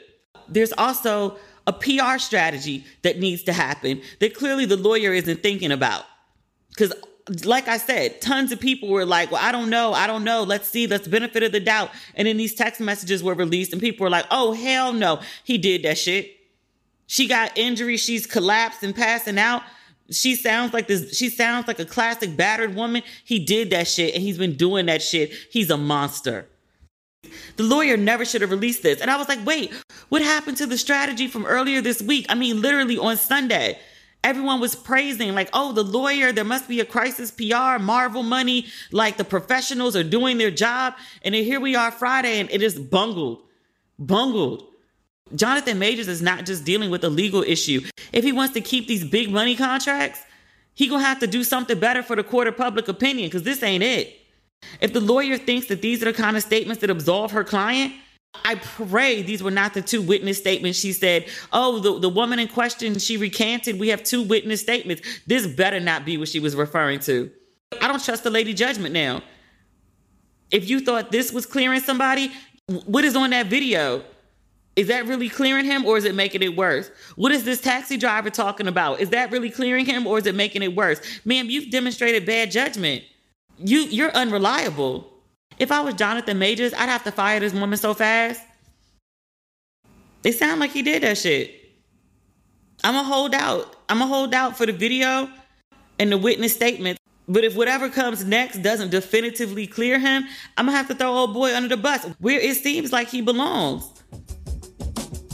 There's 0.50 0.74
also 0.74 1.38
a 1.65 1.72
PR 1.72 2.17
strategy 2.17 2.86
that 3.04 3.20
needs 3.20 3.43
to 3.43 3.54
happen 3.54 4.02
that 4.20 4.36
clearly 4.36 4.65
the 4.65 4.78
lawyer 4.78 5.13
isn't 5.13 5.41
thinking 5.41 5.72
about. 5.72 6.04
Because, 6.70 6.93
like 7.43 7.67
I 7.67 7.77
said, 7.77 8.21
tons 8.21 8.51
of 8.51 8.59
people 8.59 8.89
were 8.89 9.05
like, 9.05 9.31
Well, 9.31 9.43
I 9.43 9.51
don't 9.51 9.69
know. 9.69 9.93
I 9.93 10.07
don't 10.07 10.23
know. 10.23 10.43
Let's 10.43 10.67
see. 10.67 10.87
Let's 10.87 11.07
benefit 11.07 11.43
of 11.43 11.51
the 11.51 11.59
doubt. 11.59 11.91
And 12.15 12.27
then 12.27 12.37
these 12.37 12.55
text 12.55 12.79
messages 12.81 13.23
were 13.23 13.33
released, 13.33 13.73
and 13.73 13.81
people 13.81 14.03
were 14.03 14.09
like, 14.09 14.25
Oh, 14.31 14.53
hell 14.53 14.93
no. 14.93 15.21
He 15.43 15.57
did 15.57 15.83
that 15.83 15.97
shit. 15.97 16.37
She 17.07 17.27
got 17.27 17.57
injuries. 17.57 18.01
She's 18.01 18.25
collapsed 18.25 18.83
and 18.83 18.95
passing 18.95 19.39
out. 19.39 19.63
She 20.09 20.35
sounds 20.35 20.73
like 20.73 20.87
this. 20.87 21.17
She 21.17 21.29
sounds 21.29 21.67
like 21.67 21.79
a 21.79 21.85
classic 21.85 22.37
battered 22.37 22.75
woman. 22.75 23.03
He 23.25 23.39
did 23.39 23.71
that 23.71 23.87
shit 23.87 24.13
and 24.13 24.23
he's 24.23 24.37
been 24.37 24.55
doing 24.55 24.85
that 24.85 25.01
shit. 25.01 25.31
He's 25.49 25.69
a 25.69 25.77
monster. 25.77 26.47
The 27.57 27.63
lawyer 27.63 27.97
never 27.97 28.23
should 28.23 28.41
have 28.41 28.51
released 28.51 28.83
this. 28.83 29.01
And 29.01 29.11
I 29.11 29.17
was 29.17 29.27
like, 29.27 29.45
wait, 29.45 29.73
what 30.09 30.21
happened 30.21 30.57
to 30.57 30.65
the 30.65 30.77
strategy 30.77 31.27
from 31.27 31.45
earlier 31.45 31.81
this 31.81 32.01
week? 32.01 32.25
I 32.29 32.35
mean, 32.35 32.61
literally 32.61 32.97
on 32.97 33.17
Sunday, 33.17 33.79
everyone 34.23 34.60
was 34.60 34.75
praising, 34.75 35.34
like, 35.34 35.49
oh, 35.53 35.71
the 35.71 35.84
lawyer, 35.84 36.32
there 36.32 36.43
must 36.43 36.67
be 36.67 36.80
a 36.80 36.86
crisis 36.86 37.32
PR, 37.32 37.80
Marvel 37.80 38.23
money, 38.23 38.67
like 38.91 39.17
the 39.17 39.23
professionals 39.23 39.95
are 39.95 40.03
doing 40.03 40.38
their 40.38 40.51
job. 40.51 40.95
And 41.21 41.34
then 41.34 41.43
here 41.43 41.60
we 41.60 41.75
are 41.75 41.91
Friday 41.91 42.39
and 42.39 42.49
it 42.51 42.62
is 42.62 42.77
bungled, 42.77 43.41
bungled. 43.97 44.63
Jonathan 45.36 45.80
Majors 45.80 46.08
is 46.08 46.21
not 46.21 46.45
just 46.45 46.63
dealing 46.63 46.89
with 46.89 47.03
a 47.03 47.10
legal 47.10 47.43
issue. 47.43 47.82
If 48.13 48.23
he 48.23 48.32
wants 48.32 48.53
to 48.53 48.62
keep 48.62 48.88
these 48.88 49.03
big 49.03 49.30
money 49.30 49.56
contracts, 49.56 50.21
he 50.73 50.88
gonna 50.88 51.03
have 51.03 51.19
to 51.19 51.27
do 51.27 51.43
something 51.43 51.80
better 51.80 52.03
for 52.03 52.15
the 52.15 52.24
court 52.24 52.47
of 52.47 52.55
public 52.55 52.88
opinion 52.88 53.28
because 53.28 53.43
this 53.43 53.63
ain't 53.63 53.84
it. 53.84 54.15
If 54.80 54.93
the 54.93 55.01
lawyer 55.01 55.38
thinks 55.38 55.68
that 55.68 55.82
these 55.82 56.01
are 56.01 56.05
the 56.05 56.13
kind 56.13 56.38
of 56.38 56.43
statements 56.43 56.82
that 56.82 56.89
absolve 56.89 57.32
her 57.32 57.43
client, 57.43 57.93
I 58.45 58.55
pray 58.55 59.21
these 59.21 59.43
were 59.43 59.51
not 59.51 59.73
the 59.73 59.81
two 59.81 60.01
witness 60.01 60.38
statements. 60.38 60.79
She 60.79 60.93
said, 60.93 61.27
Oh, 61.51 61.79
the, 61.79 61.99
the 61.99 62.09
woman 62.09 62.39
in 62.39 62.47
question, 62.47 62.97
she 62.99 63.17
recanted. 63.17 63.79
We 63.79 63.89
have 63.89 64.03
two 64.03 64.23
witness 64.23 64.61
statements. 64.61 65.01
This 65.25 65.47
better 65.47 65.79
not 65.79 66.05
be 66.05 66.17
what 66.17 66.29
she 66.29 66.39
was 66.39 66.55
referring 66.55 66.99
to. 67.01 67.31
I 67.81 67.88
don't 67.88 68.03
trust 68.03 68.23
the 68.23 68.29
lady 68.29 68.53
judgment 68.53 68.93
now. 68.93 69.21
If 70.51 70.69
you 70.69 70.79
thought 70.79 71.11
this 71.11 71.31
was 71.31 71.45
clearing 71.45 71.81
somebody, 71.81 72.31
what 72.85 73.03
is 73.03 73.15
on 73.15 73.31
that 73.31 73.47
video? 73.47 74.03
Is 74.77 74.88
that 74.88 75.07
really 75.07 75.27
clearing 75.27 75.65
him 75.65 75.85
or 75.85 75.97
is 75.97 76.05
it 76.05 76.13
making 76.13 76.43
it 76.43 76.55
worse? 76.55 76.91
What 77.15 77.31
is 77.31 77.43
this 77.43 77.59
taxi 77.59 77.97
driver 77.97 78.29
talking 78.29 78.67
about? 78.67 78.99
Is 78.99 79.09
that 79.09 79.31
really 79.31 79.49
clearing 79.49 79.85
him 79.85 80.05
or 80.05 80.19
is 80.19 80.27
it 80.27 80.35
making 80.35 80.61
it 80.61 80.75
worse? 80.75 81.01
Ma'am, 81.25 81.49
you've 81.49 81.71
demonstrated 81.71 82.25
bad 82.25 82.51
judgment. 82.51 83.03
You 83.57 83.79
you're 83.79 84.11
unreliable. 84.11 85.11
If 85.60 85.72
I 85.72 85.82
was 85.82 85.95
Jonathan 85.95 86.38
Majors, 86.38 86.74
I'd 86.74 86.89
have 86.89 87.04
to 87.06 87.12
fire 87.12 87.39
this 87.39 87.54
woman 87.54 87.78
so 87.78 87.93
fast. 87.93 88.41
They 90.22 90.32
sound 90.32 90.60
like 90.60 90.72
he 90.72 90.82
did 90.82 91.04
that 91.04 91.18
shit. 91.18 91.54
I'm 92.84 92.93
gonna 92.93 93.08
hold 93.08 93.34
out. 93.34 93.76
I'm 93.89 94.00
gonna 94.00 94.14
hold 94.14 94.34
out 94.34 94.58
for 94.58 94.66
the 94.66 94.74
video 94.74 95.30
and 96.00 96.12
the 96.12 96.18
witness 96.18 96.54
statement. 96.54 97.00
But 97.28 97.43
if 97.43 97.56
whatever 97.56 97.89
comes 97.89 98.24
next 98.24 98.62
doesn't 98.62 98.91
definitively 98.91 99.68
clear 99.68 100.00
him, 100.00 100.26
I'm 100.56 100.66
gonna 100.66 100.78
have 100.78 100.88
to 100.89 100.95
throw 100.95 101.12
old 101.12 101.34
boy 101.34 101.56
under 101.56 101.70
the 101.70 101.78
bus 101.82 102.06
where 102.20 102.39
it 102.39 102.56
seems 102.58 102.91
like 102.91 103.10
he 103.10 103.22
belongs. 103.22 103.89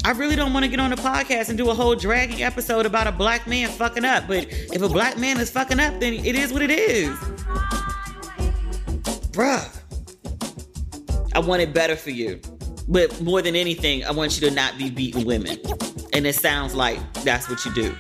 I 0.06 0.12
really 0.12 0.36
don't 0.36 0.52
want 0.54 0.66
to 0.66 0.70
get 0.70 0.80
on 0.80 0.90
the 0.90 0.98
podcast 0.98 1.50
and 1.50 1.58
do 1.58 1.70
a 1.70 1.74
whole 1.74 1.96
dragging 1.96 2.44
episode 2.44 2.86
about 2.86 3.08
a 3.08 3.12
black 3.12 3.48
man 3.48 3.70
fucking 3.70 4.04
up. 4.04 4.28
But 4.28 4.48
if 4.50 4.82
a 4.82 4.90
black 4.90 5.18
man 5.18 5.40
is 5.40 5.50
fucking 5.50 5.80
up, 5.80 6.00
then 6.00 6.14
it 6.14 6.36
is 6.36 6.52
what 6.52 6.62
it 6.62 6.72
is. 6.72 7.16
Bruh. 9.32 9.83
I 11.36 11.40
want 11.40 11.62
it 11.62 11.74
better 11.74 11.96
for 11.96 12.12
you. 12.12 12.40
But 12.88 13.22
more 13.22 13.42
than 13.42 13.56
anything, 13.56 14.04
I 14.04 14.12
want 14.12 14.40
you 14.40 14.50
to 14.50 14.54
not 14.54 14.78
be 14.78 14.90
beating 14.90 15.26
women. 15.26 15.58
And 16.14 16.28
it 16.28 16.36
sounds 16.36 16.76
like 16.76 17.00
that's 17.24 17.50
what 17.50 17.64
you 17.66 17.74
do. 17.74 17.96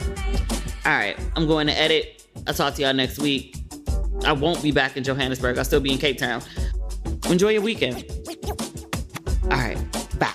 All 0.86 0.92
right, 0.92 1.18
I'm 1.36 1.48
going 1.48 1.68
to 1.68 1.80
edit. 1.80 2.26
I'll 2.46 2.54
talk 2.54 2.76
to 2.76 2.82
y'all 2.82 2.94
next 2.94 3.20
week. 3.20 3.56
I 4.26 4.34
won't 4.34 4.62
be 4.62 4.72
back 4.72 4.98
in 4.98 5.04
Johannesburg. 5.04 5.58
I'll 5.58 5.66
still 5.66 5.80
be 5.80 5.92
in 5.92 5.98
Cape 5.98 6.18
Town. 6.18 6.42
Enjoy 7.30 7.50
your 7.50 7.62
weekend. 7.62 8.06
All 9.44 9.50
right, 9.50 9.78
bye. 10.20 10.34